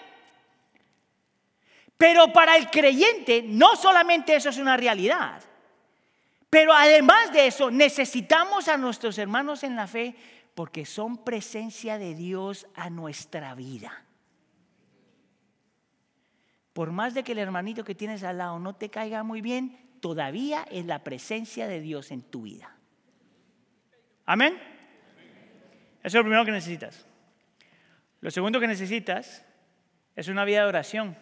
Pero 1.98 2.34
para 2.34 2.58
el 2.58 2.70
creyente 2.70 3.44
no 3.44 3.76
solamente 3.76 4.36
eso 4.36 4.50
es 4.50 4.58
una 4.58 4.76
realidad, 4.76 5.42
pero 6.50 6.74
además 6.74 7.32
de 7.32 7.48
eso 7.48 7.70
necesitamos 7.72 8.68
a 8.68 8.78
nuestros 8.78 9.18
hermanos 9.18 9.64
en 9.64 9.76
la 9.76 9.88
fe 9.88 10.16
porque 10.56 10.86
son 10.86 11.24
presencia 11.24 11.98
de 11.98 12.16
Dios 12.16 12.68
a 12.76 12.90
nuestra 12.90 13.56
vida 13.56 14.05
por 16.76 16.92
más 16.92 17.14
de 17.14 17.24
que 17.24 17.32
el 17.32 17.38
hermanito 17.38 17.86
que 17.86 17.96
tienes 17.96 18.22
al 18.26 18.40
lado 18.40 18.60
no 18.60 18.76
te 18.76 18.90
caiga 18.90 19.24
muy 19.24 19.40
bien, 19.40 19.80
todavía 20.02 20.66
es 20.70 20.86
la 20.86 21.06
presencia 21.06 21.70
de 21.70 21.80
Dios 21.80 22.12
en 22.12 22.22
tu 22.22 22.42
vida. 22.42 22.76
Amén. 24.26 24.56
Eso 26.04 26.08
es 26.08 26.14
lo 26.16 26.24
primero 26.24 26.44
que 26.44 26.52
necesitas. 26.52 27.08
Lo 28.20 28.30
segundo 28.30 28.60
que 28.60 28.68
necesitas 28.68 29.46
es 30.18 30.28
una 30.28 30.44
vida 30.44 30.64
de 30.64 30.68
oración. 30.68 31.18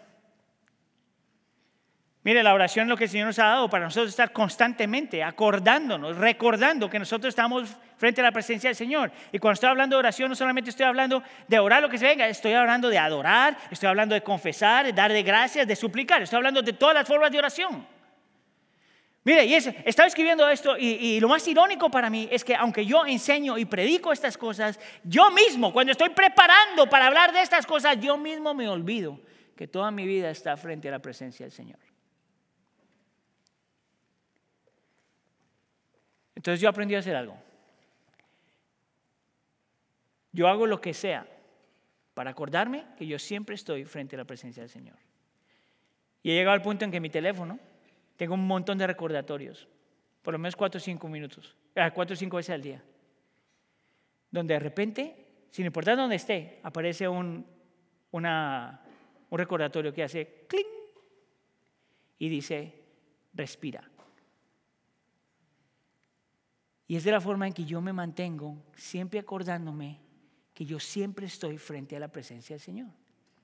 Mire, 2.26 2.42
la 2.42 2.54
oración 2.54 2.86
es 2.86 2.90
lo 2.90 2.96
que 2.96 3.04
el 3.04 3.10
Señor 3.10 3.28
nos 3.28 3.40
ha 3.40 3.48
dado 3.48 3.70
para 3.70 3.84
nosotros 3.84 4.10
estar 4.10 4.32
constantemente 4.32 5.22
acordándonos, 5.22 6.16
recordando 6.16 6.90
que 6.90 6.98
nosotros 6.98 7.30
estamos 7.30 7.76
frente 7.98 8.22
a 8.22 8.24
la 8.24 8.32
presencia 8.32 8.70
del 8.70 8.78
Señor. 8.78 9.12
Y 9.34 9.40
cuando 9.40 9.56
estoy 9.56 9.70
hablando 9.70 9.98
de 9.98 10.00
oración, 10.00 10.30
no 10.30 10.36
solamente 10.36 10.70
estoy 10.70 10.86
hablando 10.86 11.22
de 11.50 11.60
orar 11.60 11.82
lo 11.82 11.90
que 11.90 11.98
se 11.98 12.06
venga, 12.06 12.26
estoy 12.28 12.54
hablando 12.54 12.88
de 12.88 12.98
adorar, 12.98 13.58
estoy 13.70 13.90
hablando 13.90 14.16
de 14.16 14.22
confesar, 14.22 14.86
de 14.86 14.94
dar 14.94 15.12
de 15.12 15.22
gracias, 15.22 15.68
de 15.68 15.76
suplicar, 15.76 16.22
estoy 16.22 16.38
hablando 16.38 16.62
de 16.62 16.72
todas 16.72 16.96
las 16.96 17.06
formas 17.06 17.30
de 17.30 17.40
oración. 17.40 17.86
Mire, 19.26 19.46
y 19.46 19.56
estaba 19.56 20.08
escribiendo 20.08 20.48
esto 20.50 20.78
y, 20.78 20.96
y, 20.96 21.20
lo 21.20 21.30
más 21.30 21.48
irónico 21.48 21.90
para 21.90 22.10
mí 22.10 22.28
es 22.30 22.44
que 22.44 22.56
aunque 22.56 22.86
yo 22.86 23.06
enseño 23.06 23.58
y 23.58 23.64
predico 23.66 24.12
estas 24.12 24.38
cosas, 24.38 24.80
yo 25.04 25.30
mismo, 25.32 25.72
cuando 25.72 25.92
estoy 25.94 26.10
preparando 26.10 26.90
para 26.90 27.08
hablar 27.08 27.32
de 27.32 27.42
estas 27.42 27.66
cosas, 27.66 27.98
yo 28.02 28.18
mismo 28.18 28.54
me 28.54 28.68
olvido 28.68 29.20
que 29.56 29.68
toda 29.68 29.92
mi 29.92 30.06
vida 30.06 30.30
está 30.30 30.58
frente 30.58 30.90
a 30.90 30.92
la 30.92 31.00
presencia 31.00 31.46
del 31.46 31.54
Señor. 31.54 31.80
Entonces 36.44 36.60
yo 36.60 36.68
aprendí 36.68 36.94
a 36.94 37.00
hacer 37.00 37.16
algo. 37.16 37.38
Yo 40.34 40.50
hago 40.50 40.68
lo 40.68 40.82
que 40.82 40.94
sea 40.94 41.26
para 42.14 42.32
acordarme 42.32 42.84
que 42.98 43.08
yo 43.08 43.18
siempre 43.18 43.56
estoy 43.56 43.86
frente 43.86 44.18
a 44.18 44.20
la 44.20 44.26
presencia 44.26 44.62
del 44.62 44.70
Señor. 44.70 44.98
Y 46.22 46.32
he 46.32 46.34
llegado 46.34 46.54
al 46.54 46.62
punto 46.62 46.84
en 46.84 46.92
que 46.92 47.00
mi 47.00 47.10
teléfono 47.10 47.58
tengo 48.18 48.34
un 48.34 48.46
montón 48.46 48.78
de 48.78 48.86
recordatorios, 48.86 49.70
por 50.22 50.34
lo 50.34 50.38
menos 50.38 50.58
cuatro 50.58 50.80
o 50.80 50.82
cinco 50.82 51.08
minutos, 51.08 51.56
eh, 51.76 51.90
cuatro 51.96 52.14
o 52.14 52.18
cinco 52.18 52.36
veces 52.36 52.50
al 52.50 52.62
día, 52.62 52.84
donde 54.30 54.56
de 54.56 54.60
repente, 54.60 55.26
sin 55.50 55.66
importar 55.66 55.96
dónde 55.96 56.18
esté, 56.18 56.60
aparece 56.64 57.08
un, 57.08 57.46
un 58.12 58.78
recordatorio 59.32 59.94
que 59.94 60.04
hace 60.04 60.46
cling 60.50 60.68
y 62.20 62.28
dice, 62.28 62.74
respira. 63.34 63.93
Y 66.88 66.96
es 66.96 67.04
de 67.04 67.12
la 67.12 67.22
forma 67.22 67.48
en 67.48 67.54
que 67.54 67.66
yo 67.66 67.82
me 67.82 67.94
mantengo 67.94 68.58
siempre 68.76 69.20
acordándome 69.20 70.00
que 70.54 70.66
yo 70.66 70.80
siempre 70.80 71.26
estoy 71.26 71.58
frente 71.58 71.96
a 71.96 72.00
la 72.00 72.10
presencia 72.10 72.56
del 72.56 72.62
Señor. 72.62 72.88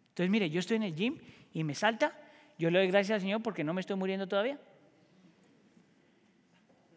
Entonces, 0.10 0.30
mire, 0.30 0.50
yo 0.50 0.60
estoy 0.60 0.78
en 0.78 0.84
el 0.84 0.96
gym 0.96 1.18
y 1.54 1.64
me 1.64 1.74
salta, 1.74 2.16
yo 2.58 2.70
le 2.70 2.80
doy 2.80 2.88
gracias 2.88 3.16
al 3.16 3.22
Señor 3.22 3.42
porque 3.42 3.64
no 3.64 3.74
me 3.74 3.82
estoy 3.82 3.96
muriendo 3.96 4.28
todavía. 4.28 4.60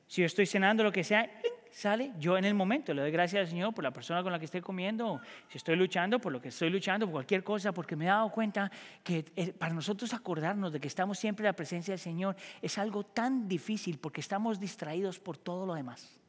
Si 0.07 0.20
yo 0.20 0.26
estoy 0.26 0.45
cenando 0.45 0.82
lo 0.82 0.93
que 0.93 1.05
sea, 1.05 1.30
sale, 1.70 2.12
yo 2.18 2.36
en 2.36 2.45
el 2.45 2.53
momento 2.53 2.93
le 2.93 3.01
doy 3.01 3.11
gracias 3.11 3.40
al 3.40 3.49
Señor 3.49 3.72
por 3.72 3.84
la 3.84 3.93
persona 3.93 4.22
con 4.22 4.32
la 4.32 4.38
que 4.38 4.45
estoy 4.45 4.61
comiendo, 4.61 5.20
si 5.49 5.57
estoy 5.57 5.76
luchando 5.76 6.20
por 6.20 6.32
lo 6.32 6.40
que 6.40 6.49
estoy 6.49 6.68
luchando, 6.68 7.07
por 7.07 7.12
cualquier 7.12 7.43
cosa, 7.43 7.72
porque 7.72 7.97
me 7.97 8.05
he 8.05 8.09
dado 8.09 8.30
cuenta 8.30 8.70
que 9.03 9.24
eh, 9.36 9.53
para 9.53 9.72
nosotros 9.72 10.12
acordarnos 10.12 10.72
de 10.72 10.80
que 10.80 10.88
estamos 10.88 11.18
siempre 11.18 11.45
en 11.45 11.47
la 11.47 11.57
presencia 11.57 11.93
del 11.93 12.01
Señor 12.01 12.36
es 12.61 12.76
algo 12.76 13.05
tan 13.05 13.49
difícil 13.49 13.99
porque 13.99 14.20
estamos 14.20 14.61
distraídos 14.61 15.18
por 15.18 15.38
todo 15.38 15.64
lo 15.64 15.74
demás. 15.74 16.22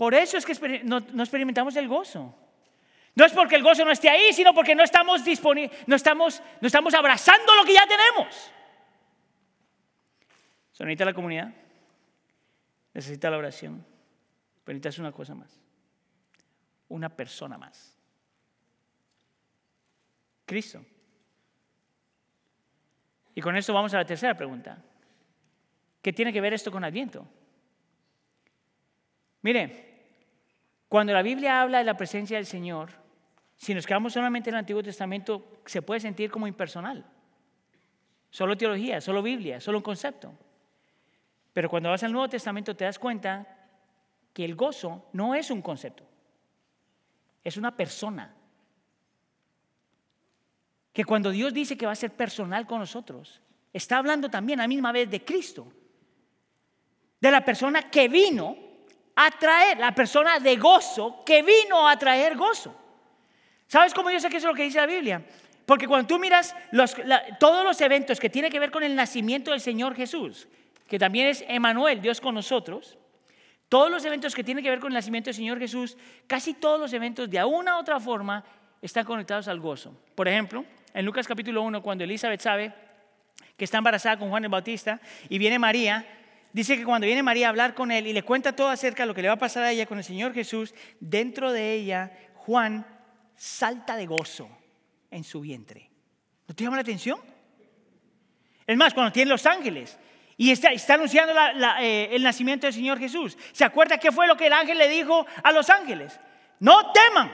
Por 0.00 0.14
eso 0.14 0.38
es 0.38 0.46
que 0.46 0.82
no, 0.82 0.96
experimentamos 0.96 1.76
el 1.76 1.86
gozo. 1.86 2.34
No 3.14 3.26
es 3.26 3.32
porque 3.34 3.56
el 3.56 3.62
gozo 3.62 3.84
no 3.84 3.90
esté 3.90 4.08
ahí, 4.08 4.32
sino 4.32 4.54
porque 4.54 4.74
no 4.74 4.82
estamos, 4.82 5.20
no 5.86 5.94
estamos, 5.94 6.42
no 6.58 6.66
estamos 6.66 6.94
abrazando 6.94 7.54
lo 7.54 7.66
que 7.66 7.74
ya 7.74 7.86
tenemos. 7.86 8.50
Sonita 10.72 11.04
la 11.04 11.12
comunidad. 11.12 11.52
necesita 12.94 13.28
la 13.28 13.36
oración, 13.36 13.84
pero 14.64 14.78
necesitas 14.78 15.00
una 15.00 15.12
cosa 15.12 15.34
más, 15.34 15.60
una 16.88 17.10
persona 17.10 17.58
más. 17.58 17.94
Cristo. 20.46 20.82
Y 23.34 23.42
con 23.42 23.54
esto 23.54 23.74
vamos 23.74 23.92
a 23.92 23.98
la 23.98 24.06
tercera 24.06 24.32
pregunta. 24.32 24.82
¿Qué 26.00 26.14
tiene 26.14 26.32
que 26.32 26.40
ver 26.40 26.54
esto 26.54 26.72
con 26.72 26.84
Adviento? 26.84 27.28
Mire, 29.42 29.89
cuando 30.90 31.12
la 31.12 31.22
Biblia 31.22 31.60
habla 31.60 31.78
de 31.78 31.84
la 31.84 31.96
presencia 31.96 32.36
del 32.36 32.46
Señor, 32.46 32.90
si 33.54 33.74
nos 33.74 33.86
quedamos 33.86 34.12
solamente 34.12 34.50
en 34.50 34.56
el 34.56 34.58
Antiguo 34.58 34.82
Testamento, 34.82 35.62
se 35.64 35.82
puede 35.82 36.00
sentir 36.00 36.32
como 36.32 36.48
impersonal. 36.48 37.06
Solo 38.28 38.56
teología, 38.56 39.00
solo 39.00 39.22
Biblia, 39.22 39.60
solo 39.60 39.78
un 39.78 39.84
concepto. 39.84 40.34
Pero 41.52 41.70
cuando 41.70 41.90
vas 41.90 42.02
al 42.02 42.10
Nuevo 42.10 42.28
Testamento 42.28 42.74
te 42.74 42.86
das 42.86 42.98
cuenta 42.98 43.46
que 44.32 44.44
el 44.44 44.56
gozo 44.56 45.08
no 45.12 45.36
es 45.36 45.52
un 45.52 45.62
concepto, 45.62 46.02
es 47.44 47.56
una 47.56 47.76
persona. 47.76 48.34
Que 50.92 51.04
cuando 51.04 51.30
Dios 51.30 51.54
dice 51.54 51.78
que 51.78 51.86
va 51.86 51.92
a 51.92 51.94
ser 51.94 52.16
personal 52.16 52.66
con 52.66 52.80
nosotros, 52.80 53.40
está 53.72 53.98
hablando 53.98 54.28
también 54.28 54.58
a 54.58 54.64
la 54.64 54.68
misma 54.68 54.90
vez 54.90 55.08
de 55.08 55.24
Cristo, 55.24 55.72
de 57.20 57.30
la 57.30 57.44
persona 57.44 57.88
que 57.88 58.08
vino 58.08 58.69
a 59.26 59.30
traer, 59.30 59.78
la 59.78 59.94
persona 59.94 60.38
de 60.38 60.56
gozo 60.56 61.22
que 61.24 61.42
vino 61.42 61.86
a 61.86 61.96
traer 61.98 62.36
gozo. 62.36 62.74
¿Sabes 63.66 63.92
cómo 63.92 64.10
yo 64.10 64.18
sé 64.18 64.30
que 64.30 64.38
eso 64.38 64.48
es 64.48 64.52
lo 64.52 64.56
que 64.56 64.62
dice 64.62 64.78
la 64.78 64.86
Biblia? 64.86 65.22
Porque 65.66 65.86
cuando 65.86 66.06
tú 66.06 66.18
miras 66.18 66.56
todos 67.38 67.64
los 67.64 67.80
eventos 67.80 68.18
que 68.18 68.30
tienen 68.30 68.50
que 68.50 68.58
ver 68.58 68.70
con 68.70 68.82
el 68.82 68.96
nacimiento 68.96 69.50
del 69.50 69.60
Señor 69.60 69.94
Jesús, 69.94 70.48
que 70.88 70.98
también 70.98 71.26
es 71.26 71.44
Emanuel, 71.46 72.00
Dios 72.00 72.20
con 72.20 72.34
nosotros, 72.34 72.96
todos 73.68 73.90
los 73.90 74.04
eventos 74.04 74.34
que 74.34 74.42
tienen 74.42 74.64
que 74.64 74.70
ver 74.70 74.80
con 74.80 74.90
el 74.90 74.94
nacimiento 74.94 75.28
del 75.28 75.34
Señor 75.34 75.58
Jesús, 75.58 75.96
casi 76.26 76.54
todos 76.54 76.80
los 76.80 76.92
eventos 76.92 77.28
de 77.28 77.44
una 77.44 77.76
u 77.76 77.80
otra 77.80 78.00
forma 78.00 78.42
están 78.80 79.04
conectados 79.04 79.46
al 79.48 79.60
gozo. 79.60 79.94
Por 80.14 80.26
ejemplo, 80.26 80.64
en 80.94 81.04
Lucas 81.04 81.28
capítulo 81.28 81.62
1, 81.62 81.82
cuando 81.82 82.04
Elizabeth 82.04 82.40
sabe 82.40 82.72
que 83.56 83.64
está 83.64 83.78
embarazada 83.78 84.18
con 84.18 84.30
Juan 84.30 84.44
el 84.44 84.50
Bautista 84.50 84.98
y 85.28 85.38
viene 85.38 85.58
María, 85.58 86.04
dice 86.52 86.76
que 86.76 86.84
cuando 86.84 87.06
viene 87.06 87.22
María 87.22 87.46
a 87.46 87.50
hablar 87.50 87.74
con 87.74 87.90
él 87.90 88.06
y 88.06 88.12
le 88.12 88.22
cuenta 88.22 88.54
todo 88.54 88.68
acerca 88.68 89.02
de 89.02 89.06
lo 89.08 89.14
que 89.14 89.22
le 89.22 89.28
va 89.28 89.34
a 89.34 89.38
pasar 89.38 89.62
a 89.62 89.72
ella 89.72 89.86
con 89.86 89.98
el 89.98 90.04
Señor 90.04 90.34
Jesús, 90.34 90.74
dentro 90.98 91.52
de 91.52 91.74
ella 91.74 92.12
Juan 92.34 92.86
salta 93.36 93.96
de 93.96 94.06
gozo 94.06 94.48
en 95.10 95.24
su 95.24 95.40
vientre. 95.40 95.90
¿No 96.46 96.54
te 96.54 96.64
llama 96.64 96.76
la 96.76 96.82
atención? 96.82 97.18
Es 98.66 98.76
más, 98.76 98.94
cuando 98.94 99.12
tiene 99.12 99.30
los 99.30 99.46
ángeles 99.46 99.98
y 100.36 100.50
está, 100.50 100.70
anunciando 100.94 101.34
eh, 101.80 102.08
el 102.12 102.22
nacimiento 102.22 102.66
del 102.66 102.74
Señor 102.74 102.98
Jesús. 102.98 103.36
¿Se 103.52 103.64
acuerda 103.64 103.98
qué 103.98 104.10
fue 104.12 104.26
lo 104.26 104.36
que 104.36 104.46
el 104.46 104.52
ángel 104.52 104.78
le 104.78 104.88
dijo 104.88 105.26
a 105.42 105.52
los 105.52 105.68
ángeles? 105.70 106.18
No 106.60 106.92
teman, 106.92 107.30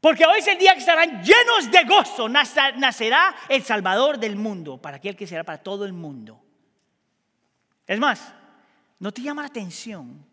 porque 0.00 0.24
hoy 0.24 0.38
es 0.38 0.46
el 0.48 0.58
día 0.58 0.72
que 0.72 0.80
estarán 0.80 1.22
llenos 1.22 1.70
de 1.70 1.84
gozo. 1.84 2.28
Nacerá 2.28 3.34
el 3.48 3.62
Salvador 3.62 4.18
del 4.18 4.36
mundo, 4.36 4.80
para 4.80 4.96
aquel 4.96 5.14
que 5.14 5.26
será 5.26 5.44
para 5.44 5.62
todo 5.62 5.84
el 5.84 5.92
mundo. 5.92 6.42
Es 7.90 7.98
más, 7.98 8.32
¿no 9.00 9.10
te 9.10 9.20
llama 9.20 9.42
la 9.42 9.48
atención 9.48 10.24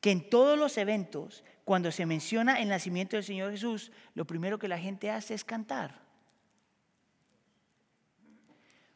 que 0.00 0.12
en 0.12 0.30
todos 0.30 0.56
los 0.56 0.78
eventos, 0.78 1.42
cuando 1.64 1.90
se 1.90 2.06
menciona 2.06 2.60
el 2.60 2.68
nacimiento 2.68 3.16
del 3.16 3.24
Señor 3.24 3.50
Jesús, 3.50 3.90
lo 4.14 4.24
primero 4.28 4.60
que 4.60 4.68
la 4.68 4.78
gente 4.78 5.10
hace 5.10 5.34
es 5.34 5.42
cantar? 5.42 6.02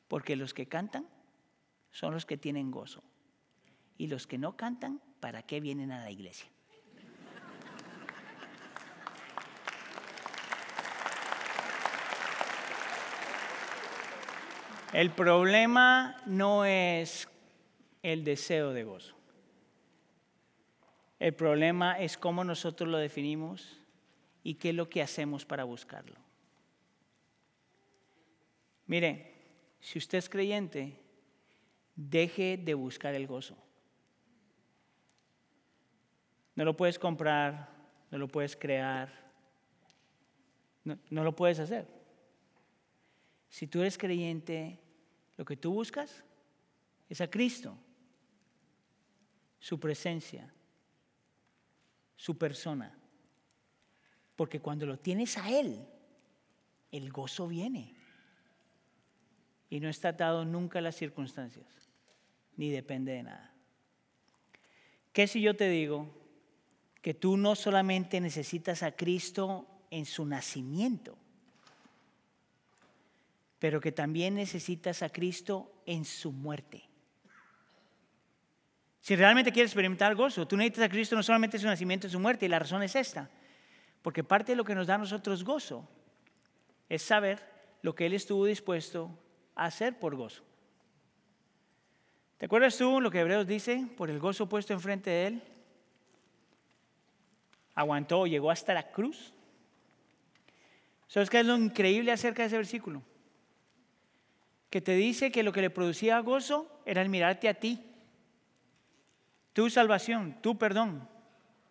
Porque 0.07 0.36
los 0.36 0.55
que 0.55 0.68
cantan 0.68 1.09
son 1.90 2.14
los 2.14 2.24
que 2.24 2.36
tienen 2.36 2.70
gozo. 2.70 3.03
Y 3.96 4.07
los 4.07 4.28
que 4.28 4.38
no 4.38 4.57
cantan, 4.57 5.03
¿para 5.18 5.42
qué 5.42 5.59
vienen 5.59 5.90
a 5.90 6.01
la 6.01 6.12
iglesia? 6.12 6.49
El 14.92 15.11
problema 15.11 16.22
no 16.26 16.64
es 16.64 17.28
el 18.03 18.24
deseo 18.24 18.72
de 18.72 18.84
gozo. 18.84 19.16
El 21.18 21.34
problema 21.34 21.99
es 21.99 22.16
cómo 22.16 22.44
nosotros 22.44 22.88
lo 22.88 22.99
definimos 22.99 23.80
y 24.42 24.55
qué 24.55 24.70
es 24.70 24.74
lo 24.74 24.88
que 24.88 25.03
hacemos 25.03 25.44
para 25.44 25.64
buscarlo. 25.64 26.16
Mire, 28.86 29.34
si 29.80 29.99
usted 29.99 30.18
es 30.18 30.28
creyente, 30.28 30.99
deje 31.94 32.57
de 32.57 32.74
buscar 32.74 33.14
el 33.14 33.26
gozo. 33.26 33.57
No 36.55 36.64
lo 36.64 36.76
puedes 36.76 36.99
comprar, 36.99 37.68
no 38.11 38.18
lo 38.18 38.28
puedes 38.28 38.57
crear, 38.57 39.12
no, 40.84 41.24
lo 41.24 41.36
puedes 41.36 41.59
hacer. 41.59 41.86
Si 43.51 43.66
tú 43.66 43.80
eres 43.80 43.99
creyente, 43.99 44.78
lo 45.36 45.44
que 45.44 45.57
tú 45.57 45.72
buscas 45.72 46.24
es 47.09 47.20
a 47.20 47.30
Cristo, 47.30 47.76
su 49.61 49.78
presencia, 49.80 50.52
su 52.16 52.36
persona. 52.36 52.96
Porque 54.36 54.61
cuando 54.61 54.86
lo 54.86 54.98
tienes 54.98 55.36
a 55.38 55.50
Él, 55.50 55.84
el 56.92 57.11
gozo 57.11 57.48
viene. 57.48 57.94
Y 59.70 59.80
no 59.80 59.88
está 59.88 60.11
atado 60.11 60.44
nunca 60.44 60.78
a 60.78 60.82
las 60.82 60.96
circunstancias 60.96 61.78
ni 62.59 62.70
depende 62.70 63.12
de 63.12 63.22
nada. 63.22 63.54
¿Qué 65.12 65.26
si 65.26 65.40
yo 65.40 65.56
te 65.56 65.70
digo 65.70 66.11
que 67.00 67.14
tú 67.14 67.36
no 67.38 67.54
solamente 67.54 68.20
necesitas 68.20 68.82
a 68.82 68.92
Cristo 68.92 69.66
en 69.90 70.04
su 70.04 70.26
nacimiento, 70.26 71.16
pero 73.59 73.80
que 73.80 73.92
también 73.92 74.34
necesitas 74.34 75.02
a 75.02 75.09
Cristo 75.09 75.72
en 75.86 76.04
su 76.04 76.32
muerte? 76.32 76.88
Si 79.01 79.16
realmente 79.16 79.53
quieres 79.53 79.70
experimentar 79.70 80.14
gozo, 80.14 80.46
tú 80.46 80.57
necesitas 80.57 80.84
a 80.84 80.88
Cristo 80.88 81.16
no 81.16 81.22
solamente 81.22 81.57
en 81.57 81.62
su 81.62 81.66
nacimiento, 81.66 82.07
en 82.07 82.12
su 82.12 82.20
muerte, 82.20 82.46
y 82.46 82.49
la 82.49 82.59
razón 82.59 82.82
es 82.82 82.96
esta, 82.96 83.30
porque 84.03 84.24
parte 84.24 84.53
de 84.53 84.57
lo 84.57 84.64
que 84.64 84.74
nos 84.74 84.86
da 84.86 84.96
a 84.96 84.99
nosotros 84.99 85.44
gozo 85.44 85.88
es 86.88 87.03
saber 87.03 87.42
lo 87.82 87.94
que 87.94 88.07
Él 88.07 88.14
estuvo 88.14 88.44
dispuesto 88.44 89.11
a 89.55 89.66
hacer 89.66 89.99
por 89.99 90.16
gozo. 90.16 90.42
¿Te 92.38 92.46
acuerdas 92.46 92.78
tú 92.78 93.01
lo 93.01 93.11
que 93.11 93.18
Hebreos 93.18 93.46
dice? 93.49 93.84
Por 93.96 94.11
el 94.11 94.20
gozo 94.20 94.49
puesto 94.49 94.72
enfrente 94.72 95.11
de 95.11 95.26
él. 95.26 95.42
Aguantó, 97.74 98.26
llegó 98.28 98.53
hasta 98.53 98.72
la 98.72 98.92
cruz. 98.92 99.32
¿Sabes 101.09 101.30
qué 101.30 101.40
es 101.40 101.46
lo 101.46 101.57
increíble 101.57 102.12
acerca 102.12 102.42
de 102.42 102.46
ese 102.46 102.57
versículo? 102.57 103.03
Que 104.70 104.80
te 104.80 104.94
dice 104.94 105.32
que 105.32 105.42
lo 105.42 105.53
que 105.53 105.62
le 105.62 105.70
producía 105.70 106.20
gozo 106.20 106.80
era 106.86 107.03
el 107.03 107.09
mirarte 107.09 107.49
a 107.49 107.55
ti. 107.55 107.88
Tu 109.59 109.68
salvación, 109.70 110.36
tu 110.40 110.56
perdón, 110.56 111.09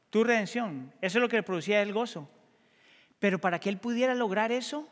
tu 0.10 0.26
redención. 0.26 0.92
Eso 1.00 1.20
es 1.20 1.22
lo 1.22 1.30
que 1.30 1.38
le 1.38 1.44
producía 1.44 1.82
el 1.82 1.94
gozo. 1.94 2.30
Pero 3.18 3.40
para 3.40 3.62
que 3.62 3.70
él 3.70 3.78
pudiera 3.78 4.14
lograr 4.14 4.52
eso, 4.52 4.90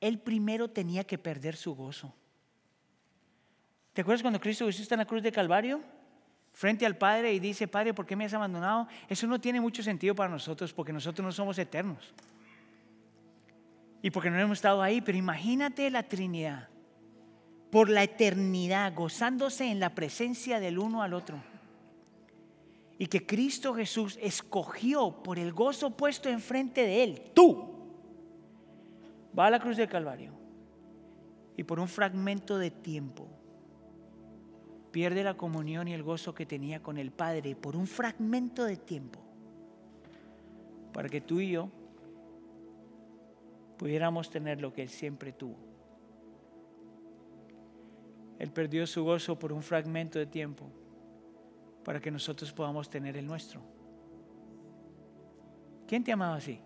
él 0.00 0.20
primero 0.20 0.70
tenía 0.70 1.02
que 1.02 1.18
perder 1.18 1.56
su 1.56 1.74
gozo. 1.74 2.14
¿Te 3.92 4.02
acuerdas 4.02 4.22
cuando 4.22 4.38
Cristo 4.38 4.66
Jesús 4.66 4.82
está 4.82 4.94
en 4.94 5.00
la 5.00 5.04
cruz 5.04 5.20
de 5.20 5.32
Calvario? 5.32 5.80
Frente 6.52 6.86
al 6.86 6.96
Padre 6.96 7.32
y 7.32 7.40
dice, 7.40 7.66
Padre, 7.66 7.92
¿por 7.92 8.06
qué 8.06 8.14
me 8.14 8.26
has 8.26 8.34
abandonado? 8.34 8.86
Eso 9.08 9.26
no 9.26 9.40
tiene 9.40 9.60
mucho 9.60 9.82
sentido 9.82 10.14
para 10.14 10.30
nosotros 10.30 10.72
porque 10.72 10.92
nosotros 10.92 11.24
no 11.24 11.32
somos 11.32 11.58
eternos. 11.58 12.14
Y 14.00 14.12
porque 14.12 14.30
no 14.30 14.38
hemos 14.38 14.58
estado 14.58 14.80
ahí, 14.80 15.00
pero 15.00 15.18
imagínate 15.18 15.90
la 15.90 16.04
Trinidad 16.04 16.68
por 17.72 17.90
la 17.90 18.04
eternidad, 18.04 18.94
gozándose 18.94 19.72
en 19.72 19.80
la 19.80 19.96
presencia 19.96 20.60
del 20.60 20.78
uno 20.78 21.02
al 21.02 21.14
otro. 21.14 21.42
Y 22.98 23.06
que 23.06 23.24
Cristo 23.24 23.74
Jesús 23.74 24.18
escogió 24.20 25.22
por 25.22 25.38
el 25.38 25.52
gozo 25.52 25.96
puesto 25.96 26.28
enfrente 26.28 26.82
de 26.82 27.04
él, 27.04 27.22
tú, 27.32 27.78
va 29.38 29.46
a 29.46 29.50
la 29.50 29.60
cruz 29.60 29.76
del 29.76 29.88
Calvario 29.88 30.32
y 31.56 31.62
por 31.62 31.78
un 31.78 31.88
fragmento 31.88 32.58
de 32.58 32.70
tiempo 32.70 33.28
pierde 34.90 35.22
la 35.22 35.34
comunión 35.34 35.86
y 35.88 35.92
el 35.92 36.02
gozo 36.02 36.34
que 36.34 36.46
tenía 36.46 36.82
con 36.82 36.98
el 36.98 37.10
Padre 37.10 37.54
por 37.54 37.76
un 37.76 37.86
fragmento 37.86 38.64
de 38.64 38.76
tiempo, 38.76 39.20
para 40.92 41.08
que 41.08 41.20
tú 41.20 41.40
y 41.40 41.50
yo 41.50 41.68
pudiéramos 43.76 44.30
tener 44.30 44.60
lo 44.60 44.72
que 44.72 44.82
Él 44.82 44.88
siempre 44.88 45.32
tuvo. 45.32 45.56
Él 48.38 48.50
perdió 48.50 48.86
su 48.86 49.04
gozo 49.04 49.38
por 49.38 49.52
un 49.52 49.62
fragmento 49.62 50.18
de 50.18 50.26
tiempo, 50.26 50.66
para 51.88 52.00
que 52.00 52.10
nosotros 52.10 52.52
podamos 52.52 52.90
tener 52.90 53.16
el 53.16 53.26
nuestro. 53.26 53.62
¿Quién 55.86 56.04
te 56.04 56.12
amaba 56.12 56.36
así? 56.36 56.60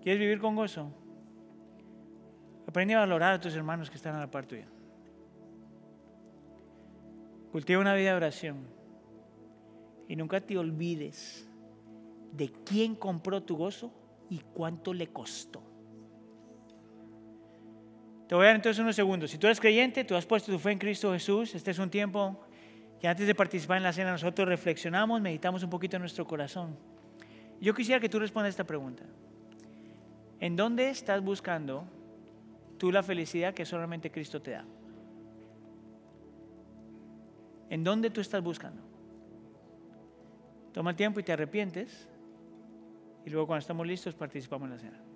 ¿Quieres 0.00 0.18
vivir 0.18 0.40
con 0.40 0.56
gozo? 0.56 0.90
Aprende 2.66 2.94
a 2.94 3.00
valorar 3.00 3.34
a 3.34 3.38
tus 3.38 3.54
hermanos 3.54 3.90
que 3.90 3.96
están 3.96 4.14
a 4.14 4.20
la 4.20 4.30
par 4.30 4.46
tuya. 4.46 4.66
Cultiva 7.50 7.82
una 7.82 7.92
vida 7.92 8.12
de 8.12 8.16
oración. 8.16 8.66
Y 10.08 10.16
nunca 10.16 10.40
te 10.40 10.56
olvides 10.56 11.46
de 12.32 12.50
quién 12.64 12.94
compró 12.94 13.42
tu 13.42 13.58
gozo 13.58 13.92
y 14.30 14.38
cuánto 14.38 14.94
le 14.94 15.08
costó. 15.08 15.62
Te 18.32 18.36
voy 18.36 18.44
a 18.44 18.46
dar 18.46 18.56
entonces 18.56 18.80
unos 18.80 18.96
segundos. 18.96 19.30
Si 19.30 19.36
tú 19.36 19.46
eres 19.46 19.60
creyente, 19.60 20.04
tú 20.04 20.16
has 20.16 20.24
puesto 20.24 20.50
tu 20.50 20.58
fe 20.58 20.70
en 20.70 20.78
Cristo 20.78 21.12
Jesús, 21.12 21.54
este 21.54 21.70
es 21.70 21.78
un 21.78 21.90
tiempo 21.90 22.40
que 22.98 23.06
antes 23.06 23.26
de 23.26 23.34
participar 23.34 23.76
en 23.76 23.82
la 23.82 23.92
cena 23.92 24.10
nosotros 24.10 24.48
reflexionamos, 24.48 25.20
meditamos 25.20 25.62
un 25.62 25.68
poquito 25.68 25.96
en 25.96 26.00
nuestro 26.00 26.26
corazón. 26.26 26.74
Yo 27.60 27.74
quisiera 27.74 28.00
que 28.00 28.08
tú 28.08 28.18
respondas 28.18 28.48
esta 28.48 28.64
pregunta. 28.64 29.02
¿En 30.40 30.56
dónde 30.56 30.88
estás 30.88 31.22
buscando 31.22 31.84
tú 32.78 32.90
la 32.90 33.02
felicidad 33.02 33.52
que 33.52 33.66
solamente 33.66 34.10
Cristo 34.10 34.40
te 34.40 34.52
da? 34.52 34.64
¿En 37.68 37.84
dónde 37.84 38.08
tú 38.08 38.22
estás 38.22 38.42
buscando? 38.42 38.80
Toma 40.72 40.92
el 40.92 40.96
tiempo 40.96 41.20
y 41.20 41.22
te 41.22 41.34
arrepientes 41.34 42.08
y 43.26 43.28
luego 43.28 43.46
cuando 43.46 43.60
estamos 43.60 43.86
listos 43.86 44.14
participamos 44.14 44.70
en 44.70 44.70
la 44.70 44.78
cena. 44.78 45.11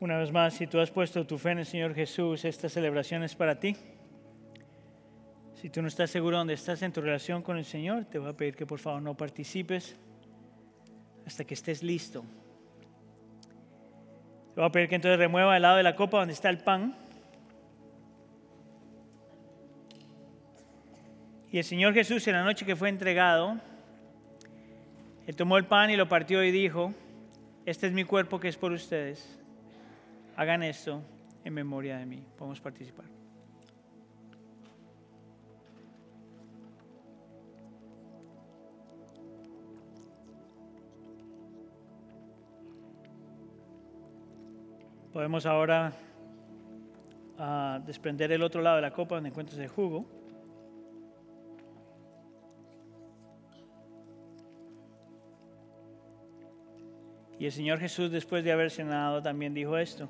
Una 0.00 0.16
vez 0.16 0.32
más, 0.32 0.54
si 0.54 0.66
tú 0.66 0.80
has 0.80 0.90
puesto 0.90 1.26
tu 1.26 1.36
fe 1.36 1.50
en 1.50 1.58
el 1.58 1.66
Señor 1.66 1.94
Jesús, 1.94 2.46
esta 2.46 2.70
celebración 2.70 3.22
es 3.22 3.34
para 3.34 3.60
ti. 3.60 3.76
Si 5.52 5.68
tú 5.68 5.82
no 5.82 5.88
estás 5.88 6.10
seguro 6.10 6.38
dónde 6.38 6.54
estás 6.54 6.80
en 6.80 6.90
tu 6.90 7.02
relación 7.02 7.42
con 7.42 7.58
el 7.58 7.66
Señor, 7.66 8.06
te 8.06 8.18
voy 8.18 8.30
a 8.30 8.32
pedir 8.32 8.56
que 8.56 8.64
por 8.64 8.78
favor 8.78 9.02
no 9.02 9.14
participes 9.14 9.94
hasta 11.26 11.44
que 11.44 11.52
estés 11.52 11.82
listo. 11.82 12.24
Te 14.54 14.60
voy 14.62 14.64
a 14.64 14.72
pedir 14.72 14.88
que 14.88 14.94
entonces 14.94 15.18
remueva 15.18 15.54
el 15.54 15.60
lado 15.60 15.76
de 15.76 15.82
la 15.82 15.94
copa 15.94 16.20
donde 16.20 16.32
está 16.32 16.48
el 16.48 16.58
pan. 16.58 16.96
Y 21.52 21.58
el 21.58 21.64
Señor 21.64 21.92
Jesús 21.92 22.26
en 22.26 22.36
la 22.36 22.42
noche 22.42 22.64
que 22.64 22.74
fue 22.74 22.88
entregado, 22.88 23.60
Él 25.26 25.36
tomó 25.36 25.58
el 25.58 25.66
pan 25.66 25.90
y 25.90 25.96
lo 25.96 26.08
partió 26.08 26.42
y 26.42 26.50
dijo, 26.50 26.94
este 27.66 27.86
es 27.86 27.92
mi 27.92 28.04
cuerpo 28.04 28.40
que 28.40 28.48
es 28.48 28.56
por 28.56 28.72
ustedes 28.72 29.39
Hagan 30.40 30.62
esto 30.62 31.02
en 31.44 31.52
memoria 31.52 31.98
de 31.98 32.06
mí. 32.06 32.24
Podemos 32.38 32.58
participar. 32.62 33.04
Podemos 45.12 45.44
ahora 45.44 45.92
ah, 47.36 47.78
desprender 47.84 48.32
el 48.32 48.42
otro 48.42 48.62
lado 48.62 48.76
de 48.76 48.82
la 48.82 48.92
copa 48.94 49.16
donde 49.16 49.28
encuentras 49.28 49.58
el 49.58 49.68
jugo. 49.68 50.06
Y 57.38 57.44
el 57.44 57.52
Señor 57.52 57.78
Jesús, 57.78 58.10
después 58.10 58.42
de 58.42 58.52
haber 58.52 58.70
cenado, 58.70 59.20
también 59.20 59.52
dijo 59.52 59.76
esto. 59.76 60.08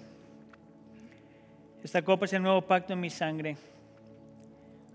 Esta 1.82 2.02
copa 2.02 2.26
es 2.26 2.32
el 2.32 2.42
nuevo 2.42 2.62
pacto 2.62 2.92
en 2.92 3.00
mi 3.00 3.10
sangre. 3.10 3.56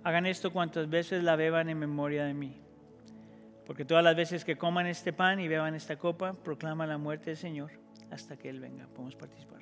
Hagan 0.04 0.26
esto 0.26 0.54
cuantas 0.54 0.88
veces 0.90 1.24
la 1.24 1.36
beban 1.36 1.70
en 1.70 1.80
memoria 1.80 2.26
de 2.26 2.34
mí. 2.34 2.56
Porque 3.66 3.86
todas 3.86 4.04
las 4.04 4.16
veces 4.16 4.46
que 4.46 4.56
coman 4.56 4.86
este 4.86 5.12
pan 5.12 5.40
y 5.40 5.48
beban 5.48 5.74
esta 5.74 5.98
copa, 5.98 6.34
proclaman 6.34 6.90
la 6.90 7.00
muerte 7.00 7.32
del 7.32 7.38
Señor 7.38 7.72
hasta 8.12 8.38
que 8.38 8.50
Él 8.50 8.60
venga. 8.60 8.86
Podemos 8.88 9.16
participar. 9.16 9.62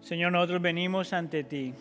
Señor, 0.00 0.32
nosotros 0.32 0.62
venimos 0.62 1.12
ante 1.12 1.44
ti 1.44 1.74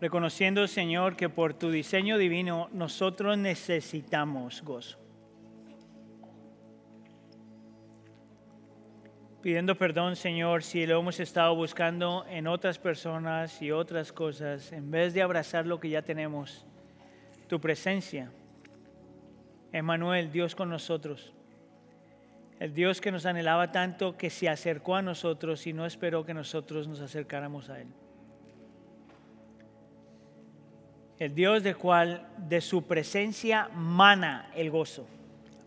reconociendo, 0.00 0.66
Señor, 0.66 1.16
que 1.16 1.28
por 1.28 1.54
tu 1.54 1.70
diseño 1.70 2.18
divino 2.18 2.68
nosotros 2.72 3.36
necesitamos 3.36 4.62
gozo. 4.62 4.98
Pidiendo 9.42 9.76
perdón, 9.76 10.16
Señor, 10.16 10.62
si 10.62 10.86
lo 10.86 11.00
hemos 11.00 11.18
estado 11.18 11.54
buscando 11.54 12.26
en 12.28 12.46
otras 12.46 12.78
personas 12.78 13.62
y 13.62 13.70
otras 13.70 14.12
cosas, 14.12 14.70
en 14.70 14.90
vez 14.90 15.14
de 15.14 15.22
abrazar 15.22 15.66
lo 15.66 15.80
que 15.80 15.88
ya 15.88 16.02
tenemos, 16.02 16.66
tu 17.48 17.58
presencia. 17.58 18.30
Emmanuel, 19.72 20.30
Dios 20.30 20.54
con 20.54 20.68
nosotros. 20.68 21.32
El 22.58 22.74
Dios 22.74 23.00
que 23.00 23.10
nos 23.10 23.24
anhelaba 23.24 23.72
tanto 23.72 24.18
que 24.18 24.28
se 24.28 24.50
acercó 24.50 24.96
a 24.96 25.02
nosotros 25.02 25.66
y 25.66 25.72
no 25.72 25.86
esperó 25.86 26.26
que 26.26 26.34
nosotros 26.34 26.86
nos 26.86 27.00
acercáramos 27.00 27.70
a 27.70 27.80
Él. 27.80 27.88
El 31.20 31.34
Dios 31.34 31.62
de 31.62 31.74
cual 31.74 32.26
de 32.38 32.62
su 32.62 32.86
presencia 32.86 33.68
mana 33.74 34.50
el 34.56 34.70
gozo, 34.70 35.06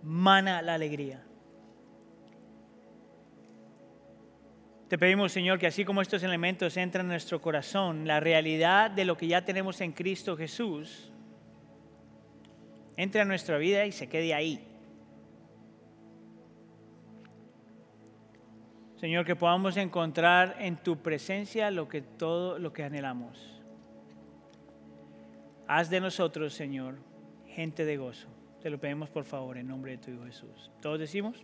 mana 0.02 0.64
la 0.64 0.74
alegría. 0.74 1.22
Te 4.90 4.98
pedimos, 4.98 5.32
Señor, 5.32 5.60
que 5.60 5.68
así 5.68 5.86
como 5.86 6.02
estos 6.02 6.24
elementos 6.24 6.76
entran 6.76 7.06
en 7.06 7.10
nuestro 7.10 7.40
corazón, 7.40 8.08
la 8.08 8.20
realidad 8.20 8.90
de 8.90 9.06
lo 9.06 9.16
que 9.16 9.28
ya 9.28 9.46
tenemos 9.46 9.80
en 9.82 9.92
Cristo 9.92 10.36
Jesús 10.36 11.12
entre 12.98 13.22
a 13.22 13.26
nuestra 13.26 13.58
vida 13.58 13.86
y 13.86 13.92
se 13.92 14.10
quede 14.10 14.34
ahí. 14.34 14.68
Señor, 19.00 19.24
que 19.24 19.36
podamos 19.36 19.78
encontrar 19.78 20.56
en 20.60 20.78
tu 20.78 20.98
presencia 20.98 21.70
lo 21.70 21.88
que 21.88 22.02
todo 22.02 22.58
lo 22.58 22.74
que 22.74 22.84
anhelamos. 22.84 23.53
Haz 25.76 25.90
de 25.90 26.00
nosotros, 26.00 26.54
Señor, 26.54 27.00
gente 27.48 27.84
de 27.84 27.98
gozo. 27.98 28.28
Te 28.62 28.70
lo 28.70 28.80
pedimos 28.80 29.10
por 29.10 29.24
favor 29.24 29.58
en 29.58 29.68
nombre 29.68 29.94
de 29.94 29.98
tu 29.98 30.12
Hijo 30.12 30.24
Jesús. 30.24 30.72
Todos 30.84 31.00
decimos. 31.00 31.44